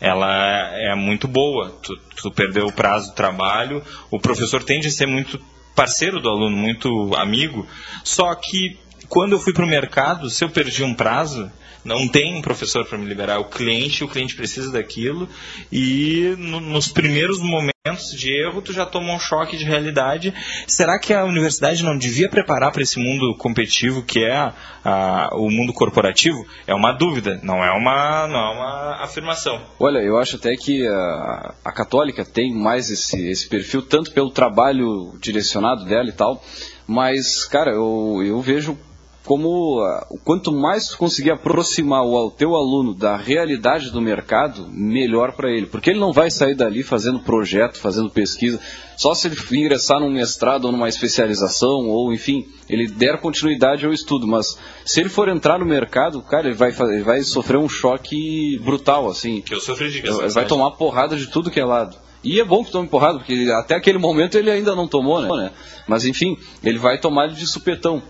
Ela 0.00 0.70
é 0.76 0.94
muito 0.94 1.26
boa. 1.26 1.70
Tu, 1.82 1.96
tu 2.16 2.30
perdeu 2.30 2.66
o 2.66 2.72
prazo 2.72 3.10
do 3.10 3.14
trabalho, 3.14 3.82
o 4.10 4.18
professor 4.20 4.62
tende 4.62 4.88
a 4.88 4.90
ser 4.90 5.06
muito 5.06 5.40
parceiro 5.74 6.20
do 6.20 6.28
aluno, 6.28 6.56
muito 6.56 7.14
amigo. 7.16 7.66
Só 8.02 8.34
que 8.34 8.78
quando 9.08 9.32
eu 9.32 9.38
fui 9.40 9.52
para 9.52 9.64
o 9.64 9.68
mercado, 9.68 10.30
se 10.30 10.44
eu 10.44 10.48
perdi 10.50 10.82
um 10.84 10.94
prazo, 10.94 11.50
não 11.84 12.08
tem 12.08 12.34
um 12.34 12.42
professor 12.42 12.84
para 12.84 12.96
me 12.98 13.06
liberar. 13.06 13.38
O 13.40 13.44
cliente, 13.46 14.04
o 14.04 14.08
cliente 14.08 14.34
precisa 14.34 14.70
daquilo. 14.70 15.28
E 15.70 16.34
no- 16.38 16.60
nos 16.60 16.88
primeiros 16.88 17.38
momentos 17.40 17.73
de 18.16 18.32
erro, 18.32 18.62
tu 18.62 18.72
já 18.72 18.86
toma 18.86 19.12
um 19.12 19.18
choque 19.20 19.58
de 19.58 19.64
realidade. 19.66 20.32
Será 20.66 20.98
que 20.98 21.12
a 21.12 21.22
universidade 21.22 21.84
não 21.84 21.98
devia 21.98 22.30
preparar 22.30 22.72
para 22.72 22.80
esse 22.80 22.98
mundo 22.98 23.36
competitivo 23.36 24.02
que 24.02 24.24
é 24.24 24.34
a- 24.34 24.54
a- 24.82 25.28
o 25.34 25.50
mundo 25.50 25.70
corporativo? 25.70 26.46
É 26.66 26.74
uma 26.74 26.92
dúvida, 26.92 27.38
não 27.42 27.62
é 27.62 27.70
uma, 27.72 28.26
não 28.26 28.38
é 28.38 28.52
uma 28.56 29.04
afirmação. 29.04 29.60
Olha, 29.78 29.98
eu 29.98 30.16
acho 30.18 30.36
até 30.36 30.56
que 30.56 30.88
a, 30.88 31.54
a 31.62 31.72
católica 31.72 32.24
tem 32.24 32.54
mais 32.54 32.88
esse, 32.88 33.28
esse 33.28 33.46
perfil, 33.46 33.82
tanto 33.82 34.12
pelo 34.12 34.30
trabalho 34.30 35.18
direcionado 35.20 35.84
dela 35.84 36.08
e 36.08 36.12
tal, 36.12 36.42
mas, 36.86 37.44
cara, 37.44 37.70
eu, 37.72 38.22
eu 38.24 38.40
vejo 38.40 38.78
como 39.24 39.80
ah, 39.80 40.06
quanto 40.22 40.52
mais 40.52 40.88
tu 40.88 40.98
conseguir 40.98 41.32
aproximar 41.32 42.04
o 42.04 42.30
teu 42.30 42.54
aluno 42.54 42.94
da 42.94 43.16
realidade 43.16 43.90
do 43.90 44.00
mercado, 44.00 44.68
melhor 44.70 45.32
para 45.32 45.50
ele. 45.50 45.66
Porque 45.66 45.90
ele 45.90 45.98
não 45.98 46.12
vai 46.12 46.30
sair 46.30 46.54
dali 46.54 46.82
fazendo 46.82 47.20
projeto, 47.20 47.78
fazendo 47.78 48.10
pesquisa, 48.10 48.60
só 48.96 49.14
se 49.14 49.26
ele 49.26 49.36
ingressar 49.52 49.98
num 49.98 50.10
mestrado 50.10 50.66
ou 50.66 50.72
numa 50.72 50.88
especialização, 50.88 51.88
ou 51.88 52.12
enfim, 52.12 52.46
ele 52.68 52.86
der 52.86 53.18
continuidade 53.18 53.86
ao 53.86 53.92
estudo. 53.92 54.26
Mas 54.26 54.58
se 54.84 55.00
ele 55.00 55.08
for 55.08 55.28
entrar 55.28 55.58
no 55.58 55.64
mercado, 55.66 56.20
cara, 56.22 56.48
ele 56.48 56.56
vai, 56.56 56.70
ele 56.70 57.02
vai 57.02 57.22
sofrer 57.22 57.58
um 57.58 57.68
choque 57.68 58.58
brutal, 58.62 59.08
assim. 59.08 59.40
Que 59.40 59.54
eu 59.54 59.60
sofri 59.60 59.90
de 59.90 59.98
Ele 59.98 60.28
vai 60.28 60.46
tomar 60.46 60.72
porrada 60.72 61.16
de 61.16 61.26
tudo 61.28 61.50
que 61.50 61.60
é 61.60 61.64
lado. 61.64 61.96
E 62.22 62.40
é 62.40 62.44
bom 62.44 62.64
que 62.64 62.72
tome 62.72 62.88
porrada, 62.88 63.18
porque 63.18 63.50
até 63.54 63.74
aquele 63.74 63.98
momento 63.98 64.38
ele 64.38 64.50
ainda 64.50 64.74
não 64.74 64.88
tomou, 64.88 65.20
né? 65.20 65.50
Mas 65.86 66.06
enfim, 66.06 66.38
ele 66.62 66.78
vai 66.78 66.98
tomar 66.98 67.28
de 67.28 67.46
supetão. 67.46 68.02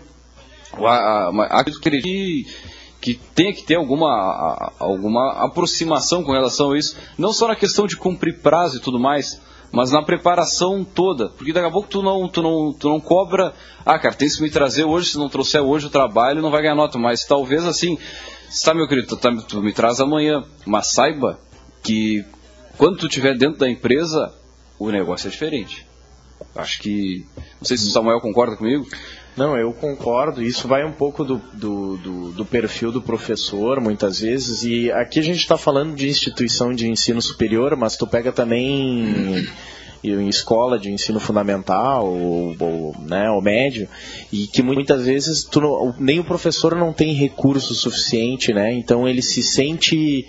Acredito 1.49 1.81
que, 1.81 1.89
ele- 1.89 2.45
que, 3.01 3.15
que 3.53 3.63
ter 3.63 3.75
alguma, 3.75 4.71
alguma 4.79 5.43
aproximação 5.45 6.23
com 6.23 6.31
relação 6.31 6.71
a 6.71 6.77
isso. 6.77 6.95
Não 7.17 7.31
só 7.33 7.47
na 7.47 7.55
questão 7.55 7.85
de 7.87 7.95
cumprir 7.97 8.39
prazo 8.41 8.77
e 8.77 8.79
tudo 8.81 8.99
mais, 8.99 9.39
mas 9.71 9.91
na 9.91 10.01
preparação 10.03 10.83
toda. 10.83 11.29
Porque 11.29 11.53
daqui 11.53 11.67
a 11.67 11.71
pouco 11.71 11.87
tu 11.87 12.01
não, 12.01 12.27
tu 12.27 12.41
não, 12.41 12.73
tu 12.73 12.89
não 12.89 12.99
cobra. 12.99 13.53
Ah, 13.85 13.99
cara, 13.99 14.15
tem 14.15 14.29
que 14.29 14.41
me 14.41 14.49
trazer 14.49 14.83
hoje, 14.85 15.09
se 15.11 15.17
não 15.17 15.29
trouxer 15.29 15.61
hoje 15.61 15.87
o 15.87 15.89
trabalho, 15.89 16.41
não 16.41 16.51
vai 16.51 16.61
ganhar 16.61 16.75
nota. 16.75 16.97
Mas 16.97 17.25
talvez 17.25 17.65
assim, 17.65 17.97
tá, 18.63 18.73
meu 18.73 18.87
querido, 18.87 19.15
tá- 19.17 19.31
tu 19.47 19.61
me 19.61 19.73
traz 19.73 19.99
amanhã. 19.99 20.43
Mas 20.65 20.87
saiba 20.91 21.39
que 21.83 22.25
quando 22.77 22.97
tu 22.97 23.07
estiver 23.07 23.37
dentro 23.37 23.59
da 23.59 23.69
empresa, 23.69 24.33
o 24.79 24.89
negócio 24.89 25.27
é 25.27 25.31
diferente. 25.31 25.85
Acho 26.55 26.79
que. 26.81 27.25
Não 27.59 27.65
sei 27.65 27.77
se 27.77 27.87
o 27.87 27.91
Samuel 27.91 28.19
concorda 28.21 28.55
comigo. 28.55 28.85
Não, 29.37 29.57
eu 29.57 29.73
concordo. 29.73 30.41
Isso 30.41 30.67
vai 30.67 30.85
um 30.85 30.93
pouco 30.93 31.23
do, 31.25 31.41
do, 31.53 31.97
do, 31.97 32.31
do 32.31 32.45
perfil 32.45 32.91
do 32.91 33.01
professor, 33.01 33.81
muitas 33.81 34.19
vezes. 34.21 34.63
E 34.63 34.89
aqui 34.91 35.19
a 35.19 35.23
gente 35.23 35.39
está 35.39 35.57
falando 35.57 35.93
de 35.93 36.07
instituição 36.07 36.71
de 36.71 36.87
ensino 36.87 37.21
superior, 37.21 37.75
mas 37.75 37.97
tu 37.97 38.07
pega 38.07 38.31
também 38.31 39.45
em 40.03 40.29
escola 40.29 40.77
de 40.79 40.91
ensino 40.91 41.19
fundamental 41.19 42.05
ou, 42.07 42.55
ou, 42.59 42.95
né, 42.99 43.29
ou 43.31 43.41
médio 43.41 43.87
e 44.31 44.45
que 44.45 44.61
muitas 44.61 45.05
vezes 45.05 45.43
tu 45.43 45.59
não- 45.59 45.95
nem 45.99 46.19
o 46.19 46.23
professor 46.23 46.75
não 46.75 46.93
tem 46.93 47.13
recurso 47.13 47.73
suficiente, 47.73 48.53
né? 48.53 48.71
Então 48.73 49.07
ele 49.07 49.21
se 49.21 49.41
sente 49.41 50.25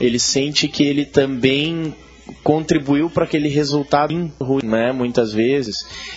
ele 0.00 0.18
sente 0.18 0.68
que 0.68 0.82
ele 0.82 1.04
também 1.06 1.94
contribuiu 2.42 3.08
para 3.10 3.24
aquele 3.24 3.48
resultado 3.48 4.12
ruim, 4.40 4.64
né, 4.64 4.92
muitas 4.92 5.32
vezes. 5.32 5.76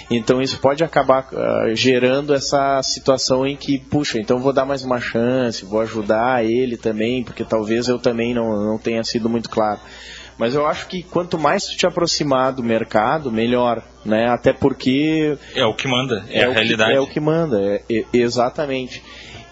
Então 0.10 0.42
isso 0.42 0.60
pode 0.60 0.84
acabar 0.84 1.28
ah, 1.34 1.66
gerando 1.74 2.34
essa 2.34 2.82
situação 2.84 3.46
em 3.46 3.56
que, 3.56 3.78
puxa, 3.78 4.20
então 4.20 4.40
vou 4.40 4.54
dar 4.54 4.66
mais 4.66 4.84
uma 4.84 5.00
chance, 5.00 5.66
vou 5.66 5.82
ajudar 5.82 6.44
ele 6.46 6.78
também, 6.78 7.24
porque 7.24 7.44
talvez 7.44 7.88
eu 7.88 8.00
também 8.00 8.34
não, 8.34 8.50
não 8.64 8.78
tenha 8.78 9.04
sido 9.04 9.30
muito 9.30 9.50
claro. 9.50 9.80
Mas 10.38 10.56
eu 10.56 10.66
acho 10.66 10.88
que 10.88 11.04
quanto 11.04 11.38
mais 11.38 11.66
tu 11.66 11.76
te 11.76 11.86
aproximar 11.86 12.54
do 12.54 12.64
mercado, 12.64 13.30
melhor, 13.30 13.84
né? 14.06 14.28
Até 14.30 14.54
porque 14.54 15.38
É 15.54 15.66
o 15.66 15.74
que 15.74 15.86
manda, 15.86 16.24
é, 16.30 16.46
a 16.46 16.50
o 16.50 16.54
que- 16.54 16.60
realidade. 16.60 16.94
é 16.94 17.00
o 17.02 17.08
que 17.08 17.20
manda, 17.20 17.60
é- 17.62 17.84
é- 17.92 18.06
exatamente. 18.14 19.04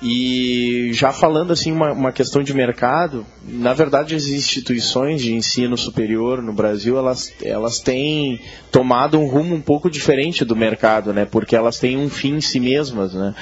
E 0.02 0.91
já 0.93 1.12
falando 1.12 1.52
assim 1.52 1.72
uma, 1.72 1.91
uma, 1.91 2.12
questão 2.12 2.43
de 2.43 2.54
mercado, 2.54 3.26
na 3.43 3.74
verdade 3.74 4.14
as 4.14 4.28
instituições 4.28 5.22
de 5.22 5.34
ensino 5.34 5.76
superior 5.76 6.41
no 6.41 6.54
Brasil 6.54 6.98
elas, 6.98 7.34
elas 7.43 7.80
têm 7.80 8.39
tomado 8.72 9.20
um 9.20 9.28
rumo 9.28 9.56
um 9.56 9.62
pouco 9.62 9.89
diferente 9.89 10.45
do 10.45 10.56
mercado, 10.56 11.14
né? 11.14 11.26
Porque 11.26 11.56
elas 11.56 11.80
têm 11.80 11.98
um 11.98 12.10
fim 12.10 12.36
em 12.36 12.41
si 12.41 12.60
mesmas, 12.60 13.14
né? 13.14 13.34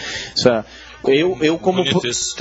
É, 0.47 0.63
eu, 1.07 1.37
eu 1.41 1.57
como 1.57 1.83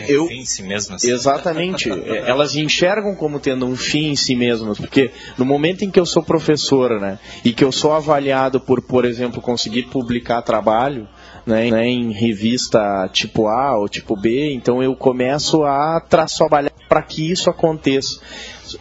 eu 0.08 0.26
fim 0.28 0.40
em 0.40 0.44
si 0.44 0.62
mesmas. 0.62 1.04
exatamente 1.04 1.90
é, 1.92 2.28
elas 2.28 2.54
enxergam 2.54 3.14
como 3.14 3.40
tendo 3.40 3.66
um 3.66 3.76
fim 3.76 4.08
em 4.08 4.16
si 4.16 4.34
mesmas 4.34 4.78
porque 4.78 5.10
no 5.36 5.44
momento 5.44 5.84
em 5.84 5.90
que 5.90 6.00
eu 6.00 6.06
sou 6.06 6.22
professora 6.22 6.98
né 6.98 7.18
e 7.44 7.52
que 7.52 7.64
eu 7.64 7.72
sou 7.72 7.92
avaliado 7.92 8.60
por 8.60 8.82
por 8.82 9.04
exemplo 9.04 9.40
conseguir 9.40 9.84
publicar 9.84 10.42
trabalho 10.42 11.08
né, 11.46 11.68
em 11.68 12.10
revista 12.10 13.08
tipo 13.12 13.48
A 13.48 13.76
ou 13.76 13.88
tipo 13.88 14.16
B, 14.16 14.52
então 14.54 14.82
eu 14.82 14.96
começo 14.96 15.62
a 15.62 16.00
trabalhar 16.00 16.72
para 16.94 17.02
que 17.02 17.28
isso 17.28 17.50
aconteça. 17.50 18.20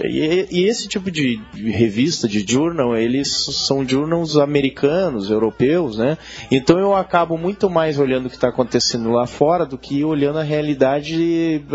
E, 0.03 0.47
e, 0.51 0.63
esse 0.65 0.87
tipo 0.87 1.09
de 1.09 1.41
revista, 1.51 2.27
de 2.27 2.45
journal, 2.47 2.95
eles 2.95 3.27
são 3.65 3.87
journals 3.87 4.37
americanos, 4.37 5.31
europeus, 5.31 5.97
né? 5.97 6.15
Então 6.51 6.77
eu 6.77 6.93
acabo 6.93 7.39
muito 7.39 7.71
mais 7.71 7.97
olhando 7.97 8.27
o 8.27 8.29
que 8.29 8.35
está 8.35 8.49
acontecendo 8.49 9.09
lá 9.09 9.25
fora 9.25 9.65
do 9.65 9.79
que 9.79 10.03
olhando 10.03 10.37
a 10.37 10.43
realidade 10.43 11.65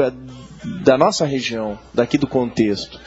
da 0.85 0.97
nossa 0.97 1.27
região, 1.27 1.77
daqui 1.93 2.17
do 2.17 2.29
contexto. 2.29 3.01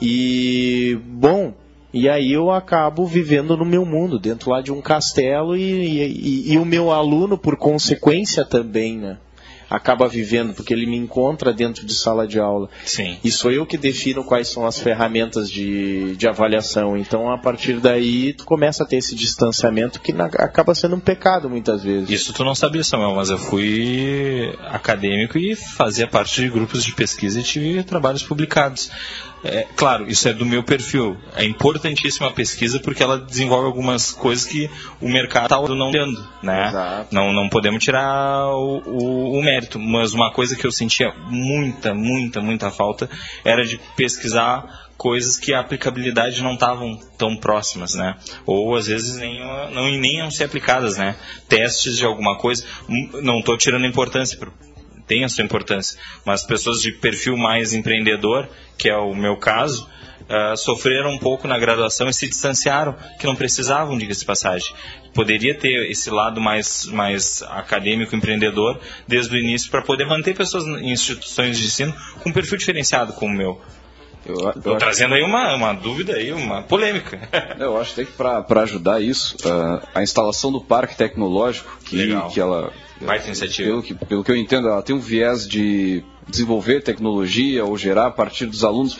E, 0.00 0.98
bom, 1.02 1.54
e 1.94 2.10
aí 2.10 2.30
eu 2.30 2.50
acabo 2.50 3.06
vivendo 3.06 3.56
no 3.56 3.64
meu 3.64 3.86
mundo, 3.86 4.18
dentro 4.18 4.50
lá 4.50 4.60
de 4.60 4.70
um 4.70 4.82
castelo, 4.82 5.56
e, 5.56 5.62
e, 5.62 6.52
e 6.52 6.58
o 6.58 6.64
meu 6.66 6.92
aluno, 6.92 7.38
por 7.38 7.56
consequência, 7.56 8.44
também, 8.44 8.98
né? 8.98 9.16
Acaba 9.68 10.08
vivendo, 10.08 10.54
porque 10.54 10.72
ele 10.72 10.86
me 10.86 10.96
encontra 10.96 11.52
dentro 11.52 11.84
de 11.84 11.94
sala 11.94 12.26
de 12.26 12.38
aula. 12.38 12.68
Sim. 12.84 13.18
E 13.22 13.30
sou 13.30 13.50
eu 13.50 13.66
que 13.66 13.76
defino 13.76 14.24
quais 14.24 14.48
são 14.48 14.66
as 14.66 14.78
ferramentas 14.78 15.50
de, 15.50 16.16
de 16.16 16.28
avaliação. 16.28 16.96
Então, 16.96 17.30
a 17.30 17.38
partir 17.38 17.80
daí, 17.80 18.32
tu 18.32 18.44
começa 18.44 18.84
a 18.84 18.86
ter 18.86 18.96
esse 18.96 19.14
distanciamento 19.14 20.00
que 20.00 20.12
na, 20.12 20.26
acaba 20.26 20.74
sendo 20.74 20.96
um 20.96 21.00
pecado 21.00 21.50
muitas 21.50 21.82
vezes. 21.82 22.10
Isso 22.10 22.32
tu 22.32 22.44
não 22.44 22.54
sabia, 22.54 22.84
Samuel, 22.84 23.14
mas 23.14 23.30
eu 23.30 23.38
fui 23.38 24.54
acadêmico 24.66 25.38
e 25.38 25.56
fazia 25.56 26.06
parte 26.06 26.40
de 26.40 26.48
grupos 26.48 26.84
de 26.84 26.92
pesquisa 26.92 27.40
e 27.40 27.42
tive 27.42 27.82
trabalhos 27.82 28.22
publicados. 28.22 28.90
É, 29.44 29.66
claro, 29.76 30.08
isso 30.08 30.28
é 30.28 30.32
do 30.32 30.44
meu 30.44 30.62
perfil. 30.62 31.16
É 31.34 31.44
importantíssima 31.44 32.28
a 32.28 32.30
pesquisa 32.30 32.80
porque 32.80 33.02
ela 33.02 33.18
desenvolve 33.18 33.66
algumas 33.66 34.10
coisas 34.10 34.44
que 34.44 34.70
o 35.00 35.08
mercado 35.08 35.44
está 35.44 35.74
não 35.74 35.90
tendo, 35.90 36.26
né? 36.42 37.06
Não, 37.10 37.32
não 37.32 37.48
podemos 37.48 37.82
tirar 37.82 38.48
o, 38.48 38.82
o, 38.86 39.38
o, 39.38 39.42
mérito. 39.42 39.78
Mas 39.78 40.12
uma 40.14 40.32
coisa 40.32 40.56
que 40.56 40.66
eu 40.66 40.72
sentia 40.72 41.12
muita, 41.28 41.94
muita, 41.94 42.40
muita 42.40 42.70
falta 42.70 43.08
era 43.44 43.64
de 43.64 43.78
pesquisar 43.96 44.86
coisas 44.96 45.38
que 45.38 45.52
a 45.52 45.60
aplicabilidade 45.60 46.42
não 46.42 46.54
estavam 46.54 46.98
tão 47.18 47.36
próximas, 47.36 47.94
né? 47.94 48.16
Ou 48.46 48.74
às 48.74 48.86
vezes 48.86 49.16
nem 49.18 49.38
não 49.70 49.90
nem 49.90 50.16
iam 50.16 50.30
ser 50.30 50.44
aplicadas, 50.44 50.96
né? 50.96 51.16
Testes 51.48 51.98
de 51.98 52.04
alguma 52.04 52.36
coisa. 52.38 52.64
Hum, 52.88 53.20
não 53.22 53.40
estou 53.40 53.56
tirando 53.56 53.86
importância 53.86 54.38
tem 55.06 55.24
a 55.24 55.28
sua 55.28 55.44
importância, 55.44 55.98
mas 56.24 56.44
pessoas 56.44 56.80
de 56.80 56.92
perfil 56.92 57.36
mais 57.36 57.72
empreendedor, 57.72 58.48
que 58.76 58.88
é 58.88 58.96
o 58.96 59.14
meu 59.14 59.36
caso, 59.36 59.88
uh, 60.28 60.56
sofreram 60.56 61.10
um 61.10 61.18
pouco 61.18 61.48
na 61.48 61.58
graduação 61.58 62.08
e 62.08 62.14
se 62.14 62.28
distanciaram, 62.28 62.94
que 63.18 63.26
não 63.26 63.36
precisavam, 63.36 63.96
diga-se 63.96 64.20
de 64.20 64.26
passagem. 64.26 64.74
Poderia 65.14 65.54
ter 65.54 65.90
esse 65.90 66.10
lado 66.10 66.40
mais, 66.40 66.84
mais 66.86 67.42
acadêmico, 67.42 68.14
empreendedor, 68.14 68.78
desde 69.06 69.34
o 69.34 69.38
início, 69.38 69.70
para 69.70 69.82
poder 69.82 70.06
manter 70.06 70.34
pessoas 70.34 70.64
em 70.64 70.90
instituições 70.90 71.58
de 71.58 71.66
ensino 71.66 71.94
com 72.22 72.30
um 72.30 72.32
perfil 72.32 72.58
diferenciado 72.58 73.12
como 73.14 73.32
o 73.32 73.36
meu. 73.36 73.60
Estou 74.56 74.76
trazendo 74.76 75.14
aí 75.14 75.22
uma, 75.22 75.54
uma 75.54 75.72
dúvida 75.72 76.14
aí, 76.14 76.32
uma 76.32 76.62
polêmica. 76.62 77.28
Eu 77.60 77.80
acho 77.80 77.94
que 77.94 78.04
para 78.04 78.62
ajudar 78.62 79.00
isso, 79.00 79.36
uh, 79.46 79.86
a 79.94 80.02
instalação 80.02 80.50
do 80.50 80.60
parque 80.60 80.96
tecnológico, 80.96 81.78
que, 81.84 82.08
que 82.32 82.40
ela 82.40 82.72
Baita 83.00 83.26
iniciativa. 83.26 83.68
Pelo 83.68 83.82
que, 83.82 83.94
pelo 83.94 84.24
que 84.24 84.30
eu 84.30 84.36
entendo, 84.36 84.68
ela 84.68 84.82
tem 84.82 84.94
um 84.94 85.00
viés 85.00 85.46
de 85.46 86.02
desenvolver 86.28 86.82
tecnologia 86.82 87.64
ou 87.64 87.76
gerar 87.76 88.06
a 88.06 88.10
partir 88.10 88.46
dos 88.46 88.64
alunos 88.64 88.96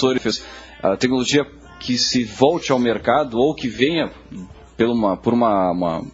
a 0.82 0.97
tecnologia 0.97 1.47
que 1.80 1.99
se 1.99 2.24
volte 2.24 2.72
ao 2.72 2.78
mercado 2.78 3.38
ou 3.38 3.55
que 3.55 3.68
venha 3.68 4.11
por 4.76 4.88
uma, 4.88 5.16
por 5.16 5.32
uma, 5.32 5.70
uma, 5.70 6.05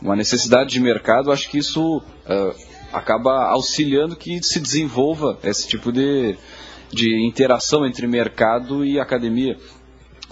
uma 0.00 0.16
necessidade 0.16 0.70
de 0.70 0.80
mercado, 0.80 1.32
acho 1.32 1.50
que 1.50 1.58
isso 1.58 1.98
uh, 1.98 2.54
acaba 2.92 3.46
auxiliando 3.50 4.16
que 4.16 4.42
se 4.42 4.60
desenvolva 4.60 5.38
esse 5.42 5.66
tipo 5.66 5.90
de, 5.90 6.36
de 6.92 7.26
interação 7.26 7.86
entre 7.86 8.06
mercado 8.06 8.84
e 8.84 9.00
academia. 9.00 9.56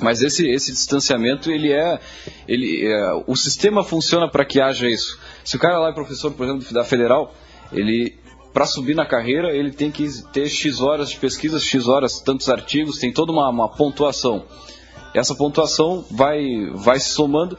Mas 0.00 0.22
esse, 0.22 0.48
esse 0.48 0.70
distanciamento, 0.70 1.50
ele 1.50 1.72
é, 1.72 1.98
ele, 2.46 2.86
é, 2.86 3.12
o 3.26 3.34
sistema 3.34 3.82
funciona 3.82 4.30
para 4.30 4.44
que 4.44 4.60
haja 4.60 4.88
isso. 4.88 5.18
Se 5.48 5.56
o 5.56 5.58
cara 5.58 5.78
lá 5.78 5.88
é 5.88 5.92
professor, 5.92 6.30
por 6.32 6.44
exemplo, 6.44 6.70
da 6.74 6.84
federal, 6.84 7.32
ele 7.72 8.14
para 8.52 8.66
subir 8.66 8.94
na 8.94 9.06
carreira 9.06 9.50
ele 9.50 9.70
tem 9.70 9.90
que 9.90 10.06
ter 10.30 10.46
x 10.46 10.78
horas 10.78 11.08
de 11.08 11.16
pesquisa, 11.16 11.58
x 11.58 11.88
horas, 11.88 12.20
tantos 12.20 12.50
artigos, 12.50 12.98
tem 12.98 13.10
toda 13.10 13.32
uma, 13.32 13.48
uma 13.48 13.66
pontuação. 13.66 14.44
Essa 15.14 15.34
pontuação 15.34 16.04
vai, 16.10 16.44
vai 16.74 17.00
se 17.00 17.08
somando, 17.08 17.56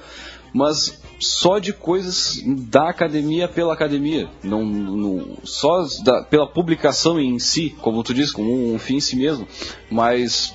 mas 0.53 1.01
só 1.19 1.57
de 1.57 1.73
coisas 1.73 2.39
da 2.45 2.89
academia 2.89 3.47
pela 3.47 3.73
academia, 3.73 4.29
não, 4.43 4.63
não 4.63 5.37
só 5.43 5.83
da, 6.03 6.21
pela 6.21 6.45
publicação 6.45 7.19
em 7.19 7.39
si, 7.39 7.75
como 7.81 8.03
tu 8.03 8.13
disse, 8.13 8.33
como 8.33 8.53
um, 8.53 8.75
um 8.75 8.77
fim 8.77 8.97
em 8.97 9.01
si 9.01 9.15
mesmo, 9.15 9.47
mas 9.89 10.53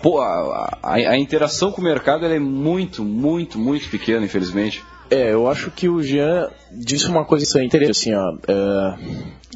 pô, 0.00 0.20
a, 0.20 0.78
a, 0.80 0.94
a, 0.94 1.18
interação 1.18 1.72
com 1.72 1.80
o 1.80 1.84
mercado 1.84 2.24
é 2.24 2.38
muito, 2.38 3.04
muito, 3.04 3.58
muito 3.58 3.90
pequena, 3.90 4.24
infelizmente. 4.24 4.84
É, 5.10 5.32
eu 5.32 5.48
acho 5.48 5.70
que 5.70 5.88
o 5.88 6.02
Jean 6.02 6.50
disse 6.72 7.06
uma 7.06 7.24
coisa 7.24 7.62
interessante, 7.62 7.90
assim, 7.90 8.14
ó, 8.14 8.32
uh, 8.32 8.98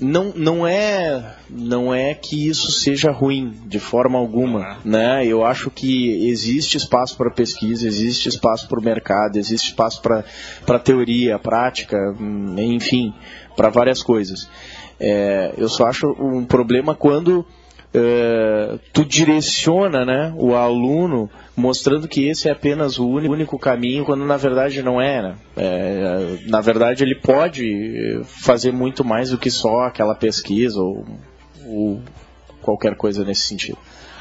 não, 0.00 0.32
não 0.34 0.66
é 0.66 1.36
não 1.48 1.92
é 1.92 2.14
que 2.14 2.48
isso 2.48 2.70
seja 2.70 3.10
ruim 3.10 3.52
de 3.66 3.78
forma 3.80 4.18
alguma, 4.18 4.78
né? 4.84 5.26
Eu 5.26 5.44
acho 5.44 5.70
que 5.70 6.28
existe 6.28 6.76
espaço 6.76 7.16
para 7.16 7.30
pesquisa, 7.30 7.86
existe 7.86 8.28
espaço 8.28 8.68
para 8.68 8.78
o 8.78 8.82
mercado, 8.82 9.36
existe 9.36 9.68
espaço 9.68 10.00
para 10.00 10.78
teoria, 10.78 11.38
prática, 11.38 11.96
hum, 12.18 12.54
enfim, 12.58 13.12
para 13.56 13.68
várias 13.68 14.02
coisas. 14.02 14.48
É, 14.98 15.52
eu 15.56 15.68
só 15.68 15.86
acho 15.86 16.06
um 16.18 16.44
problema 16.44 16.94
quando 16.94 17.44
é, 17.92 18.78
tu 18.92 19.04
direciona 19.04 20.04
né, 20.04 20.32
o 20.36 20.54
aluno 20.54 21.28
mostrando 21.56 22.08
que 22.08 22.26
esse 22.26 22.48
é 22.48 22.52
apenas 22.52 22.98
o 22.98 23.06
único 23.06 23.58
caminho, 23.58 24.04
quando 24.04 24.24
na 24.24 24.36
verdade 24.36 24.82
não 24.82 25.00
é, 25.00 25.34
é. 25.56 26.38
Na 26.46 26.60
verdade, 26.60 27.04
ele 27.04 27.14
pode 27.14 28.20
fazer 28.24 28.72
muito 28.72 29.04
mais 29.04 29.30
do 29.30 29.38
que 29.38 29.50
só 29.50 29.82
aquela 29.82 30.14
pesquisa 30.14 30.80
ou, 30.80 31.04
ou 31.66 32.00
qualquer 32.62 32.94
coisa 32.94 33.24
nesse 33.24 33.42
sentido. 33.42 33.78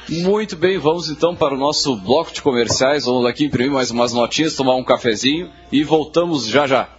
Muito 0.09 0.57
bem, 0.57 0.79
vamos 0.79 1.09
então 1.09 1.35
para 1.35 1.53
o 1.53 1.57
nosso 1.57 1.95
bloco 1.95 2.33
de 2.33 2.41
comerciais. 2.41 3.05
Vamos 3.05 3.27
aqui 3.27 3.45
imprimir 3.45 3.71
mais 3.71 3.91
umas 3.91 4.11
notinhas, 4.11 4.55
tomar 4.55 4.75
um 4.75 4.83
cafezinho 4.83 5.51
e 5.71 5.83
voltamos 5.83 6.47
já 6.47 6.65
já. 6.65 6.89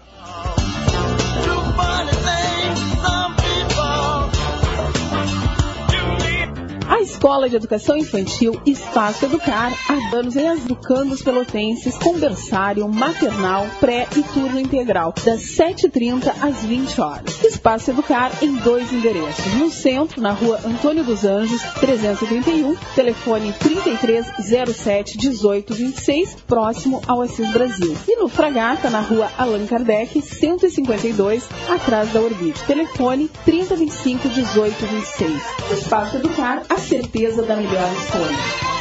Escola 7.21 7.51
de 7.51 7.57
Educação 7.57 7.99
Infantil 7.99 8.59
Espaço 8.65 9.27
Educar, 9.27 9.71
há 9.91 10.17
anos 10.17 10.37
em 10.37 10.47
Educandos 10.47 11.21
Pelotenses, 11.21 11.99
com 11.99 12.19
berçário, 12.19 12.89
maternal, 12.89 13.67
pré 13.79 14.09
e 14.17 14.23
turno 14.23 14.59
integral, 14.59 15.13
das 15.23 15.43
7h30 15.43 16.33
às 16.41 16.65
20 16.65 16.99
horas. 16.99 17.45
Espaço 17.45 17.91
Educar 17.91 18.33
em 18.43 18.57
dois 18.57 18.91
endereços. 18.91 19.55
No 19.57 19.71
centro, 19.71 20.23
na 20.23 20.33
rua 20.33 20.61
Antônio 20.65 21.05
dos 21.05 21.23
Anjos, 21.23 21.61
331, 21.79 22.75
telefone 22.95 23.53
3307 23.53 25.19
1826, 25.19 26.37
próximo 26.47 27.03
ao 27.07 27.21
Assis 27.21 27.51
Brasil. 27.51 27.95
E 28.09 28.17
no 28.17 28.29
Fragata, 28.29 28.89
na 28.89 29.01
rua 29.01 29.31
Allan 29.37 29.67
Kardec, 29.67 30.23
152, 30.23 31.47
atrás 31.69 32.11
da 32.15 32.21
Orbite. 32.23 32.65
Telefone 32.65 33.31
3025 33.45 34.27
1826. 34.27 35.43
Espaço 35.73 36.17
Educar, 36.17 36.63
a 36.67 36.79
certeza 37.11 37.43
da 37.43 37.57
melhor 37.57 37.93
escolha. 37.93 38.80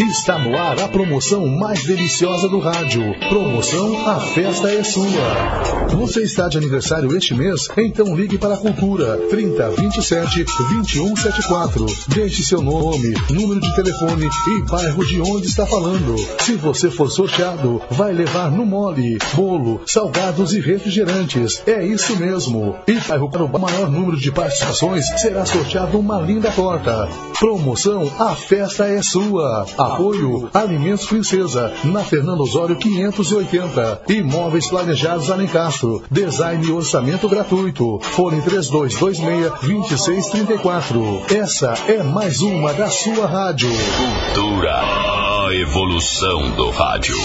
Está 0.00 0.38
no 0.38 0.56
ar 0.56 0.80
a 0.80 0.88
promoção 0.88 1.46
mais 1.46 1.84
deliciosa 1.84 2.48
do 2.48 2.58
rádio. 2.58 3.14
Promoção 3.28 4.08
A 4.08 4.18
Festa 4.18 4.70
é 4.72 4.82
Sua. 4.82 5.86
Você 5.90 6.22
está 6.22 6.48
de 6.48 6.56
aniversário 6.56 7.14
este 7.14 7.34
mês? 7.34 7.68
Então 7.76 8.16
ligue 8.16 8.38
para 8.38 8.54
a 8.54 8.56
Cultura 8.56 9.18
30 9.28 9.70
27 9.72 10.46
21 10.70 11.16
74. 11.16 11.84
Deixe 12.08 12.42
seu 12.42 12.62
nome, 12.62 13.14
número 13.28 13.60
de 13.60 13.76
telefone 13.76 14.26
e 14.48 14.62
bairro 14.62 15.04
de 15.04 15.20
onde 15.20 15.48
está 15.48 15.66
falando. 15.66 16.16
Se 16.38 16.54
você 16.54 16.90
for 16.90 17.10
sorteado, 17.10 17.82
vai 17.90 18.14
levar 18.14 18.50
no 18.50 18.64
mole, 18.64 19.18
bolo, 19.34 19.82
salgados 19.84 20.54
e 20.54 20.60
refrigerantes. 20.60 21.62
É 21.66 21.84
isso 21.84 22.16
mesmo. 22.16 22.74
E 22.86 22.94
bairro 22.94 23.28
para 23.28 23.44
o 23.44 23.60
maior 23.60 23.90
número 23.90 24.16
de 24.16 24.32
participações 24.32 25.06
será 25.20 25.44
sorteado 25.44 25.98
uma 25.98 26.22
linda 26.22 26.50
torta. 26.52 27.06
Promoção 27.38 28.10
A 28.18 28.34
Festa 28.34 28.86
é 28.86 29.02
Sua. 29.02 29.66
Apoio 29.94 30.48
Alimentos 30.54 31.06
Princesa, 31.06 31.72
na 31.84 32.02
Fernando 32.04 32.42
Osório 32.42 32.76
580. 32.76 34.02
Imóveis 34.08 34.68
Planejados 34.68 35.30
Alencastro. 35.30 36.02
Design 36.10 36.66
e 36.66 36.72
orçamento 36.72 37.28
gratuito. 37.28 37.98
Fone 38.02 38.40
3226-2634. 38.42 41.30
Essa 41.32 41.74
é 41.88 42.02
mais 42.02 42.40
uma 42.40 42.72
da 42.72 42.88
sua 42.88 43.26
rádio. 43.26 43.68
Cultura. 43.70 44.80
A 44.80 45.48
evolução 45.54 46.50
do 46.52 46.70
rádio. 46.70 47.16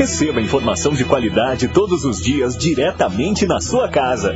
Receba 0.00 0.40
informação 0.40 0.94
de 0.94 1.04
qualidade 1.04 1.68
todos 1.68 2.06
os 2.06 2.18
dias 2.18 2.56
diretamente 2.56 3.44
na 3.44 3.60
sua 3.60 3.86
casa. 3.86 4.34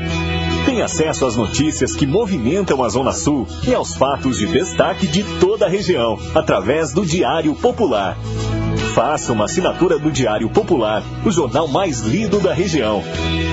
Tem 0.66 0.82
acesso 0.82 1.24
às 1.24 1.36
notícias 1.36 1.96
que 1.96 2.06
movimentam 2.06 2.84
a 2.84 2.88
Zona 2.90 3.12
Sul 3.12 3.48
e 3.66 3.72
aos 3.72 3.96
fatos 3.96 4.36
de 4.36 4.44
destaque 4.44 5.06
de 5.06 5.24
toda 5.40 5.64
a 5.64 5.68
região, 5.70 6.18
através 6.34 6.92
do 6.92 7.06
Diário 7.06 7.54
Popular. 7.54 8.14
Faça 8.94 9.32
uma 9.32 9.46
assinatura 9.46 9.98
do 9.98 10.12
Diário 10.12 10.50
Popular, 10.50 11.02
o 11.24 11.30
jornal 11.30 11.66
mais 11.66 12.00
lido 12.00 12.40
da 12.40 12.52
região. 12.52 13.02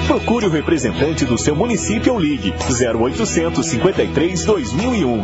Procure 0.06 0.48
o 0.48 0.52
representante 0.52 1.24
do 1.24 1.38
seu 1.38 1.56
município 1.56 2.12
ou 2.12 2.20
ligue 2.20 2.54
0800 2.70 3.66
53 3.66 4.44
2001. 4.44 5.24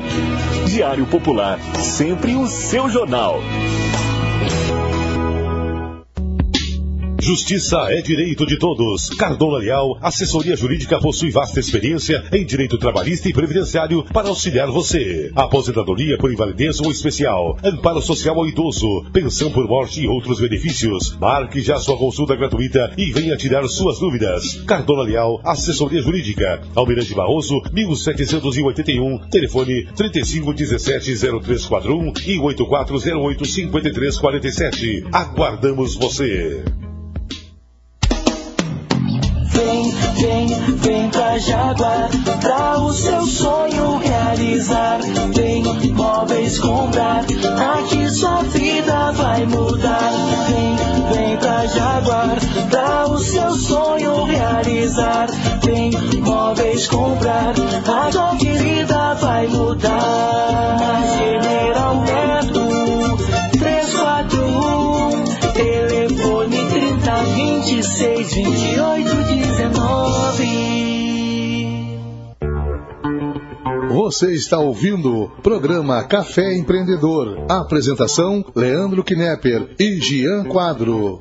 Diário 0.68 1.06
Popular, 1.06 1.60
sempre 1.82 2.38
o 2.38 2.48
seu 2.48 2.90
jornal. 2.90 3.42
Justiça 7.28 7.78
é 7.90 8.02
direito 8.02 8.46
de 8.46 8.58
todos. 8.58 9.10
Cardona 9.10 9.58
Leal, 9.58 9.98
assessoria 10.02 10.56
jurídica 10.56 10.98
possui 10.98 11.30
vasta 11.30 11.60
experiência 11.60 12.24
em 12.32 12.46
direito 12.46 12.78
trabalhista 12.78 13.28
e 13.28 13.34
previdenciário 13.34 14.06
para 14.14 14.30
auxiliar 14.30 14.72
você. 14.72 15.30
Aposentadoria 15.36 16.18
por 16.18 16.32
invalidez 16.32 16.80
ou 16.80 16.90
especial, 16.90 17.58
amparo 17.62 18.02
social 18.02 18.40
ao 18.40 18.48
idoso, 18.48 19.04
pensão 19.12 19.52
por 19.52 19.68
morte 19.68 20.00
e 20.00 20.08
outros 20.08 20.40
benefícios. 20.40 21.18
Marque 21.20 21.62
já 21.62 21.78
sua 21.80 21.98
consulta 21.98 22.34
gratuita 22.34 22.94
e 22.98 23.12
venha 23.12 23.36
tirar 23.36 23.68
suas 23.68 24.00
dúvidas. 24.00 24.62
Cardona 24.66 25.04
Leal, 25.04 25.42
assessoria 25.44 26.02
jurídica. 26.02 26.62
Almirante 26.78 27.14
Barroso, 27.14 27.62
1781, 27.74 29.28
telefone 29.30 29.86
3517-0341 29.98 32.26
e 32.26 32.40
8408-5347. 32.40 35.10
Aguardamos 35.12 35.96
você. 35.96 36.64
Vem, 39.68 39.92
vem, 40.16 40.48
vem 40.78 41.10
pra 41.10 41.38
Jaguar, 41.40 42.10
pra 42.40 42.80
o 42.80 42.94
seu 42.94 43.26
sonho 43.26 43.98
realizar. 43.98 45.00
Vem, 45.36 45.62
móveis 45.92 46.58
comprar, 46.58 47.26
aqui 47.76 48.10
sua 48.10 48.44
vida 48.44 49.12
vai 49.12 49.46
mudar. 49.46 50.14
Vem, 50.48 50.78
vem 51.12 51.38
pra 51.38 51.66
Jaguar, 51.66 52.38
pra 52.70 53.08
o 53.08 53.20
seu 53.20 53.52
sonho 53.56 54.24
realizar. 54.24 55.28
Vem, 55.62 55.92
móveis 56.22 56.88
comprar, 56.88 57.54
a 57.86 58.12
sua 58.12 58.36
vida 58.36 59.16
vai 59.16 59.48
mudar. 59.48 61.04
General 61.18 62.06
Neto, 62.06 63.18
341, 63.60 65.24
telefone 65.52 65.87
3026 67.68 69.04
2819. 69.04 70.68
Você 73.90 74.32
está 74.34 74.58
ouvindo 74.58 75.24
o 75.24 75.30
programa 75.42 76.02
Café 76.04 76.56
Empreendedor. 76.56 77.46
Apresentação: 77.50 78.46
Leandro 78.56 79.04
Knepper 79.04 79.76
e 79.78 80.00
Gian 80.00 80.46
Quadro. 80.46 81.20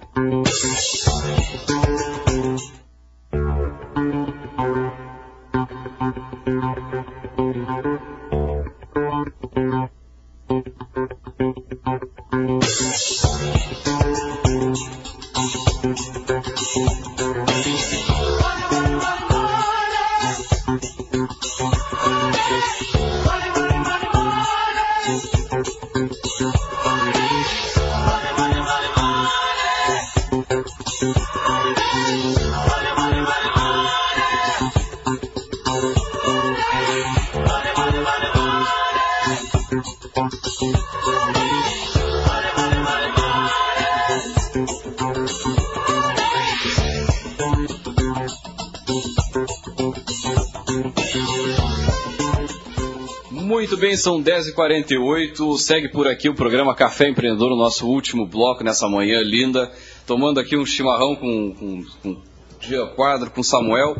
São 53.97 54.22
10h48. 54.22 55.59
Segue 55.59 55.88
por 55.88 56.07
aqui 56.07 56.28
o 56.28 56.34
programa 56.34 56.74
Café 56.74 57.09
Empreendedor, 57.09 57.53
o 57.53 57.57
nosso 57.57 57.86
último 57.86 58.26
bloco 58.26 58.64
nessa 58.64 58.88
manhã 58.88 59.20
linda. 59.22 59.70
Tomando 60.07 60.40
aqui 60.40 60.57
um 60.57 60.64
chimarrão 60.64 61.16
com, 61.16 61.55
com, 61.55 61.84
com 62.03 62.16
Dia 62.61 62.86
Quadro, 62.86 63.30
com 63.30 63.42
Samuel. 63.42 63.97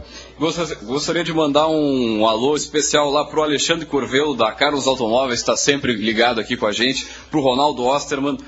Gostaria 0.83 1.25
de 1.25 1.33
mandar 1.33 1.69
um 1.69 2.27
alô 2.27 2.57
especial 2.57 3.11
lá 3.11 3.25
pro 3.25 3.43
Alexandre 3.43 3.87
Corvelo, 3.87 4.35
da 4.35 4.53
Carlos 4.53 4.87
Automóveis, 4.87 5.41
está 5.41 5.57
sempre 5.57 5.93
ligado 5.95 6.41
aqui 6.41 6.57
com 6.57 6.67
a 6.67 6.73
gente. 6.73 7.07
Pro 7.31 7.41
Ronaldo 7.41 7.85
Osterman. 7.85 8.39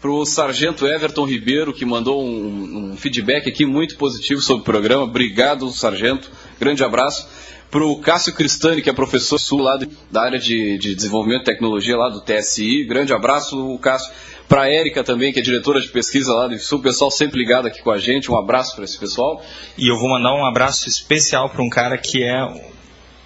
Pro 0.00 0.26
Sargento 0.26 0.86
Everton 0.86 1.24
Ribeiro, 1.24 1.72
que 1.72 1.84
mandou 1.84 2.22
um, 2.22 2.90
um 2.92 2.96
feedback 2.96 3.48
aqui 3.48 3.64
muito 3.64 3.96
positivo 3.96 4.42
sobre 4.42 4.60
o 4.60 4.64
programa. 4.64 5.04
Obrigado, 5.04 5.68
Sargento. 5.70 6.30
Grande 6.60 6.84
abraço 6.84 7.26
para 7.70 7.84
o 7.84 8.00
Cássio 8.00 8.32
Cristani, 8.32 8.82
que 8.82 8.88
é 8.88 8.92
professor 8.92 9.38
sul 9.38 9.60
lá 9.60 9.78
da 10.10 10.22
área 10.22 10.38
de, 10.38 10.78
de, 10.78 10.94
desenvolvimento 10.94 11.40
de 11.40 11.46
tecnologia 11.46 11.96
lá 11.96 12.08
do 12.08 12.20
TSI. 12.20 12.84
Grande 12.84 13.12
abraço, 13.12 13.78
Cássio. 13.78 14.12
Para 14.48 14.62
a 14.62 14.70
Érica 14.70 15.02
também, 15.02 15.32
que 15.32 15.40
é 15.40 15.42
diretora 15.42 15.80
de 15.80 15.88
pesquisa 15.88 16.32
lá 16.32 16.46
do 16.46 16.56
Sul, 16.58 16.80
pessoal 16.80 17.10
sempre 17.10 17.38
ligado 17.38 17.66
aqui 17.66 17.82
com 17.82 17.90
a 17.90 17.98
gente. 17.98 18.30
Um 18.30 18.38
abraço 18.38 18.76
para 18.76 18.84
esse 18.84 18.96
pessoal. 18.96 19.42
E 19.76 19.90
eu 19.90 19.98
vou 19.98 20.08
mandar 20.08 20.34
um 20.34 20.46
abraço 20.46 20.88
especial 20.88 21.50
para 21.50 21.62
um 21.62 21.68
cara 21.68 21.98
que 21.98 22.22
é 22.22 22.44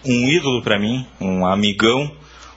um 0.04 0.28
ídolo 0.28 0.62
para 0.62 0.78
mim, 0.78 1.06
um 1.20 1.46
amigão, 1.46 2.10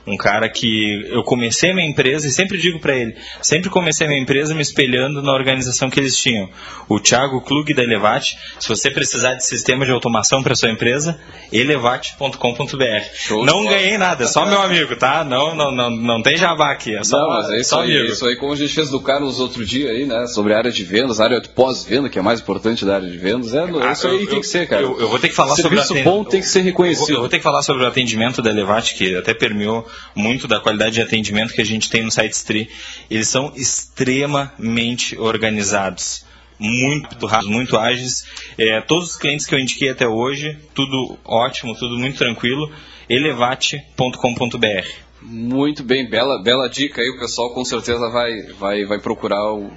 um 0.06 0.18
cara 0.18 0.49
que 0.49 1.08
eu 1.10 1.24
comecei 1.24 1.74
minha 1.74 1.88
empresa 1.88 2.28
e 2.28 2.32
sempre 2.32 2.58
digo 2.58 2.80
para 2.80 2.95
ele, 2.95 3.16
sempre 3.41 3.70
comecei 3.70 4.06
a 4.06 4.10
minha 4.10 4.22
empresa 4.22 4.54
me 4.54 4.62
espelhando 4.62 5.22
na 5.22 5.32
organização 5.32 5.89
que 5.89 5.99
eles 5.99 6.18
tinham. 6.18 6.49
O 6.89 6.99
Thiago 6.99 7.41
Klug 7.41 7.74
da 7.74 7.84
Elevate, 7.84 8.38
se 8.60 8.68
você 8.68 8.91
precisar 8.91 9.36
de 9.36 9.45
sistema 9.45 9.86
de 9.86 9.91
automação 9.91 10.43
para 10.43 10.56
sua 10.56 10.70
empresa, 10.70 11.20
elevate.com.br. 11.51 13.45
Não 13.45 13.66
ganhei 13.66 13.97
nada, 13.97 14.26
é 14.26 14.28
só 14.28 14.45
meu 14.45 14.62
amigo, 14.62 14.95
tá? 14.95 15.24
Não, 15.24 15.56
não, 15.56 15.72
não, 15.72 15.89
não 15.89 16.22
tem 16.22 16.36
jabá 16.36 16.72
aqui, 16.72 16.95
é 16.95 17.04
só, 17.04 17.18
não, 17.18 17.30
mas 17.30 17.49
é 17.51 17.58
isso 17.58 17.70
só 17.70 17.82
aí, 17.82 17.97
amigo. 17.97 18.14
Isso 18.14 18.26
aí, 18.26 18.36
como 18.36 18.51
a 18.51 18.56
gente 18.56 18.74
fez 18.74 18.89
do 18.89 18.99
Carlos 18.99 19.39
outro 19.39 19.66
dia 19.66 19.89
aí, 19.89 20.06
né? 20.06 20.28
Sobre 20.28 20.54
a 20.54 20.58
área 20.58 20.72
de 20.72 20.84
vendas, 20.84 21.22
a 21.22 21.26
área 21.26 21.39
de 21.39 21.47
pós-venda, 21.49 22.10
que 22.10 22.20
é 22.20 22.22
mais 22.22 22.41
importante 22.41 22.84
da 22.84 22.95
área 22.95 23.10
de 23.10 23.18
vendas. 23.18 23.54
É, 23.54 23.60
é 23.60 23.91
isso 23.91 24.08
aí 24.08 24.22
eu, 24.22 24.30
tem 24.30 24.41
que 24.41 24.47
ser, 24.47 24.68
cara. 24.68 24.82
Eu, 24.82 24.99
eu 24.99 25.08
vou 25.08 25.20
ter 25.20 25.30
que 25.30 25.36
falar 25.36 25.56
Serviço 25.56 25.88
sobre 25.88 26.04
bom 26.04 26.24
tem 26.24 26.41
que 26.41 26.47
ser 26.47 26.62
reconhecido. 26.62 27.04
Eu 27.04 27.08
vou, 27.08 27.16
eu 27.16 27.22
vou 27.22 27.30
ter 27.30 27.38
que 27.38 27.43
falar 27.43 27.62
sobre 27.62 27.84
o 27.84 27.88
atendimento 27.88 28.41
da 28.41 28.49
Elevate, 28.49 28.95
que 28.95 29.16
até 29.16 29.34
permeou 29.34 29.88
muito 30.16 30.48
da 30.48 30.60
qualidade 30.60 30.96
de 30.96 31.02
atendimento 31.02 31.54
que 31.54 31.62
a 31.62 31.66
gente 31.66 31.89
tem 31.89 32.04
no 32.04 32.12
site 32.12 32.34
Stri. 32.34 32.70
Eles 33.10 33.28
são 33.28 33.52
extremamente 33.56 35.18
organizados. 35.18 36.26
Muito 36.60 37.26
rápidos, 37.26 37.54
muito 37.54 37.78
ágeis. 37.78 38.26
É, 38.58 38.80
todos 38.82 39.12
os 39.12 39.18
clientes 39.18 39.46
que 39.46 39.56
eu 39.56 39.60
indiquei 39.60 39.89
até 39.89 40.08
hoje, 40.08 40.58
tudo 40.74 41.18
ótimo, 41.26 41.76
tudo 41.76 41.98
muito 41.98 42.18
tranquilo. 42.18 42.72
elevate.com.br 43.10 44.88
Muito 45.22 45.84
bem, 45.84 46.10
bela, 46.10 46.41
bela 46.41 46.70
dica 46.70 47.02
aí, 47.02 47.10
o 47.10 47.20
pessoal 47.20 47.54
com 47.54 47.66
certeza 47.66 48.10
vai, 48.10 48.32
vai, 48.60 48.86
vai 48.86 49.00
procurar 49.00 49.54
o, 49.54 49.72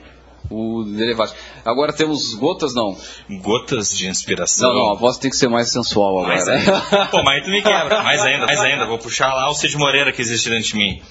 o 0.50 0.84
Derivado. 0.84 1.32
Agora 1.64 1.92
temos 1.92 2.34
gotas, 2.34 2.74
não? 2.74 2.96
Gotas 3.40 3.96
de 3.96 4.08
inspiração? 4.08 4.72
Não, 4.72 4.80
não, 4.80 4.92
a 4.92 4.94
voz 4.94 5.18
tem 5.18 5.30
que 5.30 5.36
ser 5.36 5.48
mais 5.48 5.70
sensual 5.70 6.18
agora. 6.18 6.34
Mais 6.34 6.48
ainda. 6.48 6.80
Pô, 7.10 7.22
mas 7.22 7.36
aí 7.36 7.42
tu 7.42 7.50
me 7.50 7.62
quebra. 7.62 8.02
Mais 8.02 8.22
ainda, 8.22 8.46
mais 8.46 8.60
ainda. 8.60 8.86
Vou 8.86 8.98
puxar 8.98 9.34
lá 9.34 9.50
o 9.50 9.54
Cid 9.54 9.76
Moreira 9.76 10.12
que 10.12 10.22
existe 10.22 10.48
dentro 10.48 10.68
de 10.68 10.76
mim. 10.76 11.02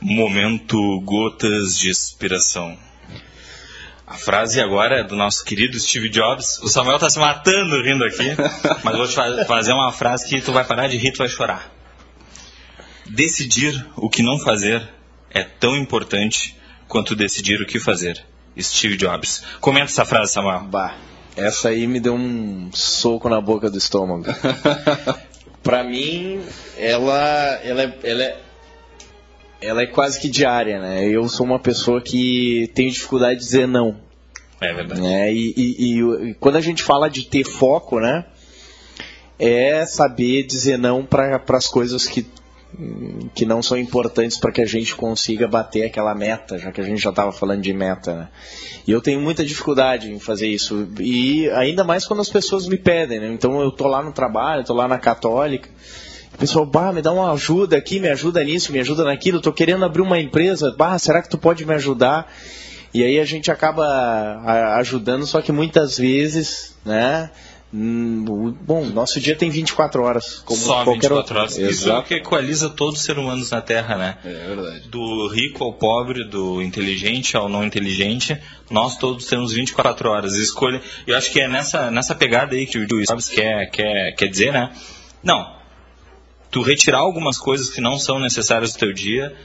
Momento 0.00 0.76
Gotas 1.04 1.76
de 1.78 1.90
Inspiração. 1.90 2.76
A 4.06 4.14
frase 4.14 4.60
agora 4.60 5.00
é 5.00 5.04
do 5.04 5.14
nosso 5.14 5.44
querido 5.44 5.78
Steve 5.78 6.08
Jobs. 6.08 6.58
O 6.62 6.68
Samuel 6.68 6.98
tá 6.98 7.10
se 7.10 7.18
matando 7.18 7.82
rindo 7.82 8.04
aqui, 8.04 8.34
mas 8.82 8.96
vou 8.96 9.06
te 9.06 9.14
fazer 9.46 9.72
uma 9.72 9.92
frase 9.92 10.26
que 10.26 10.40
tu 10.40 10.50
vai 10.50 10.64
parar 10.64 10.88
de 10.88 10.96
rir, 10.96 11.12
tu 11.12 11.18
vai 11.18 11.28
chorar. 11.28 11.70
Decidir 13.06 13.86
o 13.96 14.08
que 14.08 14.22
não 14.22 14.38
fazer 14.38 14.88
é 15.30 15.42
tão 15.42 15.76
importante 15.76 16.56
quanto 16.86 17.14
decidir 17.14 17.60
o 17.60 17.66
que 17.66 17.78
fazer. 17.78 18.24
Steve 18.58 18.96
Jobs. 18.96 19.44
Comenta 19.60 19.86
essa 19.86 20.04
frase, 20.04 20.32
Samuel. 20.32 20.60
Bah, 20.64 20.96
essa 21.36 21.68
aí 21.68 21.86
me 21.86 22.00
deu 22.00 22.14
um 22.14 22.70
soco 22.72 23.28
na 23.28 23.40
boca 23.40 23.70
do 23.70 23.78
estômago. 23.78 24.24
pra 25.62 25.84
mim, 25.84 26.40
ela, 26.76 27.60
ela, 27.62 27.82
é, 27.82 27.98
ela, 28.02 28.22
é, 28.24 28.40
ela 29.60 29.82
é 29.82 29.86
quase 29.86 30.20
que 30.20 30.28
diária, 30.28 30.80
né? 30.80 31.06
Eu 31.06 31.28
sou 31.28 31.46
uma 31.46 31.60
pessoa 31.60 32.00
que 32.00 32.70
tem 32.74 32.88
dificuldade 32.88 33.38
de 33.38 33.44
dizer 33.44 33.68
não. 33.68 34.00
É 34.60 34.72
verdade. 34.72 35.06
É, 35.06 35.32
e, 35.32 35.54
e, 35.56 36.00
e, 36.00 36.34
quando 36.34 36.56
a 36.56 36.60
gente 36.60 36.82
fala 36.82 37.08
de 37.08 37.26
ter 37.26 37.44
foco, 37.44 38.00
né? 38.00 38.24
É 39.38 39.86
saber 39.86 40.42
dizer 40.42 40.76
não 40.76 41.06
para 41.06 41.40
as 41.50 41.68
coisas 41.68 42.08
que 42.08 42.26
que 43.34 43.46
não 43.46 43.62
são 43.62 43.78
importantes 43.78 44.38
para 44.38 44.52
que 44.52 44.60
a 44.60 44.66
gente 44.66 44.94
consiga 44.94 45.48
bater 45.48 45.84
aquela 45.84 46.14
meta, 46.14 46.58
já 46.58 46.70
que 46.70 46.80
a 46.80 46.84
gente 46.84 47.00
já 47.00 47.10
estava 47.10 47.32
falando 47.32 47.62
de 47.62 47.72
meta. 47.72 48.14
Né? 48.14 48.28
E 48.86 48.90
eu 48.90 49.00
tenho 49.00 49.20
muita 49.20 49.44
dificuldade 49.44 50.10
em 50.12 50.18
fazer 50.18 50.48
isso, 50.48 50.88
e 51.00 51.48
ainda 51.50 51.82
mais 51.82 52.04
quando 52.04 52.20
as 52.20 52.28
pessoas 52.28 52.66
me 52.68 52.76
pedem. 52.76 53.20
Né? 53.20 53.28
Então 53.28 53.60
eu 53.60 53.70
tô 53.70 53.88
lá 53.88 54.02
no 54.02 54.12
trabalho, 54.12 54.64
tô 54.64 54.74
lá 54.74 54.86
na 54.86 54.98
Católica, 54.98 55.68
o 56.34 56.38
pessoal, 56.38 56.66
bah, 56.66 56.92
me 56.92 57.02
dá 57.02 57.10
uma 57.10 57.32
ajuda 57.32 57.76
aqui, 57.76 57.98
me 57.98 58.08
ajuda 58.08 58.44
nisso, 58.44 58.70
me 58.70 58.78
ajuda 58.78 59.02
naquilo, 59.02 59.40
tô 59.40 59.52
querendo 59.52 59.84
abrir 59.84 60.02
uma 60.02 60.20
empresa, 60.20 60.74
bah, 60.76 60.98
será 60.98 61.22
que 61.22 61.28
tu 61.28 61.38
pode 61.38 61.64
me 61.64 61.74
ajudar? 61.74 62.30
E 62.92 63.02
aí 63.02 63.18
a 63.18 63.24
gente 63.24 63.50
acaba 63.50 64.76
ajudando, 64.76 65.26
só 65.26 65.42
que 65.42 65.52
muitas 65.52 65.98
vezes, 65.98 66.76
né? 66.84 67.30
Hum, 67.72 68.54
bom, 68.62 68.86
nosso 68.86 69.20
dia 69.20 69.36
tem 69.36 69.50
24 69.50 70.02
horas. 70.02 70.42
Como 70.44 70.58
Só 70.58 70.84
qualquer 70.84 71.10
24 71.10 71.16
outro. 71.16 71.38
horas. 71.38 71.58
Isso 71.58 71.90
é 71.90 71.98
o 71.98 72.02
que 72.02 72.14
equaliza 72.14 72.70
todos 72.70 73.00
os 73.00 73.04
seres 73.04 73.22
humanos 73.22 73.50
na 73.50 73.60
Terra, 73.60 73.96
né? 73.98 74.16
É 74.24 74.46
verdade. 74.54 74.88
Do 74.88 75.28
rico 75.28 75.62
ao 75.62 75.74
pobre, 75.74 76.24
do 76.24 76.62
inteligente 76.62 77.36
ao 77.36 77.46
não 77.46 77.62
inteligente, 77.62 78.40
nós 78.70 78.96
todos 78.96 79.26
temos 79.26 79.52
24 79.52 80.08
horas. 80.08 80.34
Escolha. 80.36 80.80
Eu 81.06 81.14
acho 81.14 81.30
que 81.30 81.40
é 81.40 81.48
nessa, 81.48 81.90
nessa 81.90 82.14
pegada 82.14 82.54
aí 82.54 82.66
que 82.66 82.78
o 82.78 82.86
Jobs 82.86 83.28
quer, 83.28 83.70
quer, 83.70 84.12
quer 84.12 84.28
dizer, 84.28 84.50
né? 84.50 84.72
Não. 85.22 85.58
Tu 86.50 86.62
retirar 86.62 87.00
algumas 87.00 87.36
coisas 87.36 87.68
que 87.68 87.82
não 87.82 87.98
são 87.98 88.18
necessárias 88.18 88.72
do 88.72 88.78
teu 88.78 88.94
dia 88.94 89.36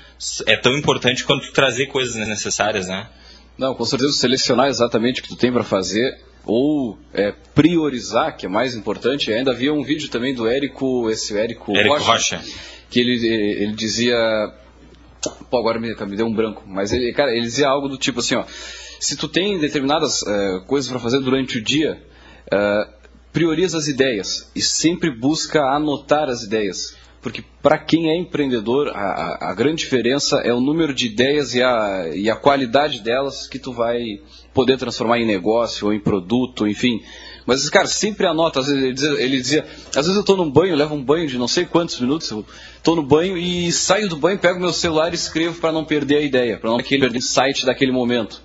é 0.45 0.55
tão 0.55 0.77
importante 0.77 1.25
quanto 1.25 1.47
tu 1.47 1.51
trazer 1.51 1.87
coisas 1.87 2.15
necessárias, 2.15 2.87
né? 2.87 3.09
Não, 3.57 3.75
com 3.75 3.83
certeza 3.83 4.13
selecionar 4.13 4.67
exatamente 4.67 5.19
o 5.19 5.23
que 5.23 5.29
tu 5.29 5.35
tem 5.35 5.51
para 5.51 5.65
fazer 5.65 6.17
ou 6.45 6.97
é, 7.13 7.33
priorizar, 7.53 8.35
que 8.35 8.45
é 8.45 8.49
mais 8.49 8.75
importante. 8.75 9.31
Ainda 9.31 9.51
havia 9.51 9.73
um 9.73 9.83
vídeo 9.83 10.09
também 10.09 10.33
do 10.33 10.47
Érico, 10.47 11.09
esse 11.09 11.37
Érico, 11.37 11.75
Érico 11.75 11.95
Rocha, 11.95 12.37
Rocha. 12.37 12.41
que 12.89 12.99
ele, 12.99 13.25
ele 13.25 13.73
dizia, 13.73 14.17
pô, 15.49 15.57
agora 15.57 15.79
me, 15.79 15.95
me 15.95 16.15
deu 16.15 16.25
um 16.25 16.33
branco, 16.33 16.63
mas 16.65 16.91
ele, 16.91 17.13
cara, 17.13 17.31
ele 17.31 17.41
dizia 17.41 17.67
algo 17.67 17.87
do 17.87 17.97
tipo 17.97 18.19
assim, 18.19 18.35
ó, 18.35 18.43
se 18.99 19.15
tu 19.15 19.27
tem 19.27 19.59
determinadas 19.59 20.25
é, 20.25 20.59
coisas 20.65 20.89
para 20.89 20.99
fazer 20.99 21.19
durante 21.19 21.57
o 21.57 21.61
dia, 21.61 22.01
é, 22.51 22.87
prioriza 23.31 23.77
as 23.77 23.87
ideias 23.87 24.49
e 24.55 24.61
sempre 24.61 25.09
busca 25.09 25.61
anotar 25.61 26.29
as 26.29 26.43
ideias. 26.43 26.95
Porque 27.21 27.41
para 27.61 27.77
quem 27.77 28.09
é 28.09 28.17
empreendedor, 28.17 28.89
a, 28.89 29.49
a, 29.49 29.53
grande 29.53 29.77
diferença 29.77 30.39
é 30.39 30.53
o 30.53 30.59
número 30.59 30.93
de 30.93 31.05
ideias 31.05 31.55
e 31.55 31.63
a, 31.63 32.09
e 32.13 32.29
a 32.29 32.35
qualidade 32.35 33.01
delas 33.01 33.47
que 33.47 33.57
tu 33.57 33.71
vai 33.71 34.01
poder 34.53 34.77
transformar 34.77 35.19
em 35.19 35.25
negócio 35.25 35.87
ou 35.87 35.93
em 35.93 35.99
produto, 35.99 36.67
enfim. 36.67 37.01
Mas, 37.45 37.69
cara, 37.69 37.87
sempre 37.87 38.25
anota. 38.25 38.59
Às 38.59 38.67
vezes 38.67 38.83
ele 38.83 38.93
dizia, 38.93 39.21
ele 39.21 39.41
dizia 39.41 39.65
às 39.89 40.05
vezes 40.05 40.15
eu 40.15 40.21
estou 40.21 40.37
num 40.37 40.49
banho, 40.49 40.75
levo 40.75 40.95
um 40.95 41.03
banho 41.03 41.27
de 41.27 41.37
não 41.37 41.47
sei 41.47 41.65
quantos 41.65 41.99
minutos, 41.99 42.31
estou 42.77 42.95
no 42.95 43.03
banho 43.03 43.37
e 43.37 43.71
saio 43.71 44.07
do 44.07 44.15
banho, 44.15 44.39
pego 44.39 44.59
meu 44.59 44.71
celular 44.71 45.11
e 45.11 45.15
escrevo 45.15 45.59
para 45.59 45.71
não 45.71 45.83
perder 45.83 46.17
a 46.17 46.21
ideia, 46.21 46.57
para 46.57 46.69
não 46.69 46.77
perder 46.77 47.11
o 47.11 47.17
insight 47.17 47.65
daquele 47.65 47.91
momento. 47.91 48.41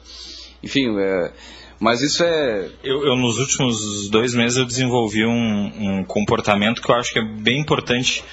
Enfim, 0.63 0.99
é, 0.99 1.33
mas 1.79 2.03
isso 2.03 2.25
é. 2.25 2.69
Eu, 2.83 3.07
eu, 3.07 3.17
nos 3.17 3.39
últimos 3.39 4.11
dois 4.11 4.35
meses 4.35 4.59
eu 4.59 4.65
desenvolvi 4.65 5.25
um, 5.25 6.01
um 6.01 6.05
comportamento 6.05 6.83
que 6.83 6.91
eu 6.91 6.95
acho 6.97 7.13
que 7.13 7.21
é 7.21 7.25
bem 7.25 7.61
importante 7.61 8.25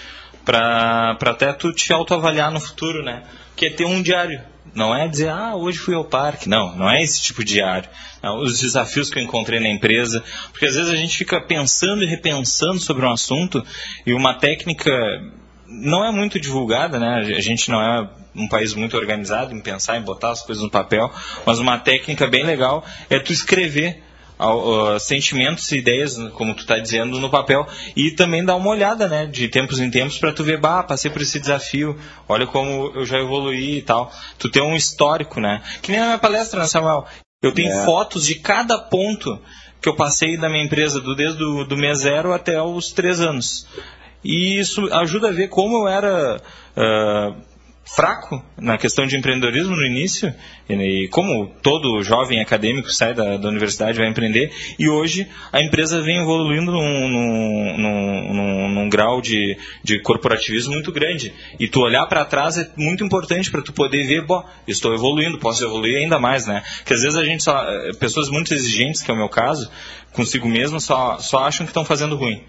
para 0.44 1.18
até 1.22 1.54
tu 1.54 1.72
te 1.72 1.92
autoavaliar 1.94 2.52
no 2.52 2.60
futuro, 2.60 3.04
né? 3.04 3.24
Que 3.56 3.68
é 3.68 3.70
ter 3.70 3.86
um 3.86 4.02
diário. 4.02 4.42
Não 4.74 4.94
é 4.96 5.08
dizer, 5.08 5.30
ah, 5.30 5.56
hoje 5.56 5.78
fui 5.78 5.96
ao 5.96 6.04
parque. 6.04 6.50
Não, 6.50 6.76
não 6.76 6.90
é 6.90 7.02
esse 7.02 7.22
tipo 7.22 7.44
de 7.44 7.54
diário. 7.54 7.90
Não, 8.22 8.42
os 8.42 8.60
desafios 8.60 9.10
que 9.10 9.20
eu 9.20 9.24
encontrei 9.24 9.60
na 9.60 9.70
empresa. 9.70 10.24
Porque 10.52 10.66
às 10.66 10.76
vezes 10.76 10.92
a 10.92 10.96
gente 10.96 11.18
fica 11.18 11.40
pensando 11.40 12.04
e 12.04 12.08
repensando 12.08 12.80
sobre 12.80 13.06
um 13.06 13.12
assunto 13.12 13.64
e 14.06 14.14
uma 14.14 14.34
técnica 14.34 14.92
não 15.68 16.06
é 16.06 16.12
muito 16.12 16.40
divulgada, 16.40 17.00
né? 17.00 17.36
A 17.36 17.42
gente 17.42 17.70
não 17.70 17.82
é 17.82 18.10
um 18.36 18.48
país 18.48 18.74
muito 18.74 18.98
organizado 18.98 19.54
em 19.54 19.62
pensar, 19.62 19.98
em 19.98 20.02
botar 20.02 20.32
as 20.32 20.42
coisas 20.42 20.64
no 20.64 20.70
papel, 20.70 21.12
mas 21.46 21.60
uma 21.60 21.78
técnica 21.78 22.28
bem 22.28 22.44
legal 22.44 22.84
é 23.10 23.18
tu 23.20 23.32
escrever 23.32 24.04
uh, 24.40 25.00
sentimentos 25.00 25.72
e 25.72 25.78
ideias, 25.78 26.18
como 26.34 26.54
tu 26.54 26.62
está 26.62 26.78
dizendo, 26.78 27.20
no 27.20 27.30
papel 27.30 27.68
e 27.96 28.12
também 28.12 28.44
dar 28.44 28.56
uma 28.56 28.70
olhada, 28.70 29.08
né, 29.08 29.26
de 29.26 29.48
tempos 29.48 29.80
em 29.80 29.90
tempos 29.90 30.18
para 30.18 30.34
tu 30.34 30.44
ver, 30.44 30.60
bah, 30.60 30.84
passei 30.84 31.10
por 31.10 31.22
esse 31.22 31.40
desafio, 31.40 31.98
olha 32.28 32.46
como 32.46 32.92
eu 32.96 33.06
já 33.06 33.20
evoluí 33.20 33.78
e 33.78 33.82
tal. 33.82 34.12
Tu 34.38 34.50
tem 34.50 34.62
um 34.62 34.76
histórico, 34.76 35.40
né? 35.40 35.62
Que 35.82 35.92
nem 35.92 36.00
na 36.00 36.08
minha 36.08 36.20
palestra, 36.20 36.60
né, 36.60 36.68
Samuel? 36.68 37.06
Eu 37.42 37.54
tenho 37.54 37.72
é. 37.72 37.86
fotos 37.86 38.26
de 38.26 38.36
cada 38.36 38.78
ponto 38.78 39.40
que 39.82 39.88
eu 39.88 39.96
passei 39.96 40.36
da 40.38 40.50
minha 40.50 40.64
empresa, 40.64 41.00
do, 41.00 41.16
desde 41.16 41.44
o 41.44 41.64
do 41.64 41.78
mês 41.78 42.00
zero 42.00 42.34
até 42.34 42.62
os 42.62 42.92
três 42.92 43.22
anos. 43.22 43.68
E 44.24 44.58
isso 44.58 44.92
ajuda 44.92 45.30
a 45.30 45.32
ver 45.32 45.50
como 45.50 45.78
eu 45.78 45.88
era 45.88 46.42
uh, 46.76 47.36
fraco 47.86 48.44
na 48.58 48.78
questão 48.78 49.06
de 49.06 49.16
empreendedorismo 49.16 49.76
no 49.76 49.86
início, 49.86 50.34
e 50.68 51.08
como 51.10 51.48
todo 51.62 52.02
jovem 52.02 52.42
acadêmico 52.42 52.92
sai 52.92 53.14
da, 53.14 53.38
da 53.38 53.48
universidade 53.48 54.00
vai 54.00 54.10
empreender, 54.10 54.52
e 54.80 54.90
hoje 54.90 55.28
a 55.54 55.62
empresa 55.62 56.02
vem 56.02 56.20
evoluindo 56.20 56.72
num, 56.72 57.08
num, 57.08 58.34
num, 58.34 58.70
num 58.70 58.90
grau 58.90 59.22
de, 59.22 59.56
de 59.84 60.00
corporativismo 60.02 60.74
muito 60.74 60.92
grande. 60.92 61.32
E 61.60 61.68
tu 61.68 61.82
olhar 61.82 62.08
para 62.08 62.26
trás 62.26 62.58
é 62.58 62.68
muito 62.76 63.04
importante 63.04 63.52
para 63.52 63.62
tu 63.62 63.72
poder 63.72 64.04
ver, 64.06 64.26
bom, 64.26 64.44
estou 64.68 64.94
evoluindo, 64.94 65.38
posso 65.38 65.64
evoluir 65.64 65.98
ainda 65.98 66.20
mais, 66.20 66.48
né? 66.48 66.64
Que 66.84 66.94
às 66.94 67.04
vezes 67.04 67.18
a 67.18 67.24
gente 67.24 67.44
só, 67.44 67.64
pessoas 68.00 68.30
muito 68.30 68.52
exigentes, 68.54 69.04
que 69.04 69.12
é 69.12 69.14
o 69.14 69.18
meu 69.18 69.30
caso, 69.30 69.70
consigo 70.12 70.48
mesmo, 70.48 70.80
só, 70.82 71.20
só 71.20 71.46
acham 71.46 71.66
que 71.66 71.70
estão 71.70 71.86
fazendo 71.86 72.16
ruim. 72.16 72.44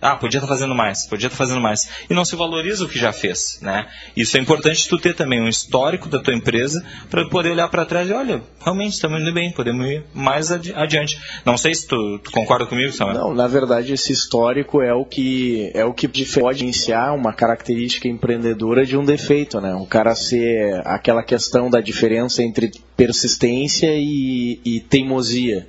Ah, 0.00 0.16
podia 0.16 0.38
estar 0.38 0.48
tá 0.48 0.54
fazendo 0.54 0.74
mais, 0.74 1.06
podia 1.06 1.26
estar 1.26 1.38
tá 1.38 1.44
fazendo 1.44 1.60
mais. 1.60 1.88
E 2.08 2.14
não 2.14 2.24
se 2.24 2.36
valoriza 2.36 2.84
o 2.84 2.88
que 2.88 2.98
já 2.98 3.12
fez, 3.12 3.58
né? 3.60 3.86
Isso 4.16 4.36
é 4.36 4.40
importante 4.40 4.88
tu 4.88 4.98
ter 4.98 5.14
também 5.14 5.40
um 5.40 5.48
histórico 5.48 6.08
da 6.08 6.18
tua 6.18 6.34
empresa 6.34 6.84
para 7.10 7.24
poder 7.28 7.50
olhar 7.50 7.68
para 7.68 7.84
trás 7.84 8.08
e 8.08 8.12
olha, 8.12 8.42
realmente 8.60 8.94
estamos 8.94 9.20
indo 9.20 9.32
bem, 9.32 9.52
podemos 9.52 9.86
ir 9.86 10.04
mais 10.14 10.50
adi 10.50 10.72
adiante. 10.74 11.20
Não 11.44 11.56
sei 11.56 11.74
se 11.74 11.86
tu, 11.86 12.18
tu, 12.18 12.30
concorda 12.30 12.66
comigo, 12.66 12.92
Samuel. 12.92 13.18
Não, 13.18 13.34
na 13.34 13.46
verdade 13.46 13.92
esse 13.92 14.12
histórico 14.12 14.82
é 14.82 14.92
o 14.92 15.04
que 15.04 15.70
é 15.74 15.84
o 15.84 15.92
que 15.92 16.08
pode 16.08 16.62
iniciar 16.62 17.12
uma 17.12 17.32
característica 17.32 18.08
empreendedora 18.08 18.84
de 18.84 18.96
um 18.96 19.04
defeito, 19.04 19.60
né? 19.60 19.74
O 19.74 19.86
cara 19.86 20.14
ser 20.14 20.80
aquela 20.84 21.22
questão 21.22 21.68
da 21.68 21.80
diferença 21.80 22.42
entre 22.42 22.70
persistência 22.96 23.90
e, 23.92 24.60
e 24.64 24.80
teimosia, 24.80 25.66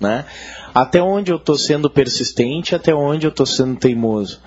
né? 0.00 0.24
Até 0.74 1.00
onde 1.00 1.30
eu 1.30 1.36
estou 1.36 1.56
sendo 1.56 1.88
persistente, 1.88 2.74
até 2.74 2.92
onde 2.92 3.26
eu 3.26 3.30
estou 3.30 3.46
sendo 3.46 3.76
teimoso. 3.76 4.40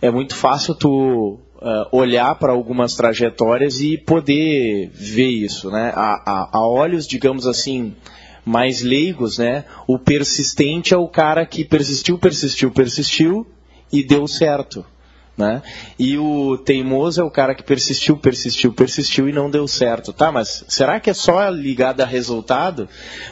É 0.00 0.10
muito 0.10 0.36
fácil 0.36 0.76
tu 0.76 1.40
uh, 1.62 1.86
olhar 1.90 2.34
para 2.36 2.52
algumas 2.52 2.94
trajetórias 2.94 3.80
e 3.80 3.98
poder 3.98 4.90
ver 4.94 5.28
isso, 5.28 5.70
né? 5.70 5.92
A, 5.94 6.22
a, 6.24 6.58
a 6.58 6.66
olhos, 6.66 7.06
digamos 7.06 7.46
assim, 7.46 7.94
mais 8.44 8.82
leigos, 8.82 9.38
né? 9.38 9.64
O 9.86 9.98
persistente 9.98 10.94
é 10.94 10.96
o 10.96 11.08
cara 11.08 11.44
que 11.44 11.64
persistiu, 11.64 12.16
persistiu, 12.18 12.70
persistiu 12.70 13.46
e 13.92 14.02
deu 14.02 14.26
certo. 14.28 14.84
Né? 15.36 15.62
E 15.98 16.18
o 16.18 16.58
teimoso 16.58 17.20
é 17.20 17.24
o 17.24 17.30
cara 17.30 17.54
que 17.54 17.62
persistiu, 17.62 18.18
persistiu, 18.18 18.72
persistiu 18.72 19.28
e 19.28 19.32
não 19.32 19.50
deu 19.50 19.66
certo. 19.66 20.12
Tá, 20.12 20.30
mas 20.30 20.62
será 20.68 21.00
que 21.00 21.08
é 21.08 21.14
só 21.14 21.48
ligado 21.48 22.02
a 22.02 22.06
resultado? 22.06 22.86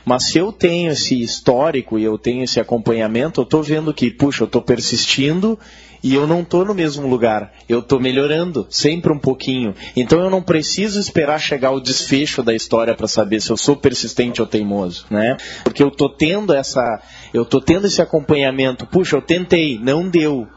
Mas 0.04 0.24
se 0.24 0.38
eu 0.38 0.50
tenho 0.50 0.90
esse 0.90 1.20
histórico 1.20 1.98
e 1.98 2.04
eu 2.04 2.16
tenho 2.16 2.42
esse 2.42 2.58
acompanhamento, 2.58 3.40
eu 3.40 3.44
estou 3.44 3.62
vendo 3.62 3.92
que, 3.92 4.10
puxa, 4.10 4.44
eu 4.44 4.46
estou 4.46 4.62
persistindo 4.62 5.58
e 6.02 6.14
eu 6.14 6.26
não 6.26 6.40
estou 6.40 6.64
no 6.64 6.74
mesmo 6.74 7.06
lugar. 7.06 7.52
Eu 7.68 7.80
estou 7.80 8.00
melhorando, 8.00 8.66
sempre 8.70 9.12
um 9.12 9.18
pouquinho. 9.18 9.74
Então 9.94 10.20
eu 10.20 10.30
não 10.30 10.42
preciso 10.42 10.98
esperar 10.98 11.38
chegar 11.38 11.70
o 11.70 11.80
desfecho 11.80 12.42
da 12.42 12.54
história 12.54 12.94
para 12.94 13.06
saber 13.06 13.40
se 13.40 13.50
eu 13.50 13.56
sou 13.56 13.76
persistente 13.76 14.40
ou 14.40 14.46
teimoso, 14.46 15.06
né? 15.10 15.36
Porque 15.62 15.82
eu 15.82 15.88
estou 15.88 16.08
tendo 16.08 16.54
essa, 16.54 17.02
eu 17.32 17.44
tô 17.44 17.60
tendo 17.60 17.86
esse 17.86 18.00
acompanhamento. 18.00 18.86
Puxa, 18.86 19.16
eu 19.16 19.22
tentei, 19.22 19.78
não 19.78 20.08
deu 20.08 20.48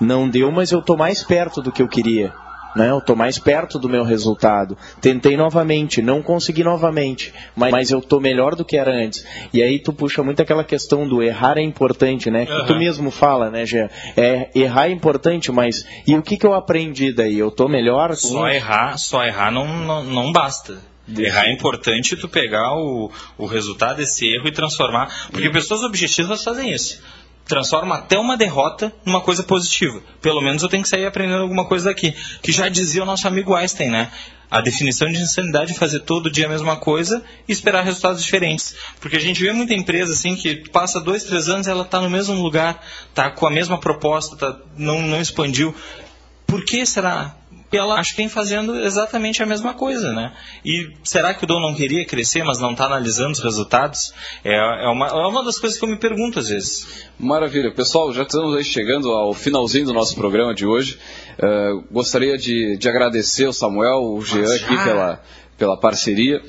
não 0.00 0.28
deu, 0.28 0.50
mas 0.50 0.72
eu 0.72 0.80
estou 0.80 0.96
mais 0.96 1.22
perto 1.22 1.62
do 1.62 1.72
que 1.72 1.82
eu 1.82 1.88
queria. 1.88 2.32
Né? 2.76 2.90
Eu 2.90 2.98
estou 2.98 3.16
mais 3.16 3.38
perto 3.38 3.78
do 3.78 3.88
meu 3.88 4.04
resultado. 4.04 4.76
Tentei 5.00 5.34
novamente, 5.34 6.02
não 6.02 6.20
consegui 6.20 6.62
novamente, 6.62 7.32
mas, 7.56 7.72
mas 7.72 7.90
eu 7.90 8.00
estou 8.00 8.20
melhor 8.20 8.54
do 8.54 8.66
que 8.66 8.76
era 8.76 8.92
antes. 8.92 9.26
E 9.50 9.62
aí 9.62 9.78
tu 9.78 9.94
puxa 9.94 10.22
muito 10.22 10.42
aquela 10.42 10.62
questão 10.62 11.08
do 11.08 11.22
errar 11.22 11.56
é 11.56 11.62
importante, 11.62 12.30
né? 12.30 12.40
Uhum. 12.40 12.60
Que 12.60 12.66
tu 12.66 12.76
mesmo 12.76 13.10
fala, 13.10 13.50
né, 13.50 13.64
Gê? 13.64 13.88
É, 14.14 14.50
errar 14.54 14.88
é 14.88 14.90
importante, 14.90 15.50
mas 15.50 15.86
e 16.06 16.14
o 16.14 16.22
que, 16.22 16.36
que 16.36 16.46
eu 16.46 16.52
aprendi 16.52 17.14
daí? 17.14 17.38
Eu 17.38 17.48
estou 17.48 17.66
melhor? 17.66 18.14
Só 18.14 18.46
errar, 18.48 18.98
só 18.98 19.24
errar 19.24 19.50
não, 19.50 19.66
não, 19.66 20.04
não 20.04 20.30
basta. 20.30 20.76
Errar 21.16 21.46
é 21.46 21.52
importante 21.52 22.14
tu 22.14 22.28
pegar 22.28 22.74
o, 22.74 23.10
o 23.38 23.46
resultado 23.46 23.96
desse 23.96 24.26
erro 24.26 24.48
e 24.48 24.52
transformar. 24.52 25.30
Porque 25.30 25.48
pessoas 25.48 25.82
objetivas 25.82 26.44
fazem 26.44 26.70
isso 26.70 27.00
transforma 27.46 27.96
até 27.96 28.18
uma 28.18 28.36
derrota 28.36 28.92
numa 29.04 29.20
coisa 29.20 29.42
positiva. 29.42 30.02
Pelo 30.20 30.40
menos 30.40 30.62
eu 30.62 30.68
tenho 30.68 30.82
que 30.82 30.88
sair 30.88 31.06
aprendendo 31.06 31.42
alguma 31.42 31.64
coisa 31.64 31.86
daqui. 31.86 32.14
Que 32.42 32.52
já 32.52 32.68
dizia 32.68 33.02
o 33.02 33.06
nosso 33.06 33.26
amigo 33.26 33.54
Einstein, 33.54 33.90
né? 33.90 34.10
A 34.50 34.60
definição 34.60 35.08
de 35.08 35.18
insanidade 35.18 35.72
é 35.72 35.74
fazer 35.74 36.00
todo 36.00 36.30
dia 36.30 36.46
a 36.46 36.48
mesma 36.48 36.76
coisa 36.76 37.22
e 37.48 37.52
esperar 37.52 37.82
resultados 37.82 38.22
diferentes. 38.22 38.76
Porque 39.00 39.16
a 39.16 39.20
gente 39.20 39.40
vê 39.40 39.52
muita 39.52 39.74
empresa 39.74 40.12
assim 40.12 40.36
que 40.36 40.68
passa 40.70 41.00
dois, 41.00 41.24
três 41.24 41.48
anos 41.48 41.66
ela 41.66 41.82
está 41.82 42.00
no 42.00 42.10
mesmo 42.10 42.34
lugar, 42.40 42.84
está 43.08 43.30
com 43.30 43.46
a 43.46 43.50
mesma 43.50 43.78
proposta, 43.78 44.36
tá, 44.36 44.56
não, 44.76 45.02
não 45.02 45.20
expandiu. 45.20 45.74
Por 46.46 46.64
que 46.64 46.86
será? 46.86 47.34
Ela 47.76 47.98
acho 47.98 48.10
que 48.10 48.18
vem 48.18 48.28
fazendo 48.28 48.78
exatamente 48.80 49.42
a 49.42 49.46
mesma 49.46 49.74
coisa, 49.74 50.12
né? 50.12 50.32
E 50.64 50.92
será 51.02 51.34
que 51.34 51.44
o 51.44 51.46
Dom 51.46 51.60
não 51.60 51.74
queria 51.74 52.04
crescer, 52.04 52.42
mas 52.42 52.58
não 52.58 52.72
está 52.72 52.86
analisando 52.86 53.32
os 53.32 53.40
resultados? 53.40 54.12
É, 54.44 54.54
é, 54.54 54.88
uma, 54.88 55.08
é 55.08 55.26
uma 55.26 55.44
das 55.44 55.58
coisas 55.58 55.78
que 55.78 55.84
eu 55.84 55.88
me 55.88 55.98
pergunto 55.98 56.38
às 56.38 56.48
vezes. 56.48 57.08
Maravilha. 57.18 57.72
Pessoal, 57.72 58.12
já 58.12 58.22
estamos 58.22 58.54
aí 58.56 58.64
chegando 58.64 59.10
ao 59.10 59.32
finalzinho 59.32 59.86
do 59.86 59.92
nosso 59.92 60.14
programa 60.14 60.54
de 60.54 60.66
hoje. 60.66 60.98
Uh, 61.38 61.84
gostaria 61.90 62.36
de, 62.36 62.76
de 62.76 62.88
agradecer 62.88 63.46
o 63.46 63.52
Samuel, 63.52 64.02
o 64.02 64.20
Jean 64.22 64.54
aqui 64.54 64.84
pela, 64.84 65.22
pela 65.56 65.76
parceria. 65.76 66.42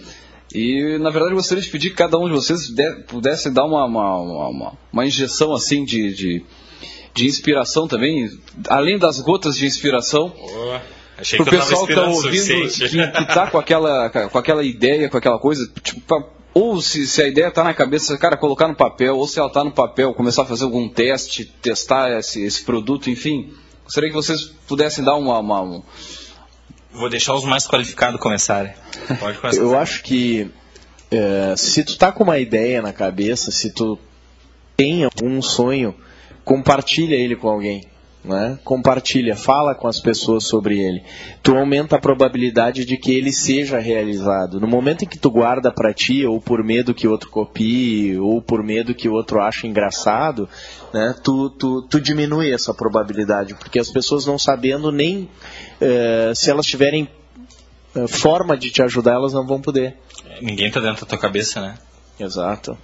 E, 0.53 0.97
na 0.99 1.09
verdade, 1.09 1.34
gostaria 1.34 1.61
de 1.61 1.69
pedir 1.69 1.89
que 1.89 1.95
cada 1.95 2.17
um 2.17 2.25
de 2.28 2.34
vocês 2.34 2.73
pudesse 3.07 3.49
dar 3.49 3.65
uma, 3.65 3.86
uma, 3.86 4.17
uma, 4.17 4.78
uma 4.91 5.05
injeção 5.05 5.53
assim 5.53 5.84
de, 5.84 6.13
de, 6.13 6.45
de, 7.13 7.25
inspiração 7.25 7.88
também, 7.88 8.30
além 8.69 8.97
das 8.97 9.19
gotas 9.19 9.57
de 9.57 9.65
inspiração. 9.65 10.30
Boa 10.30 10.97
Achei 11.18 11.38
pro 11.38 11.49
pessoal 11.49 11.86
que 11.86 11.93
está 11.93 12.07
ouvindo, 12.07 12.70
que, 12.70 13.22
está 13.22 13.47
com 13.47 13.57
aquela, 13.57 14.09
com 14.09 14.38
aquela 14.38 14.63
ideia, 14.63 15.09
com 15.09 15.18
aquela 15.18 15.39
coisa, 15.39 15.68
tipo, 15.82 16.01
ou 16.53 16.82
se, 16.82 17.05
se, 17.07 17.22
a 17.22 17.28
ideia 17.28 17.47
está 17.47 17.63
na 17.63 17.74
cabeça, 17.74 18.18
cara, 18.18 18.36
colocar 18.38 18.68
no 18.68 18.76
papel, 18.76 19.18
ou 19.18 19.28
se 19.28 19.38
ela 19.38 19.47
está 19.47 19.63
no 19.63 19.72
papel, 19.72 20.13
começar 20.13 20.43
a 20.43 20.45
fazer 20.45 20.63
algum 20.63 20.88
teste, 20.89 21.45
testar 21.45 22.18
esse, 22.18 22.43
esse 22.43 22.63
produto, 22.63 23.09
enfim. 23.09 23.53
Gostaria 23.84 24.09
que 24.09 24.15
vocês 24.15 24.51
pudessem 24.68 25.03
dar 25.03 25.15
uma. 25.15 25.39
uma 25.39 25.61
um... 25.61 25.84
Vou 26.91 27.09
deixar 27.09 27.36
os 27.36 27.45
mais 27.45 27.68
qualificados 27.68 28.20
começarem. 28.20 28.74
Pode 29.20 29.38
começar. 29.38 29.61
Eu 29.61 29.78
acho 29.78 30.01
que 30.01 30.49
é, 31.11 31.53
se 31.55 31.84
tu 31.84 31.97
tá 31.97 32.11
com 32.11 32.24
uma 32.24 32.39
ideia 32.39 32.82
na 32.82 32.91
cabeça, 32.91 33.51
se 33.51 33.72
tu 33.72 33.99
tem 34.76 35.03
algum 35.03 35.41
sonho, 35.41 35.95
compartilha 36.43 37.15
ele 37.15 37.36
com 37.36 37.49
alguém 37.49 37.88
né? 38.28 38.59
compartilha, 38.63 39.36
fala 39.36 39.73
com 39.73 39.88
as 39.88 39.99
pessoas 39.99 40.45
sobre 40.45 40.80
ele. 40.80 41.03
Tu 41.41 41.55
aumenta 41.55 41.95
a 41.95 41.99
probabilidade 41.99 42.86
de 42.86 42.97
que 42.97 43.11
ele 43.11 43.32
seja 43.32 43.80
realizado. 43.80 44.59
No 44.59 44.67
momento 44.67 45.03
em 45.03 45.07
que 45.07 45.17
tu 45.17 45.32
guarda 45.32 45.71
para 45.71 45.93
ti, 45.93 46.25
ou 46.25 46.41
por 46.41 46.63
medo 46.63 46.93
que 46.93 47.07
outro 47.07 47.30
copie, 47.30 48.17
ou 48.17 48.41
por 48.41 48.61
medo 48.63 48.93
que 48.93 49.07
o 49.07 49.13
outro 49.13 49.41
ache 49.41 49.67
engraçado, 49.67 50.49
né? 50.93 51.15
tu, 51.23 51.49
tu, 51.51 51.82
tu 51.84 52.01
diminui 52.01 52.51
essa 52.51 52.73
probabilidade, 52.73 53.55
porque 53.55 53.80
as 53.80 53.89
pessoas 53.89 54.25
não 54.25 54.38
sabendo 54.38 54.91
nem 54.91 55.30
uh, 55.82 56.36
se 56.36 56.49
elas 56.49 56.65
tiverem 56.65 57.09
uh, 57.95 58.07
forma 58.07 58.57
de 58.57 58.69
te 58.69 58.82
ajudar, 58.82 59.13
elas 59.13 59.34
não 59.34 59.45
vão 59.45 59.61
poder. 59.61 59.95
Ninguém 60.41 60.67
está 60.67 60.80
dentro 60.80 61.01
da 61.01 61.07
tua 61.07 61.17
cabeça, 61.17 61.61
né? 61.61 61.78
Exato. 62.19 62.78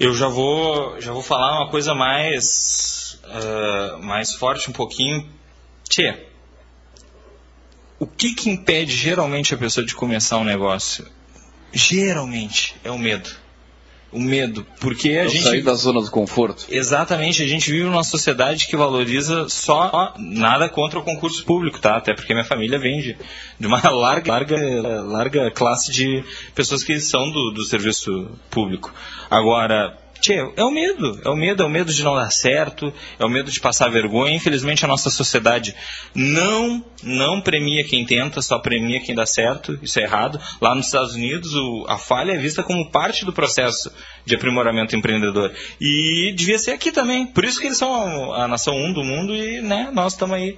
Eu 0.00 0.14
já 0.14 0.28
vou, 0.28 1.00
já 1.00 1.12
vou 1.12 1.22
falar 1.22 1.60
uma 1.60 1.70
coisa 1.70 1.94
mais 1.94 3.01
uh, 3.14 4.02
mais 4.02 4.34
forte 4.34 4.70
um 4.70 4.72
pouquinho. 4.72 5.28
Tchê, 5.88 6.26
o 7.98 8.06
que, 8.06 8.34
que 8.34 8.50
impede 8.50 8.94
geralmente 8.94 9.54
a 9.54 9.56
pessoa 9.56 9.86
de 9.86 9.94
começar 9.94 10.38
um 10.38 10.44
negócio? 10.44 11.06
Geralmente 11.72 12.74
é 12.82 12.90
o 12.90 12.98
medo. 12.98 13.30
O 14.12 14.20
medo, 14.20 14.66
porque 14.78 15.10
a 15.10 15.24
Eu 15.24 15.30
gente 15.30 15.44
sair 15.44 15.62
da 15.62 15.72
zona 15.72 16.02
do 16.02 16.10
conforto. 16.10 16.66
Exatamente, 16.68 17.42
a 17.42 17.46
gente 17.46 17.70
vive 17.70 17.84
numa 17.84 18.04
sociedade 18.04 18.66
que 18.66 18.76
valoriza 18.76 19.48
só 19.48 20.12
nada 20.18 20.68
contra 20.68 20.98
o 20.98 21.02
concurso 21.02 21.42
público, 21.44 21.80
tá? 21.80 21.96
Até 21.96 22.12
porque 22.12 22.34
minha 22.34 22.44
família 22.44 22.78
vem 22.78 23.00
de, 23.00 23.16
de 23.58 23.66
uma 23.66 23.80
larga, 23.88 24.32
larga, 24.32 25.02
larga 25.02 25.50
classe 25.50 25.90
de 25.90 26.22
pessoas 26.54 26.82
que 26.82 27.00
são 27.00 27.30
do, 27.30 27.52
do 27.52 27.64
serviço 27.64 28.30
público. 28.50 28.92
Agora, 29.30 29.96
Tchê, 30.22 30.34
é 30.56 30.62
o 30.62 30.70
medo, 30.70 31.20
é 31.24 31.28
o 31.28 31.34
medo, 31.34 31.64
é 31.64 31.66
o 31.66 31.68
medo 31.68 31.92
de 31.92 32.04
não 32.04 32.14
dar 32.14 32.30
certo, 32.30 32.94
é 33.18 33.24
o 33.24 33.28
medo 33.28 33.50
de 33.50 33.58
passar 33.58 33.90
vergonha. 33.90 34.32
Infelizmente 34.32 34.84
a 34.84 34.88
nossa 34.88 35.10
sociedade 35.10 35.74
não 36.14 36.84
não 37.02 37.40
premia 37.40 37.82
quem 37.82 38.06
tenta, 38.06 38.40
só 38.40 38.60
premia 38.60 39.00
quem 39.00 39.16
dá 39.16 39.26
certo. 39.26 39.76
Isso 39.82 39.98
é 39.98 40.04
errado. 40.04 40.40
Lá 40.60 40.76
nos 40.76 40.86
Estados 40.86 41.16
Unidos 41.16 41.56
o, 41.56 41.86
a 41.88 41.98
falha 41.98 42.34
é 42.34 42.38
vista 42.38 42.62
como 42.62 42.88
parte 42.88 43.24
do 43.24 43.32
processo 43.32 43.92
de 44.24 44.36
aprimoramento 44.36 44.94
empreendedor 44.94 45.52
e 45.80 46.32
devia 46.36 46.56
ser 46.56 46.70
aqui 46.70 46.92
também. 46.92 47.26
Por 47.26 47.44
isso 47.44 47.60
que 47.60 47.66
eles 47.66 47.78
são 47.78 48.32
a, 48.32 48.44
a 48.44 48.48
nação 48.48 48.76
um 48.76 48.92
do 48.92 49.02
mundo 49.02 49.34
e 49.34 49.60
né, 49.60 49.90
nós 49.92 50.12
estamos 50.12 50.36
aí 50.36 50.56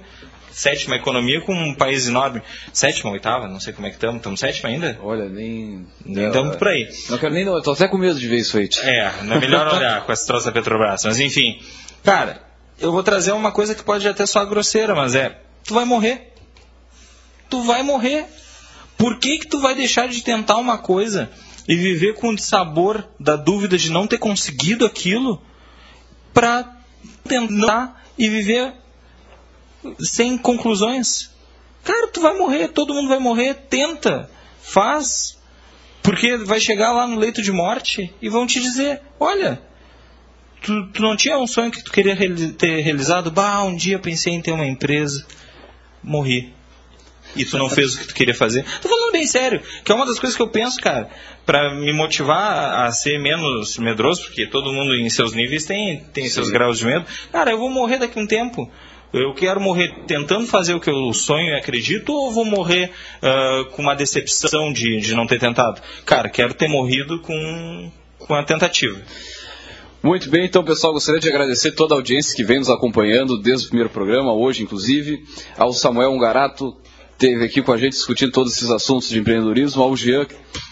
sétima 0.55 0.95
economia 0.95 1.41
com 1.41 1.53
um 1.53 1.75
país 1.75 2.07
enorme. 2.07 2.41
Sétima, 2.71 3.11
oitava, 3.11 3.45
não 3.45 3.59
sei 3.59 3.73
como 3.73 3.87
é 3.87 3.89
que 3.89 3.97
estamos. 3.97 4.17
Estamos 4.17 4.39
sétima 4.39 4.69
ainda? 4.69 4.97
Olha, 5.03 5.27
nem. 5.27 5.85
Nem 6.05 6.27
estamos 6.27 6.55
por 6.55 6.69
aí. 6.69 6.89
Não 7.09 7.17
quero 7.17 7.33
nem. 7.33 7.45
Tô 7.61 7.73
até 7.73 7.89
com 7.89 7.97
medo 7.97 8.17
de 8.17 8.27
ver 8.27 8.37
isso 8.37 8.57
aí. 8.57 8.69
É, 8.83 9.23
não 9.23 9.35
é 9.35 9.39
melhor 9.39 9.67
olhar 9.67 10.05
com 10.05 10.11
essa 10.13 10.25
troça 10.25 10.45
da 10.45 10.51
Petrobras. 10.53 11.03
Mas 11.03 11.19
enfim. 11.19 11.61
Cara, 12.03 12.41
eu 12.79 12.91
vou 12.93 13.03
trazer 13.03 13.33
uma 13.33 13.51
coisa 13.51 13.75
que 13.75 13.83
pode 13.83 14.07
até 14.07 14.25
soar 14.25 14.47
grosseira, 14.47 14.95
mas 14.95 15.13
é. 15.13 15.41
Tu 15.65 15.73
vai 15.73 15.83
morrer. 15.83 16.33
Tu 17.49 17.61
vai 17.63 17.83
morrer. 17.83 18.25
Por 18.97 19.19
que, 19.19 19.39
que 19.39 19.47
tu 19.49 19.59
vai 19.59 19.75
deixar 19.75 20.07
de 20.07 20.23
tentar 20.23 20.55
uma 20.55 20.77
coisa 20.77 21.29
e 21.67 21.75
viver 21.75 22.13
com 22.13 22.29
o 22.29 22.37
sabor 22.37 23.05
da 23.19 23.35
dúvida 23.35 23.77
de 23.77 23.91
não 23.91 24.07
ter 24.07 24.19
conseguido 24.19 24.85
aquilo 24.85 25.41
para 26.33 26.77
tentar 27.27 28.05
e 28.17 28.29
viver 28.29 28.73
sem 29.99 30.37
conclusões. 30.37 31.29
Cara, 31.83 32.07
tu 32.07 32.21
vai 32.21 32.37
morrer, 32.37 32.69
todo 32.69 32.93
mundo 32.93 33.09
vai 33.09 33.19
morrer, 33.19 33.53
tenta, 33.69 34.29
faz. 34.61 35.37
Porque 36.01 36.37
vai 36.37 36.59
chegar 36.59 36.91
lá 36.91 37.07
no 37.07 37.17
leito 37.17 37.41
de 37.41 37.51
morte 37.51 38.13
e 38.21 38.29
vão 38.29 38.45
te 38.45 38.59
dizer: 38.59 39.01
olha, 39.19 39.61
tu, 40.61 40.87
tu 40.87 41.01
não 41.01 41.15
tinha 41.15 41.37
um 41.37 41.47
sonho 41.47 41.71
que 41.71 41.83
tu 41.83 41.91
queria 41.91 42.15
ter 42.57 42.81
realizado? 42.81 43.31
Bah, 43.31 43.63
um 43.63 43.75
dia 43.75 43.99
pensei 43.99 44.33
em 44.33 44.41
ter 44.41 44.51
uma 44.51 44.65
empresa, 44.65 45.25
morri. 46.03 46.53
E 47.35 47.43
tu 47.43 47.57
não 47.57 47.69
fez 47.69 47.93
o 47.93 47.99
que 47.99 48.07
tu 48.07 48.15
queria 48.15 48.33
fazer. 48.33 48.63
Tô 48.81 48.87
falando 48.87 49.11
bem 49.11 49.27
sério, 49.27 49.61
que 49.83 49.91
é 49.91 49.95
uma 49.95 50.05
das 50.05 50.17
coisas 50.19 50.37
que 50.37 50.41
eu 50.41 50.47
penso, 50.47 50.79
cara, 50.79 51.09
para 51.45 51.75
me 51.75 51.91
motivar 51.91 52.85
a 52.85 52.91
ser 52.91 53.19
menos 53.19 53.77
medroso, 53.77 54.23
porque 54.23 54.47
todo 54.47 54.71
mundo 54.71 54.95
em 54.95 55.09
seus 55.09 55.33
níveis 55.33 55.65
tem, 55.65 55.99
tem 56.13 56.29
seus 56.29 56.49
graus 56.49 56.79
de 56.79 56.85
medo. 56.85 57.05
Cara, 57.31 57.51
eu 57.51 57.57
vou 57.57 57.69
morrer 57.69 57.97
daqui 57.97 58.17
a 58.17 58.21
um 58.21 58.27
tempo. 58.27 58.71
Eu 59.17 59.33
quero 59.33 59.61
morrer 59.61 59.95
tentando 60.05 60.45
fazer 60.45 60.73
o 60.73 60.79
que 60.81 60.89
eu 60.89 61.13
sonho 61.13 61.47
e 61.47 61.57
acredito 61.57 62.11
ou 62.11 62.33
vou 62.33 62.43
morrer 62.43 62.91
uh, 63.23 63.63
com 63.71 63.81
uma 63.81 63.95
decepção 63.95 64.73
de, 64.73 64.99
de 64.99 65.15
não 65.15 65.25
ter 65.25 65.39
tentado? 65.39 65.81
Cara, 66.05 66.27
quero 66.27 66.53
ter 66.53 66.67
morrido 66.67 67.21
com, 67.21 67.91
com 68.19 68.35
a 68.35 68.43
tentativa. 68.43 69.01
Muito 70.03 70.29
bem, 70.29 70.43
então 70.43 70.65
pessoal, 70.65 70.91
gostaria 70.91 71.21
de 71.21 71.29
agradecer 71.29 71.71
toda 71.71 71.95
a 71.95 71.97
audiência 71.97 72.35
que 72.35 72.43
vem 72.43 72.59
nos 72.59 72.69
acompanhando 72.69 73.37
desde 73.37 73.67
o 73.67 73.69
primeiro 73.69 73.89
programa, 73.89 74.33
hoje 74.33 74.63
inclusive, 74.63 75.23
ao 75.57 75.71
Samuel 75.71 76.11
Ungarato, 76.11 76.75
teve 77.17 77.45
aqui 77.45 77.61
com 77.61 77.71
a 77.71 77.77
gente 77.77 77.93
discutindo 77.93 78.33
todos 78.33 78.51
esses 78.51 78.69
assuntos 78.69 79.07
de 79.07 79.17
empreendedorismo, 79.17 79.81
ao 79.81 79.95
Jean, 79.95 80.27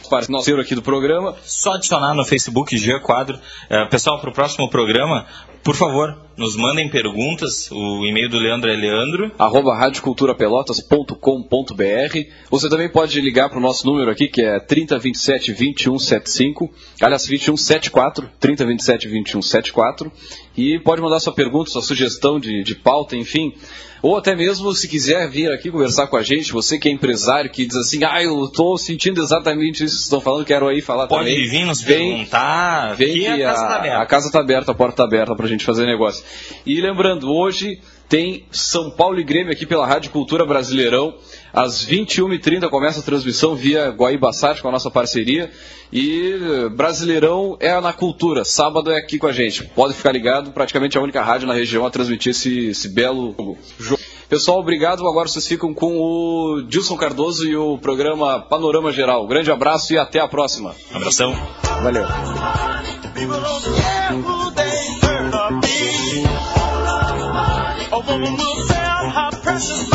parceiro 0.09 0.61
aqui 0.61 0.75
do 0.75 0.81
programa. 0.81 1.35
Só 1.43 1.73
adicionar 1.73 2.13
no 2.13 2.25
Facebook, 2.25 2.77
Jean 2.77 2.99
Quadro. 2.99 3.37
Uh, 3.37 3.89
pessoal, 3.89 4.19
para 4.19 4.29
o 4.29 4.33
próximo 4.33 4.69
programa, 4.69 5.25
por 5.63 5.75
favor, 5.75 6.15
nos 6.37 6.55
mandem 6.55 6.89
perguntas. 6.89 7.69
O 7.71 8.05
e-mail 8.05 8.29
do 8.29 8.37
Leandro 8.37 8.69
é 8.69 8.75
leandro. 8.75 9.31
arroba 9.37 9.75
radioculturapelotas.com.br. 9.75 12.19
Você 12.49 12.69
também 12.69 12.89
pode 12.89 13.19
ligar 13.21 13.49
para 13.49 13.57
o 13.57 13.61
nosso 13.61 13.85
número 13.85 14.09
aqui, 14.11 14.27
que 14.27 14.41
é 14.41 14.59
3027 14.59 15.53
2175. 15.53 16.71
Aliás, 17.01 17.25
2174, 17.27 18.29
3027 18.39 19.07
2174. 19.07 20.11
E 20.55 20.79
pode 20.79 21.01
mandar 21.01 21.19
sua 21.19 21.33
pergunta, 21.33 21.69
sua 21.71 21.81
sugestão 21.81 22.39
de, 22.39 22.63
de 22.63 22.75
pauta, 22.75 23.15
enfim. 23.15 23.53
Ou 24.03 24.17
até 24.17 24.35
mesmo, 24.35 24.73
se 24.73 24.87
quiser 24.89 25.29
vir 25.29 25.49
aqui 25.49 25.71
conversar 25.71 26.07
com 26.07 26.17
a 26.17 26.21
gente, 26.21 26.51
você 26.51 26.77
que 26.77 26.89
é 26.89 26.91
empresário, 26.91 27.49
que 27.49 27.65
diz 27.65 27.77
assim, 27.77 28.03
ah, 28.03 28.21
eu 28.21 28.43
estou 28.43 28.77
sentindo 28.77 29.21
exatamente 29.23 29.85
isso 29.85 29.95
que 29.95 30.01
estão 30.03 30.19
falando, 30.19 30.43
quero 30.43 30.67
aí 30.67 30.81
falar 30.81 31.07
Pode 31.07 31.23
também. 31.29 31.49
vir 31.49 31.65
nos 31.65 31.81
Vem- 31.81 32.09
perguntar. 32.09 32.95
Vem 32.97 33.13
que 33.13 33.25
a 33.27 33.37
casa 33.39 33.65
tá 33.67 33.75
aberta. 33.77 33.97
a 34.01 34.05
casa 34.05 34.27
está 34.27 34.39
aberta, 34.41 34.71
a 34.73 34.75
porta 34.75 34.93
está 34.93 35.03
aberta 35.05 35.33
para 35.33 35.45
a 35.45 35.49
gente 35.49 35.63
fazer 35.63 35.85
negócio. 35.85 36.21
E 36.65 36.79
lembrando, 36.81 37.31
hoje 37.31 37.79
tem 38.13 38.45
São 38.51 38.91
Paulo 38.91 39.19
e 39.19 39.23
Grêmio 39.23 39.51
aqui 39.51 39.65
pela 39.65 39.87
Rádio 39.87 40.11
Cultura 40.11 40.45
Brasileirão. 40.45 41.15
Às 41.51 41.85
21h30 41.85 42.69
começa 42.69 42.99
a 42.99 43.03
transmissão 43.03 43.55
via 43.55 43.89
Guaíba 43.89 44.31
Sat 44.31 44.61
com 44.61 44.67
a 44.67 44.71
nossa 44.71 44.91
parceria. 44.91 45.49
E 45.91 46.33
eh, 46.33 46.69
Brasileirão 46.69 47.57
é 47.59 47.79
na 47.81 47.91
cultura. 47.91 48.45
Sábado 48.45 48.91
é 48.91 48.97
aqui 48.97 49.17
com 49.17 49.27
a 49.27 49.31
gente. 49.31 49.63
Pode 49.63 49.95
ficar 49.95 50.11
ligado, 50.11 50.51
praticamente 50.51 50.97
a 50.97 51.01
única 51.01 51.23
rádio 51.23 51.47
na 51.47 51.53
região 51.55 51.85
a 51.85 51.89
transmitir 51.89 52.31
esse, 52.31 52.67
esse 52.67 52.89
belo 52.89 53.35
jogo. 53.79 53.99
Pessoal, 54.29 54.59
obrigado. 54.59 55.07
Agora 55.07 55.27
vocês 55.27 55.47
ficam 55.47 55.73
com 55.73 55.99
o 55.99 56.61
Dilson 56.67 56.97
Cardoso 56.97 57.47
e 57.47 57.55
o 57.55 57.77
programa 57.77 58.41
Panorama 58.41 58.91
Geral. 58.91 59.27
Grande 59.27 59.51
abraço 59.51 59.93
e 59.93 59.97
até 59.97 60.19
a 60.19 60.27
próxima. 60.27 60.75
Abração. 60.91 61.35
Valeu. 61.81 62.05
woman 68.07 68.35
will 68.35 68.67
tell 68.67 69.09
how 69.09 69.29
precious 69.31 69.92